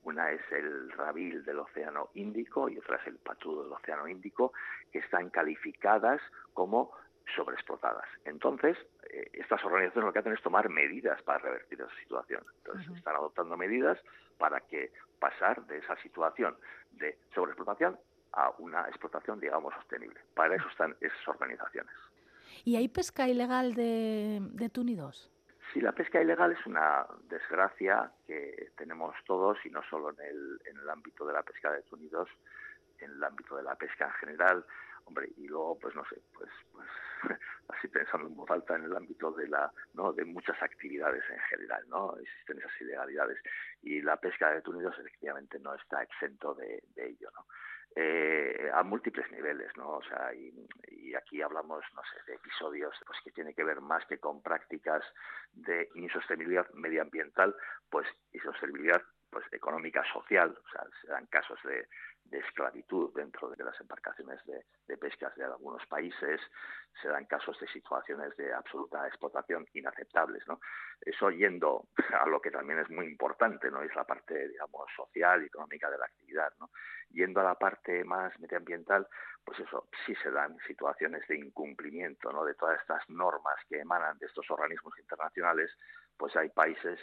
Una 0.04 0.32
es 0.32 0.42
el 0.52 0.92
rabil 0.92 1.44
del 1.46 1.60
Océano 1.60 2.10
Índico 2.14 2.70
y 2.70 2.78
otra 2.78 2.98
es 2.98 3.08
el 3.08 3.18
patudo 3.18 3.64
del 3.64 3.74
Océano 3.74 4.08
Índico, 4.08 4.54
que 4.92 5.00
están 5.00 5.30
calificadas 5.30 6.22
como 6.54 6.92
sobreexplotadas. 7.36 8.08
Entonces, 8.26 8.78
eh, 9.10 9.30
estas 9.34 9.64
organizaciones 9.64 10.08
lo 10.08 10.14
que 10.14 10.20
hacen 10.20 10.34
es 10.34 10.42
tomar 10.42 10.70
medidas 10.70 11.22
para 11.24 11.40
revertir 11.40 11.82
esa 11.82 11.96
situación. 12.02 12.44
Entonces, 12.58 12.88
uh 12.88 12.92
-huh. 12.92 12.98
están 12.98 13.16
adoptando 13.16 13.58
medidas 13.58 14.00
para 14.38 14.60
que 14.62 14.92
pasar 15.20 15.66
de 15.66 15.78
esa 15.78 15.96
situación 15.98 16.56
de 16.92 17.18
sobreexplotación 17.34 17.98
a 18.34 18.52
una 18.60 18.88
explotación, 18.90 19.40
digamos, 19.40 19.74
sostenible. 19.74 20.20
Para 20.34 20.56
eso 20.56 20.68
están 20.70 20.96
esas 21.00 21.28
organizaciones. 21.28 21.94
¿Y 22.64 22.76
hay 22.76 22.88
pesca 22.90 23.28
ilegal 23.28 23.74
de, 23.74 24.40
de 24.42 24.70
túnidos? 24.70 25.32
Sí, 25.74 25.82
la 25.82 25.92
pesca 25.92 26.22
ilegal 26.22 26.52
es 26.52 26.66
una 26.66 27.06
desgracia 27.30 28.12
que 28.28 28.72
tenemos 28.78 29.16
todos 29.26 29.58
y 29.66 29.70
no 29.70 29.82
solo 29.90 30.12
en 30.12 30.20
el, 30.22 30.62
en 30.66 30.78
el 30.78 30.90
ámbito 30.90 31.26
de 31.26 31.34
la 31.34 31.44
pesca 31.44 31.72
de 31.72 31.82
túnidos, 31.84 32.30
en 33.00 33.12
el 33.12 33.24
ámbito 33.24 33.56
de 33.58 33.64
la 33.64 33.76
pesca 33.76 34.06
en 34.06 34.14
general. 34.14 34.66
Hombre, 35.06 35.30
y 35.38 35.48
luego, 35.48 35.78
pues 35.80 35.96
no 35.96 36.04
sé, 36.06 36.22
pues, 36.34 36.50
pues 36.72 36.88
así 37.70 37.88
pensando 37.88 38.28
en 38.28 38.36
voz 38.36 38.50
en 38.70 38.84
el 38.84 38.96
ámbito 38.96 39.32
de 39.32 39.48
la, 39.48 39.72
¿no? 39.94 40.14
de 40.14 40.26
muchas 40.26 40.62
actividades 40.62 41.24
en 41.30 41.40
general, 41.42 41.84
¿no? 41.88 42.18
Existen 42.18 42.60
esas 42.60 42.82
ilegalidades 42.82 43.38
y 43.82 44.02
la 44.02 44.18
pesca 44.18 44.52
de 44.52 44.62
túnidos 44.62 44.98
efectivamente 45.00 45.60
no 45.60 45.74
está 45.76 46.04
exento 46.04 46.54
de, 46.56 46.84
ello, 46.96 47.30
¿no? 47.34 47.46
Eh, 47.96 48.70
a 48.74 48.84
múltiples 48.84 49.32
niveles, 49.32 49.72
¿no? 49.78 49.98
O 49.98 50.04
sea, 50.04 50.34
y, 50.34 50.54
aquí 51.16 51.42
hablamos, 51.42 51.86
no 51.96 52.02
sé, 52.04 52.20
de 52.30 52.36
episodios 52.36 52.94
pues 53.06 53.20
que 53.24 53.32
tiene 53.32 53.54
que 53.54 53.64
ver 53.64 53.80
más 53.80 54.06
que 54.06 54.18
con 54.18 54.42
prácticas 54.42 55.02
de 55.54 55.88
insostenibilidad 55.96 56.70
medioambiental, 56.74 57.56
pues 57.90 58.06
insostenibilidad 58.34 59.02
pues 59.30 59.46
económica 59.54 60.04
social, 60.12 60.58
o 60.58 60.70
sea, 60.70 60.84
se 61.02 61.28
casos 61.30 61.60
de, 61.64 61.88
de 62.26 62.40
esclavitud 62.40 63.12
dentro 63.14 63.50
de 63.50 63.64
las 63.64 63.80
embarcaciones 63.80 64.44
de, 64.46 64.66
de, 64.88 64.98
pescas 64.98 65.36
de 65.36 65.44
algunos 65.44 65.86
países, 65.86 66.42
se 67.02 67.08
dan 67.08 67.26
casos 67.26 67.60
de 67.60 67.68
situaciones 67.68 68.36
de 68.38 68.54
absoluta 68.54 69.08
explotación 69.08 69.68
inaceptables, 69.74 70.48
¿no? 70.48 70.60
Eso 71.02 71.30
yendo 71.30 71.88
a 72.20 72.28
lo 72.28 72.42
que 72.42 72.52
también 72.52 72.80
es 72.80 72.90
muy 72.90 73.06
importante, 73.06 73.70
¿no? 73.70 73.82
Es 73.82 73.96
la 73.96 74.06
parte, 74.06 74.48
digamos, 74.48 74.90
social 74.96 75.44
y 75.44 75.46
económica 75.46 75.90
de 75.90 75.98
la 75.98 76.06
actividad, 76.06 76.52
¿no? 76.60 76.72
Yendo 77.12 77.42
a 77.42 77.44
la 77.44 77.56
parte 77.56 78.04
más 78.04 78.38
medioambiental, 78.40 79.08
pues 79.44 79.60
eso, 79.60 79.88
sí 80.06 80.16
se 80.16 80.32
dan 80.32 80.58
situaciones 80.68 81.28
de 81.28 81.38
incumplimiento, 81.38 82.32
¿no? 82.32 82.44
De 82.44 82.56
todas 82.56 82.80
estas 82.82 83.08
normas 83.10 83.56
que 83.70 83.80
emanan 83.80 84.18
de 84.18 84.26
estos 84.26 84.50
organismos 84.50 84.98
internacionales, 84.98 85.72
pues 86.18 86.36
hay 86.36 86.50
países 86.50 87.00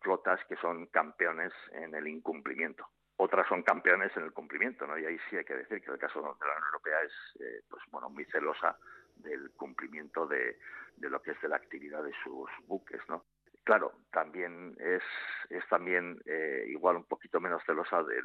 flotas 0.00 0.40
que 0.48 0.56
son 0.56 0.86
campeones 0.86 1.52
en 1.72 1.94
el 1.94 2.08
incumplimiento. 2.08 2.86
Otras 3.22 3.46
son 3.46 3.62
campeones 3.62 4.10
en 4.16 4.24
el 4.24 4.32
cumplimiento, 4.32 4.84
¿no? 4.86 4.98
Y 4.98 5.06
ahí 5.06 5.16
sí 5.30 5.36
hay 5.36 5.44
que 5.44 5.54
decir 5.54 5.80
que 5.80 5.92
el 5.92 5.98
caso 5.98 6.20
de 6.20 6.26
la 6.26 6.32
Unión 6.32 6.64
Europea 6.66 7.02
es, 7.02 7.40
eh, 7.40 7.62
pues 7.68 7.82
bueno, 7.92 8.10
muy 8.10 8.24
celosa 8.24 8.76
del 9.14 9.52
cumplimiento 9.52 10.26
de, 10.26 10.58
de, 10.96 11.08
lo 11.08 11.22
que 11.22 11.30
es 11.30 11.40
de 11.40 11.48
la 11.48 11.56
actividad 11.56 12.02
de 12.02 12.12
sus 12.24 12.50
buques, 12.66 13.00
¿no? 13.08 13.24
Claro, 13.62 13.92
también 14.10 14.74
es, 14.80 15.04
es 15.50 15.64
también 15.68 16.20
eh, 16.26 16.64
igual 16.66 16.96
un 16.96 17.04
poquito 17.04 17.40
menos 17.40 17.62
celosa 17.64 18.02
del, 18.02 18.24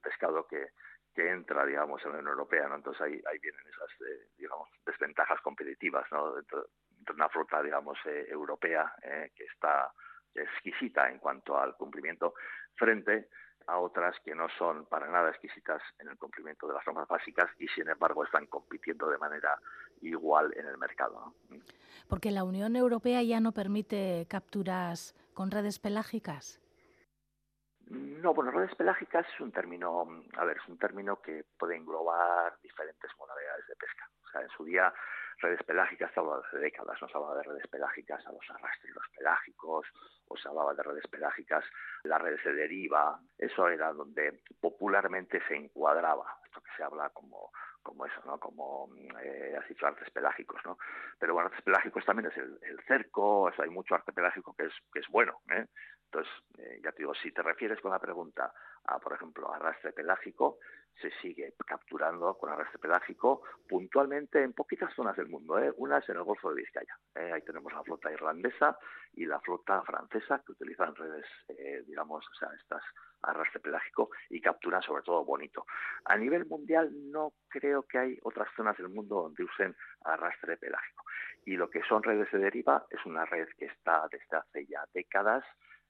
pescado 0.00 0.46
que, 0.46 0.68
que 1.12 1.28
entra, 1.28 1.66
digamos, 1.66 2.00
en 2.04 2.12
la 2.12 2.18
Unión 2.18 2.32
Europea, 2.32 2.68
¿no? 2.68 2.76
Entonces 2.76 3.02
ahí, 3.02 3.20
ahí 3.28 3.38
vienen 3.40 3.66
esas, 3.66 3.90
eh, 4.02 4.28
digamos, 4.38 4.68
desventajas 4.84 5.40
competitivas, 5.40 6.06
¿no? 6.12 6.34
Dentro 6.34 6.68
de 6.90 7.12
una 7.12 7.28
flota, 7.28 7.62
digamos, 7.62 7.98
eh, 8.06 8.26
europea 8.28 8.94
eh, 9.02 9.32
que 9.34 9.44
está 9.44 9.90
exquisita 10.34 11.10
en 11.10 11.18
cuanto 11.18 11.58
al 11.58 11.74
cumplimiento 11.76 12.34
frente 12.74 13.12
a 13.12 13.45
otras 13.74 14.14
que 14.24 14.34
no 14.34 14.48
son 14.58 14.86
para 14.86 15.08
nada 15.08 15.30
exquisitas 15.30 15.82
en 15.98 16.08
el 16.08 16.16
cumplimiento 16.16 16.66
de 16.68 16.74
las 16.74 16.86
normas 16.86 17.08
básicas 17.08 17.50
y 17.58 17.66
sin 17.68 17.88
embargo 17.88 18.24
están 18.24 18.46
compitiendo 18.46 19.08
de 19.08 19.18
manera 19.18 19.58
igual 20.02 20.52
en 20.56 20.66
el 20.66 20.78
mercado. 20.78 21.34
¿no? 21.50 21.58
Porque 22.08 22.30
la 22.30 22.44
Unión 22.44 22.76
Europea 22.76 23.22
ya 23.22 23.40
no 23.40 23.52
permite 23.52 24.26
capturas 24.28 25.14
con 25.34 25.50
redes 25.50 25.78
pelágicas. 25.78 26.60
No, 27.88 28.34
bueno, 28.34 28.50
redes 28.50 28.74
pelágicas 28.74 29.26
es 29.32 29.40
un 29.40 29.52
término, 29.52 30.06
a 30.36 30.44
ver, 30.44 30.56
es 30.56 30.68
un 30.68 30.78
término 30.78 31.20
que 31.20 31.44
puede 31.56 31.76
englobar 31.76 32.58
diferentes 32.60 33.10
modalidades 33.18 33.66
de 33.68 33.76
pesca. 33.76 34.10
O 34.24 34.28
sea, 34.28 34.40
en 34.42 34.48
su 34.48 34.64
día 34.64 34.92
redes 35.38 35.62
pelágicas 35.64 36.12
se 36.12 36.20
hablaba 36.20 36.42
hace 36.46 36.58
décadas, 36.58 37.00
no 37.00 37.08
se 37.08 37.16
hablaba 37.16 37.36
de 37.36 37.42
redes 37.42 37.66
pelágicas 37.68 38.26
a 38.26 38.32
los 38.32 38.50
arrastreros 38.50 39.04
pelágicos, 39.16 39.86
o 40.28 40.36
se 40.36 40.48
hablaba 40.48 40.74
de 40.74 40.82
redes 40.82 41.06
pelágicas, 41.08 41.64
las 42.04 42.20
redes 42.20 42.42
de 42.44 42.54
deriva, 42.54 43.20
eso 43.38 43.68
era 43.68 43.92
donde 43.92 44.42
popularmente 44.60 45.40
se 45.46 45.56
encuadraba, 45.56 46.38
esto 46.44 46.60
que 46.60 46.70
se 46.76 46.82
habla 46.82 47.10
como, 47.10 47.50
como 47.82 48.06
eso, 48.06 48.20
¿no? 48.24 48.38
Como 48.38 48.88
eh, 49.22 49.56
has 49.58 49.68
dicho, 49.68 49.86
artes 49.86 50.10
pelágicos, 50.10 50.60
¿no? 50.64 50.78
Pero 51.18 51.34
bueno, 51.34 51.48
artes 51.48 51.62
pelágicos 51.62 52.04
también 52.04 52.30
es 52.30 52.36
el, 52.36 52.80
cerco, 52.86 53.50
hay 53.58 53.70
mucho 53.70 53.94
arte 53.94 54.12
pelágico 54.12 54.54
que 54.56 54.66
es, 54.66 54.72
que 54.92 55.00
es 55.00 55.08
bueno, 55.08 55.40
¿eh? 55.50 55.66
Entonces, 56.06 56.32
eh, 56.58 56.80
ya 56.82 56.92
te 56.92 56.98
digo, 56.98 57.14
si 57.14 57.32
te 57.32 57.42
refieres 57.42 57.80
con 57.80 57.90
la 57.90 57.98
pregunta 57.98 58.52
a, 58.84 58.98
por 58.98 59.12
ejemplo, 59.12 59.52
arrastre 59.52 59.92
pelágico, 59.92 60.58
se 61.00 61.10
sigue 61.22 61.54
capturando 61.66 62.34
con 62.34 62.50
arrastre 62.50 62.78
pelágico 62.78 63.42
puntualmente 63.68 64.42
en 64.42 64.52
poquitas 64.52 64.94
zonas 64.94 65.16
del 65.16 65.28
mundo. 65.28 65.58
¿eh? 65.58 65.72
Una 65.76 65.98
es 65.98 66.08
en 66.08 66.16
el 66.16 66.22
Golfo 66.22 66.50
de 66.50 66.62
Vizcaya. 66.62 66.96
¿eh? 67.14 67.32
Ahí 67.32 67.42
tenemos 67.42 67.72
la 67.72 67.82
flota 67.82 68.10
irlandesa 68.10 68.78
y 69.12 69.26
la 69.26 69.40
flota 69.40 69.82
francesa 69.82 70.42
que 70.44 70.52
utilizan 70.52 70.94
redes, 70.94 71.26
eh, 71.48 71.82
digamos, 71.86 72.26
o 72.26 72.34
sea, 72.34 72.48
estas 72.60 72.82
arrastre 73.22 73.60
pelágico 73.60 74.10
y 74.30 74.40
capturan 74.40 74.82
sobre 74.82 75.02
todo 75.02 75.24
bonito. 75.24 75.66
A 76.04 76.16
nivel 76.16 76.46
mundial 76.46 76.90
no 77.10 77.32
creo 77.48 77.82
que 77.82 77.98
hay 77.98 78.18
otras 78.22 78.48
zonas 78.56 78.76
del 78.76 78.88
mundo 78.88 79.22
donde 79.22 79.44
usen 79.44 79.74
arrastre 80.04 80.56
pelágico. 80.56 81.04
Y 81.44 81.56
lo 81.56 81.70
que 81.70 81.82
son 81.82 82.02
redes 82.02 82.30
de 82.32 82.38
deriva 82.38 82.86
es 82.90 83.04
una 83.04 83.24
red 83.24 83.48
que 83.58 83.66
está 83.66 84.06
desde 84.10 84.36
hace 84.36 84.66
ya 84.66 84.84
décadas 84.92 85.44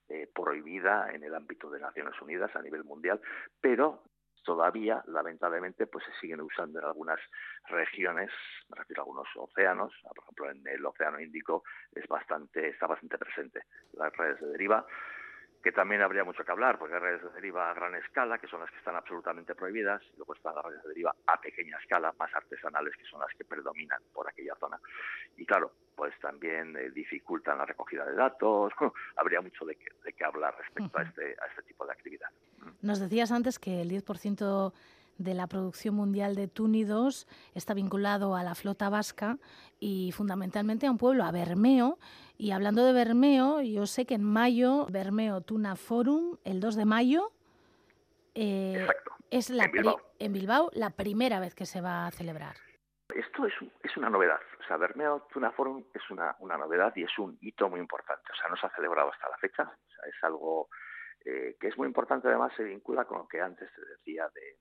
eh, 0.08 0.30
prohibida 0.32 1.10
en 1.12 1.24
el 1.24 1.34
ámbito 1.34 1.68
de 1.68 1.80
Naciones 1.80 2.14
Unidas 2.22 2.54
a 2.54 2.62
nivel 2.62 2.84
mundial, 2.84 3.20
pero 3.60 4.04
todavía, 4.46 5.02
lamentablemente, 5.08 5.86
pues 5.88 6.04
se 6.04 6.12
siguen 6.20 6.40
usando 6.40 6.78
en 6.78 6.86
algunas 6.86 7.20
regiones, 7.68 8.30
me 8.70 8.76
refiero 8.78 9.02
a 9.02 9.04
algunos 9.04 9.28
océanos, 9.36 9.92
por 10.02 10.18
ejemplo 10.22 10.50
en 10.50 10.66
el 10.68 10.86
Océano 10.86 11.20
Índico 11.20 11.64
es 11.92 12.06
bastante, 12.06 12.68
está 12.68 12.86
bastante 12.86 13.18
presente 13.18 13.64
las 13.94 14.16
redes 14.16 14.40
de 14.40 14.46
deriva, 14.46 14.86
que 15.66 15.72
también 15.72 16.00
habría 16.00 16.22
mucho 16.22 16.44
que 16.44 16.52
hablar, 16.52 16.78
porque 16.78 16.94
hay 16.94 17.00
redes 17.00 17.24
de 17.24 17.30
deriva 17.30 17.68
a 17.68 17.74
gran 17.74 17.92
escala, 17.96 18.38
que 18.38 18.46
son 18.46 18.60
las 18.60 18.70
que 18.70 18.78
están 18.78 18.94
absolutamente 18.94 19.56
prohibidas, 19.56 20.00
y 20.14 20.16
luego 20.16 20.32
están 20.32 20.54
las 20.54 20.64
redes 20.64 20.80
de 20.84 20.90
deriva 20.90 21.12
a 21.26 21.40
pequeña 21.40 21.76
escala, 21.78 22.14
más 22.20 22.32
artesanales, 22.32 22.94
que 22.96 23.04
son 23.06 23.18
las 23.18 23.34
que 23.36 23.44
predominan 23.44 24.00
por 24.12 24.28
aquella 24.28 24.54
zona. 24.60 24.78
Y 25.36 25.44
claro, 25.44 25.72
pues 25.96 26.14
también 26.20 26.76
eh, 26.76 26.90
dificultan 26.90 27.58
la 27.58 27.66
recogida 27.66 28.04
de 28.04 28.14
datos, 28.14 28.72
habría 29.16 29.40
mucho 29.40 29.64
de 29.64 29.74
qué 29.74 29.86
de 30.04 30.12
que 30.12 30.24
hablar 30.24 30.54
respecto 30.56 30.84
uh 30.84 31.00
-huh. 31.00 31.04
a, 31.04 31.08
este, 31.08 31.36
a 31.42 31.46
este 31.48 31.62
tipo 31.64 31.84
de 31.84 31.92
actividad. 31.94 32.30
Nos 32.82 33.00
decías 33.00 33.32
antes 33.32 33.58
que 33.58 33.82
el 33.82 33.90
10% 33.90 34.72
de 35.18 35.34
la 35.34 35.46
producción 35.46 35.94
mundial 35.94 36.34
de 36.34 36.46
túnidos 36.46 37.26
está 37.54 37.74
vinculado 37.74 38.36
a 38.36 38.42
la 38.42 38.54
flota 38.54 38.88
vasca 38.88 39.38
y 39.80 40.12
fundamentalmente 40.12 40.86
a 40.86 40.90
un 40.90 40.98
pueblo, 40.98 41.24
a 41.24 41.32
Bermeo. 41.32 41.98
Y 42.38 42.52
hablando 42.52 42.84
de 42.84 42.92
Bermeo, 42.92 43.62
yo 43.62 43.86
sé 43.86 44.04
que 44.04 44.14
en 44.14 44.24
mayo, 44.24 44.86
Bermeo 44.90 45.40
Tuna 45.40 45.76
Forum, 45.76 46.36
el 46.44 46.60
2 46.60 46.76
de 46.76 46.84
mayo, 46.84 47.32
eh, 48.34 48.86
es 49.30 49.50
la 49.50 49.64
en 49.64 49.72
Bilbao. 49.72 50.00
en 50.18 50.32
Bilbao 50.32 50.70
la 50.74 50.90
primera 50.90 51.40
vez 51.40 51.54
que 51.54 51.64
se 51.64 51.80
va 51.80 52.06
a 52.06 52.10
celebrar. 52.10 52.56
Esto 53.14 53.46
es, 53.46 53.54
es 53.82 53.96
una 53.96 54.10
novedad. 54.10 54.40
O 54.60 54.66
sea, 54.66 54.76
Bermeo 54.76 55.26
Tuna 55.32 55.50
Forum 55.52 55.84
es 55.94 56.02
una, 56.10 56.36
una 56.40 56.58
novedad 56.58 56.92
y 56.96 57.04
es 57.04 57.18
un 57.18 57.38
hito 57.40 57.70
muy 57.70 57.80
importante. 57.80 58.24
O 58.32 58.36
sea, 58.36 58.48
no 58.48 58.56
se 58.56 58.66
ha 58.66 58.70
celebrado 58.70 59.10
hasta 59.10 59.28
la 59.28 59.38
fecha. 59.38 59.62
O 59.62 59.90
sea, 59.90 60.04
es 60.06 60.24
algo 60.24 60.68
eh, 61.24 61.56
que 61.58 61.68
es 61.68 61.78
muy 61.78 61.88
importante, 61.88 62.28
además 62.28 62.52
se 62.56 62.62
vincula 62.62 63.04
con 63.04 63.18
lo 63.18 63.26
que 63.26 63.40
antes 63.40 63.68
te 63.74 63.80
decía 63.84 64.28
de, 64.34 64.58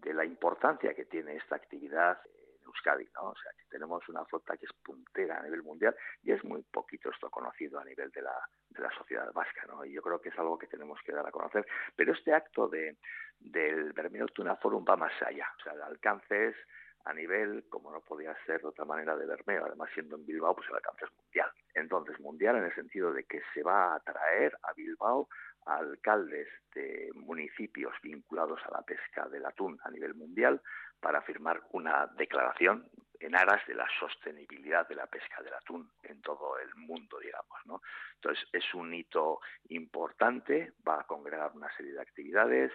de 0.00 0.12
la 0.12 0.24
importancia 0.24 0.94
que 0.94 1.04
tiene 1.04 1.36
esta 1.36 1.56
actividad 1.56 2.18
Euskadi, 2.66 3.08
¿no? 3.14 3.30
O 3.30 3.36
sea, 3.36 3.52
que 3.56 3.64
tenemos 3.68 4.06
una 4.08 4.24
flota 4.24 4.56
que 4.56 4.66
es 4.66 4.72
puntera 4.82 5.38
a 5.38 5.42
nivel 5.42 5.62
mundial 5.62 5.96
y 6.22 6.32
es 6.32 6.42
muy 6.44 6.62
poquito 6.62 7.10
esto 7.10 7.30
conocido 7.30 7.78
a 7.78 7.84
nivel 7.84 8.10
de 8.10 8.22
la, 8.22 8.34
de 8.70 8.82
la 8.82 8.90
sociedad 8.90 9.32
vasca, 9.32 9.64
¿no? 9.66 9.84
Y 9.84 9.92
yo 9.92 10.02
creo 10.02 10.20
que 10.20 10.30
es 10.30 10.38
algo 10.38 10.58
que 10.58 10.66
tenemos 10.66 11.00
que 11.04 11.12
dar 11.12 11.26
a 11.26 11.30
conocer. 11.30 11.66
Pero 11.94 12.12
este 12.12 12.32
acto 12.34 12.68
de, 12.68 12.96
del 13.38 13.92
Bermeo 13.92 14.26
Tuna 14.26 14.56
Forum 14.56 14.84
va 14.88 14.96
más 14.96 15.12
allá. 15.22 15.48
O 15.58 15.62
sea, 15.62 15.72
el 15.72 15.82
alcance 15.82 16.48
es 16.48 16.56
a 17.04 17.14
nivel, 17.14 17.64
como 17.68 17.92
no 17.92 18.00
podía 18.00 18.36
ser 18.46 18.60
de 18.60 18.68
otra 18.68 18.84
manera, 18.84 19.16
de 19.16 19.26
Bermeo. 19.26 19.64
Además, 19.64 19.90
siendo 19.94 20.16
en 20.16 20.26
Bilbao, 20.26 20.56
pues 20.56 20.68
el 20.68 20.74
alcance 20.74 21.04
es 21.04 21.12
mundial. 21.16 21.50
Entonces, 21.74 22.18
mundial 22.18 22.56
en 22.56 22.64
el 22.64 22.74
sentido 22.74 23.12
de 23.12 23.24
que 23.24 23.40
se 23.54 23.62
va 23.62 23.92
a 23.92 23.96
atraer 23.96 24.58
a 24.62 24.72
Bilbao 24.72 25.28
alcaldes 25.66 26.48
de 26.74 27.10
municipios 27.14 27.92
vinculados 28.02 28.60
a 28.66 28.70
la 28.70 28.82
pesca 28.82 29.28
del 29.28 29.44
atún 29.44 29.78
a 29.82 29.90
nivel 29.90 30.14
mundial 30.14 30.60
para 31.00 31.22
firmar 31.22 31.62
una 31.72 32.06
declaración 32.16 32.88
en 33.20 33.34
aras 33.34 33.66
de 33.66 33.74
la 33.74 33.88
sostenibilidad 33.98 34.86
de 34.88 34.94
la 34.94 35.06
pesca 35.06 35.42
del 35.42 35.54
atún 35.54 35.90
en 36.02 36.20
todo 36.20 36.58
el 36.58 36.74
mundo, 36.74 37.18
digamos, 37.18 37.58
¿no? 37.64 37.80
Entonces, 38.14 38.46
es 38.52 38.74
un 38.74 38.92
hito 38.92 39.40
importante, 39.68 40.72
va 40.86 41.00
a 41.00 41.06
congregar 41.06 41.52
una 41.54 41.74
serie 41.76 41.92
de 41.92 42.00
actividades, 42.00 42.72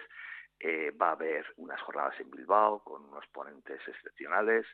eh, 0.58 0.90
va 0.92 1.08
a 1.08 1.12
haber 1.12 1.44
unas 1.56 1.80
jornadas 1.82 2.18
en 2.20 2.30
Bilbao 2.30 2.82
con 2.84 3.04
unos 3.04 3.26
ponentes 3.28 3.80
excepcionales. 3.86 4.66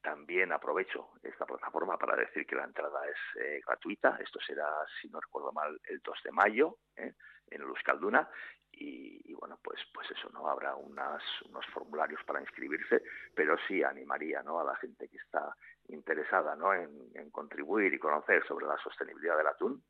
También 0.00 0.52
aprovecho 0.52 1.10
esta 1.22 1.46
plataforma 1.46 1.96
para 1.96 2.14
decir 2.14 2.46
que 2.46 2.54
la 2.54 2.64
entrada 2.64 3.00
es 3.06 3.42
eh, 3.42 3.60
gratuita. 3.66 4.18
Esto 4.20 4.38
será, 4.40 4.68
si 5.00 5.08
no 5.08 5.20
recuerdo 5.20 5.50
mal, 5.52 5.80
el 5.84 6.00
2 6.00 6.22
de 6.24 6.30
mayo 6.30 6.76
¿eh? 6.96 7.14
en 7.50 7.62
Euskalduna. 7.62 8.28
Y, 8.76 9.20
y, 9.24 9.34
bueno, 9.34 9.58
pues, 9.62 9.80
pues 9.92 10.10
eso, 10.10 10.28
¿no? 10.30 10.48
Habrá 10.48 10.74
unas, 10.74 11.22
unos 11.48 11.64
formularios 11.66 12.20
para 12.24 12.40
inscribirse, 12.40 13.02
pero 13.34 13.56
sí 13.68 13.82
animaría 13.82 14.42
¿no? 14.42 14.60
a 14.60 14.64
la 14.64 14.76
gente 14.76 15.08
que 15.08 15.16
está 15.16 15.54
interesada 15.88 16.56
¿no? 16.56 16.74
en, 16.74 16.90
en 17.14 17.30
contribuir 17.30 17.94
y 17.94 17.98
conocer 17.98 18.44
sobre 18.46 18.66
la 18.66 18.76
sostenibilidad 18.78 19.36
del 19.36 19.46
atún, 19.46 19.82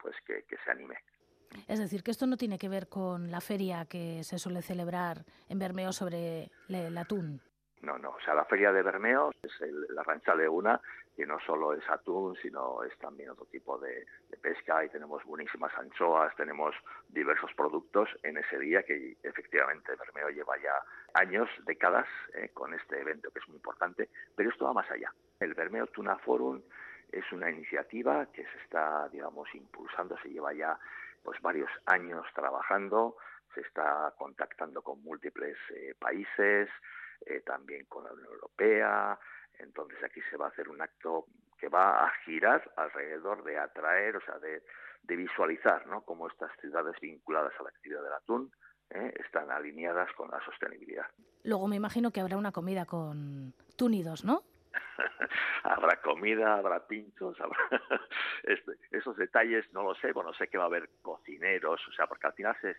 pues 0.00 0.16
que, 0.26 0.44
que 0.44 0.56
se 0.64 0.70
anime. 0.70 0.96
Es 1.68 1.78
decir, 1.78 2.02
que 2.02 2.10
esto 2.10 2.26
no 2.26 2.36
tiene 2.36 2.58
que 2.58 2.68
ver 2.68 2.88
con 2.88 3.30
la 3.30 3.40
feria 3.40 3.86
que 3.86 4.22
se 4.24 4.38
suele 4.38 4.62
celebrar 4.62 5.24
en 5.48 5.58
Bermeo 5.58 5.92
sobre 5.92 6.50
el 6.68 6.96
atún. 6.96 7.40
No, 7.82 7.98
no, 7.98 8.10
o 8.10 8.20
sea, 8.20 8.34
la 8.34 8.44
feria 8.44 8.72
de 8.72 8.82
Bermeo 8.82 9.30
es 9.42 9.52
el, 9.60 9.86
la 9.94 10.02
rancha 10.02 10.34
Leuna, 10.34 10.80
que 11.20 11.26
no 11.26 11.38
solo 11.40 11.74
es 11.74 11.86
atún, 11.90 12.34
sino 12.40 12.82
es 12.82 12.96
también 12.96 13.28
otro 13.28 13.44
tipo 13.44 13.78
de, 13.78 14.06
pesca 14.40 14.82
y 14.82 14.88
tenemos 14.88 15.22
buenísimas 15.24 15.70
anchoas, 15.76 16.34
tenemos 16.34 16.74
diversos 17.10 17.52
productos 17.52 18.08
en 18.22 18.38
ese 18.38 18.58
día 18.58 18.82
que 18.84 19.18
efectivamente 19.22 19.92
Bermeo 19.96 20.30
lleva 20.30 20.56
ya 20.62 20.82
años, 21.12 21.46
décadas 21.66 22.06
eh, 22.32 22.48
con 22.54 22.72
este 22.72 22.98
evento 22.98 23.30
que 23.30 23.40
es 23.40 23.48
muy 23.48 23.56
importante, 23.56 24.08
pero 24.34 24.48
esto 24.48 24.64
va 24.64 24.72
más 24.72 24.90
allá. 24.90 25.12
El 25.40 25.52
Bermeo 25.52 25.88
Tuna 25.88 26.16
Forum 26.16 26.62
es 27.12 27.30
una 27.32 27.50
iniciativa 27.50 28.24
que 28.32 28.44
se 28.44 28.58
está, 28.64 29.06
digamos, 29.10 29.54
impulsando, 29.54 30.16
se 30.22 30.30
lleva 30.30 30.54
ya 30.54 30.78
pues 31.22 31.38
varios 31.42 31.70
años 31.84 32.24
trabajando, 32.34 33.18
se 33.54 33.60
está 33.60 34.14
contactando 34.16 34.80
con 34.80 35.02
múltiples 35.02 35.58
eh, 35.74 35.94
países, 35.98 36.70
eh, 37.26 37.42
también 37.44 37.84
con 37.84 38.04
la 38.04 38.12
Unión 38.14 38.32
Europea, 38.32 39.18
entonces 39.62 40.02
aquí 40.02 40.20
se 40.30 40.36
va 40.36 40.46
a 40.46 40.48
hacer 40.48 40.68
un 40.68 40.80
acto 40.80 41.26
que 41.58 41.68
va 41.68 42.04
a 42.04 42.10
girar 42.24 42.70
alrededor 42.76 43.44
de 43.44 43.58
atraer, 43.58 44.16
o 44.16 44.20
sea, 44.20 44.38
de, 44.38 44.62
de 45.02 45.16
visualizar, 45.16 45.86
¿no? 45.86 46.02
Cómo 46.02 46.28
estas 46.28 46.50
ciudades 46.60 46.98
vinculadas 47.00 47.52
a 47.58 47.62
la 47.62 47.68
actividad 47.68 48.02
del 48.02 48.12
atún 48.12 48.52
¿eh? 48.90 49.12
están 49.24 49.50
alineadas 49.50 50.10
con 50.12 50.30
la 50.30 50.42
sostenibilidad. 50.44 51.06
Luego 51.44 51.68
me 51.68 51.76
imagino 51.76 52.10
que 52.10 52.20
habrá 52.20 52.36
una 52.36 52.52
comida 52.52 52.86
con 52.86 53.54
túnidos, 53.76 54.24
¿no? 54.24 54.42
habrá 55.64 56.00
comida, 56.00 56.54
habrá 56.54 56.86
pinchos, 56.86 57.40
habrá 57.40 57.58
este, 58.44 58.72
esos 58.90 59.16
detalles 59.16 59.64
no 59.72 59.82
lo 59.82 59.94
sé, 59.96 60.12
bueno, 60.12 60.32
sé 60.34 60.48
que 60.48 60.58
va 60.58 60.64
a 60.64 60.68
haber 60.68 60.88
cocineros, 61.02 61.80
o 61.88 61.92
sea, 61.92 62.06
porque 62.06 62.26
al 62.26 62.34
final 62.34 62.56
se, 62.60 62.76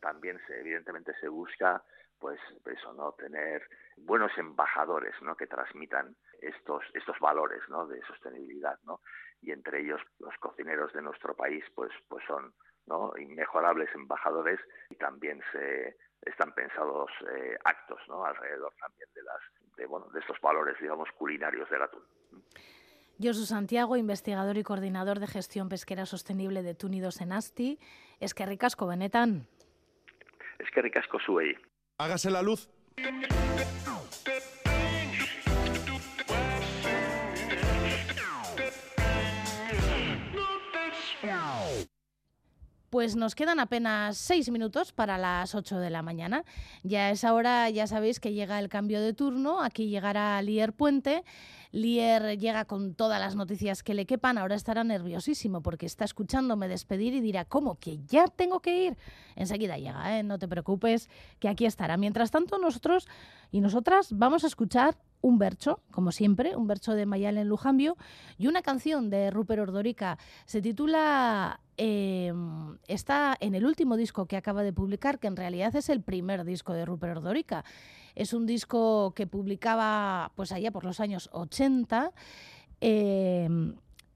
también 0.00 0.40
se, 0.46 0.60
evidentemente 0.60 1.12
se 1.20 1.28
busca 1.28 1.82
pues 2.18 2.40
eso, 2.64 2.92
¿no? 2.94 3.12
Tener 3.12 3.62
buenos 3.96 4.32
embajadores, 4.36 5.14
¿no? 5.22 5.36
Que 5.36 5.46
transmitan 5.46 6.16
estos, 6.40 6.82
estos 6.94 7.18
valores, 7.20 7.62
¿no? 7.68 7.86
De 7.86 8.00
sostenibilidad, 8.02 8.78
¿no? 8.84 9.00
Y 9.42 9.52
entre 9.52 9.80
ellos 9.80 10.00
los 10.18 10.34
cocineros 10.38 10.92
de 10.92 11.02
nuestro 11.02 11.34
país, 11.34 11.64
pues, 11.74 11.92
pues 12.08 12.24
son, 12.26 12.54
¿no? 12.86 13.12
Inmejorables 13.18 13.94
embajadores 13.94 14.60
y 14.90 14.96
también 14.96 15.40
se 15.52 15.96
están 16.22 16.52
pensados 16.52 17.10
eh, 17.32 17.56
actos, 17.64 18.00
¿no? 18.08 18.24
Alrededor 18.24 18.72
también 18.80 19.08
de 19.14 19.22
las, 19.22 19.40
de, 19.76 19.86
bueno, 19.86 20.08
de 20.08 20.20
estos 20.20 20.40
valores, 20.40 20.76
digamos, 20.80 21.08
culinarios 21.12 21.68
del 21.70 21.82
atún. 21.82 22.02
Josu 23.18 23.46
Santiago, 23.46 23.96
investigador 23.96 24.58
y 24.58 24.62
coordinador 24.62 25.20
de 25.20 25.26
gestión 25.26 25.68
pesquera 25.68 26.04
sostenible 26.04 26.62
de 26.62 26.74
Túnidos 26.74 27.20
en 27.20 27.32
Asti. 27.32 27.78
Es 28.20 28.34
que 28.34 28.44
ricasco, 28.44 28.86
benetan. 28.86 29.46
Es 30.58 30.70
que 30.70 30.82
ricasco 30.82 31.18
zuei. 31.20 31.56
Hágase 31.98 32.30
la 32.30 32.42
luz. 32.42 32.68
Pues 42.96 43.14
nos 43.14 43.34
quedan 43.34 43.60
apenas 43.60 44.16
seis 44.16 44.48
minutos 44.48 44.90
para 44.90 45.18
las 45.18 45.54
8 45.54 45.80
de 45.80 45.90
la 45.90 46.00
mañana. 46.00 46.46
Ya 46.82 47.10
es 47.10 47.24
ahora, 47.24 47.68
ya 47.68 47.86
sabéis 47.86 48.20
que 48.20 48.32
llega 48.32 48.58
el 48.58 48.70
cambio 48.70 49.02
de 49.02 49.12
turno. 49.12 49.60
Aquí 49.60 49.90
llegará 49.90 50.40
Lier 50.40 50.72
Puente. 50.72 51.22
Lier 51.72 52.38
llega 52.38 52.64
con 52.64 52.94
todas 52.94 53.20
las 53.20 53.36
noticias 53.36 53.82
que 53.82 53.92
le 53.92 54.06
quepan. 54.06 54.38
Ahora 54.38 54.54
estará 54.54 54.82
nerviosísimo 54.82 55.60
porque 55.60 55.84
está 55.84 56.06
escuchándome 56.06 56.68
despedir 56.68 57.12
y 57.12 57.20
dirá, 57.20 57.44
¿cómo 57.44 57.78
que 57.78 57.98
ya 58.06 58.28
tengo 58.28 58.60
que 58.60 58.86
ir? 58.86 58.96
Enseguida 59.34 59.76
llega, 59.76 60.18
¿eh? 60.18 60.22
no 60.22 60.38
te 60.38 60.48
preocupes, 60.48 61.10
que 61.38 61.50
aquí 61.50 61.66
estará. 61.66 61.98
Mientras 61.98 62.30
tanto, 62.30 62.56
nosotros 62.58 63.06
y 63.50 63.60
nosotras 63.60 64.08
vamos 64.10 64.42
a 64.44 64.46
escuchar 64.46 64.96
un 65.26 65.38
bercho, 65.38 65.80
como 65.90 66.12
siempre, 66.12 66.54
un 66.54 66.68
bercho 66.68 66.92
de 66.92 67.04
Mayal 67.04 67.36
en 67.36 67.48
Lujambio 67.48 67.96
y 68.38 68.46
una 68.46 68.62
canción 68.62 69.10
de 69.10 69.32
Rupert 69.32 69.60
Ordorica. 69.60 70.18
Se 70.44 70.62
titula 70.62 71.60
eh, 71.76 72.32
está 72.86 73.36
en 73.40 73.56
el 73.56 73.66
último 73.66 73.96
disco 73.96 74.26
que 74.26 74.36
acaba 74.36 74.62
de 74.62 74.72
publicar, 74.72 75.18
que 75.18 75.26
en 75.26 75.34
realidad 75.34 75.74
es 75.74 75.88
el 75.88 76.00
primer 76.00 76.44
disco 76.44 76.74
de 76.74 76.84
Rupert 76.84 77.16
Ordórica. 77.16 77.64
Es 78.14 78.34
un 78.34 78.46
disco 78.46 79.14
que 79.16 79.26
publicaba 79.26 80.30
pues 80.36 80.52
allá 80.52 80.70
por 80.70 80.84
los 80.84 81.00
años 81.00 81.28
80 81.32 82.12
eh, 82.80 83.48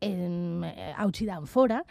en 0.00 0.64
eh, 0.64 0.94
Auchidan 0.96 1.48
Fora. 1.48 1.84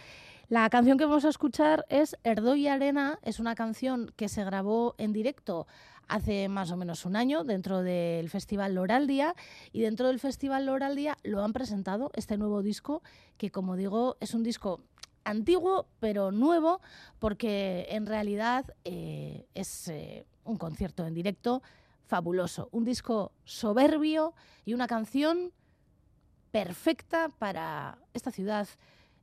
La 0.48 0.70
canción 0.70 0.98
que 0.98 1.06
vamos 1.06 1.26
a 1.26 1.30
escuchar 1.30 1.86
es 1.90 2.18
Erdoy 2.24 2.68
Arena, 2.68 3.20
es 3.22 3.42
una 3.42 3.54
canción 3.54 4.14
que 4.16 4.30
se 4.30 4.46
grabó 4.46 4.96
en 4.98 5.12
directo 5.12 5.68
hace 6.10 6.50
más 6.50 6.72
o 6.72 6.78
menos 6.78 7.06
un 7.06 7.16
año 7.16 7.44
dentro 7.44 7.82
del 7.82 8.30
Festival 8.30 8.76
Loraldia 8.76 9.36
y 9.72 9.82
dentro 9.82 10.08
del 10.08 10.20
Festival 10.20 10.66
Loraldia 10.66 11.18
lo 11.24 11.44
han 11.44 11.54
presentado 11.54 12.12
este 12.16 12.38
nuevo 12.38 12.62
disco 12.62 13.02
que 13.38 13.52
como 13.52 13.78
digo 13.78 14.18
es 14.20 14.34
un 14.34 14.44
disco 14.44 14.82
antiguo 15.24 15.88
pero 16.00 16.32
nuevo 16.32 16.82
porque 17.20 17.88
en 17.92 18.08
realidad 18.08 18.66
eh, 18.84 19.46
es 19.54 19.88
eh, 19.88 20.26
un 20.44 20.58
concierto 20.58 21.06
en 21.06 21.14
directo 21.14 21.62
fabuloso, 22.08 22.70
un 22.72 22.86
disco 22.86 23.32
soberbio 23.46 24.34
y 24.66 24.74
una 24.74 24.88
canción 24.88 25.54
perfecta 26.52 27.30
para 27.30 28.00
esta 28.14 28.32
ciudad 28.32 28.68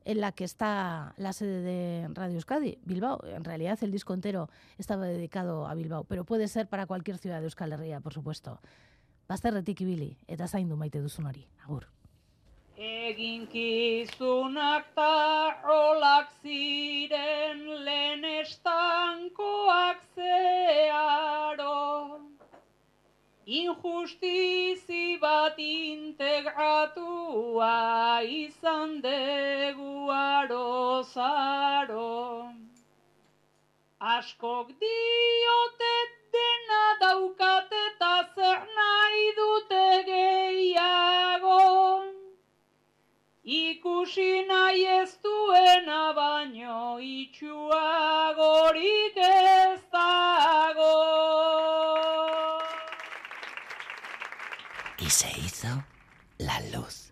en 0.07 0.21
la 0.21 0.33
que 0.33 0.45
está 0.45 1.15
la 1.19 1.33
sede 1.33 1.63
de 1.63 2.09
Radio 2.15 2.37
Euskadi, 2.37 2.79
Bilbao. 2.85 3.21
En 3.27 3.45
realidad 3.45 3.77
el 3.83 3.91
disco 3.91 4.15
entero 4.15 4.49
estaba 4.79 5.05
dedicado 5.05 5.67
a 5.67 5.75
Bilbao, 5.75 6.05
pero 6.05 6.25
puede 6.25 6.47
ser 6.47 6.69
para 6.69 6.87
cualquier 6.87 7.19
ciudad 7.19 7.41
de 7.41 7.47
Euskal 7.47 7.73
Herria, 7.73 8.01
por 8.01 8.15
supuesto. 8.15 8.61
Bazterretik 9.29 9.81
ibili 9.83 10.17
eta 10.29 10.47
zaindu 10.47 10.77
maite 10.77 11.01
duzun 11.03 11.27
hori. 11.27 11.45
Agur. 11.65 11.89
Eginkizunak 12.77 14.95
ta 14.95 15.59
olak 15.75 16.31
ziren 16.43 17.85
lehen 17.85 18.25
estankoak. 18.43 20.07
Injustizi 23.47 25.23
bat 25.23 25.55
integratua 25.57 27.07
izan 28.27 28.99
dugu 29.01 30.11
aro 30.11 31.07
zaro. 31.15 32.51
Askok 34.01 34.67
diote 34.83 35.95
dena 36.35 36.99
daukat 37.01 37.71
eta 37.71 38.27
zer 38.35 38.67
nahi 38.81 39.31
dute 39.39 40.03
gehiago. 40.11 41.63
Ikusi 43.45 44.43
nahi 44.49 44.85
ez 44.99 45.13
duena 45.23 46.13
baino 46.19 46.99
itxuagorik 46.99 49.17
ez 49.17 49.81
la 56.39 56.61
luz. 56.73 57.06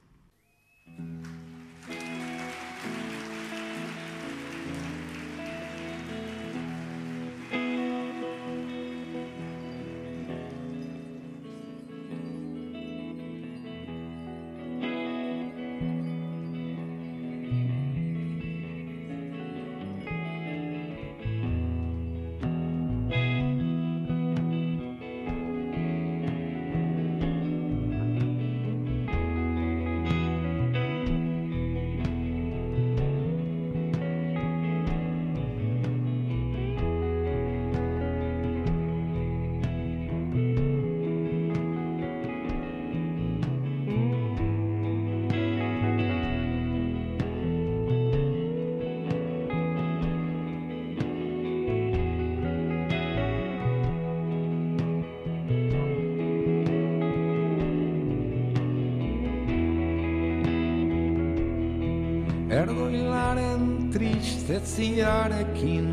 Tristeziarekin 64.47 65.89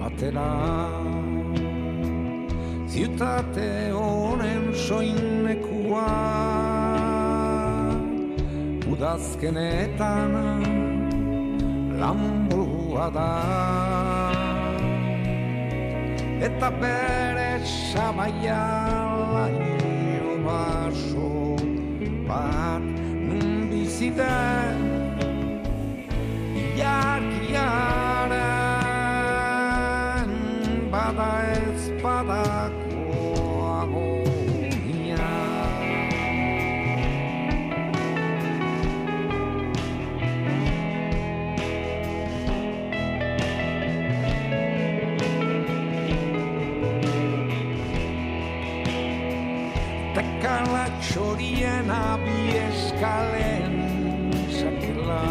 batera. 0.00 0.50
Ziutate 2.88 3.90
honen 3.94 4.74
soinekua 4.74 6.10
Udazkenetan 8.90 10.34
lanburua 11.98 13.10
da. 13.14 13.30
Eta 16.42 16.70
bere 16.82 17.62
sabaia 17.64 18.62
laino 19.34 20.34
baso 20.46 21.56
bat 22.28 22.82
nun 23.26 23.70
bizi 23.70 24.10
zena 51.84 52.16
bi 52.24 52.56
eskalen 52.56 53.76
sakela 54.48 55.28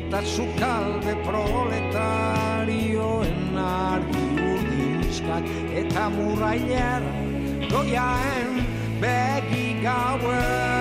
eta 0.00 0.20
zukalde 0.24 1.12
proletarioen 1.28 3.36
argi 3.64 4.24
urdinskak 4.48 5.44
eta 5.84 6.04
murrailer 6.16 7.02
goiaen 7.68 8.50
begi 9.04 9.68
gauen 9.84 10.79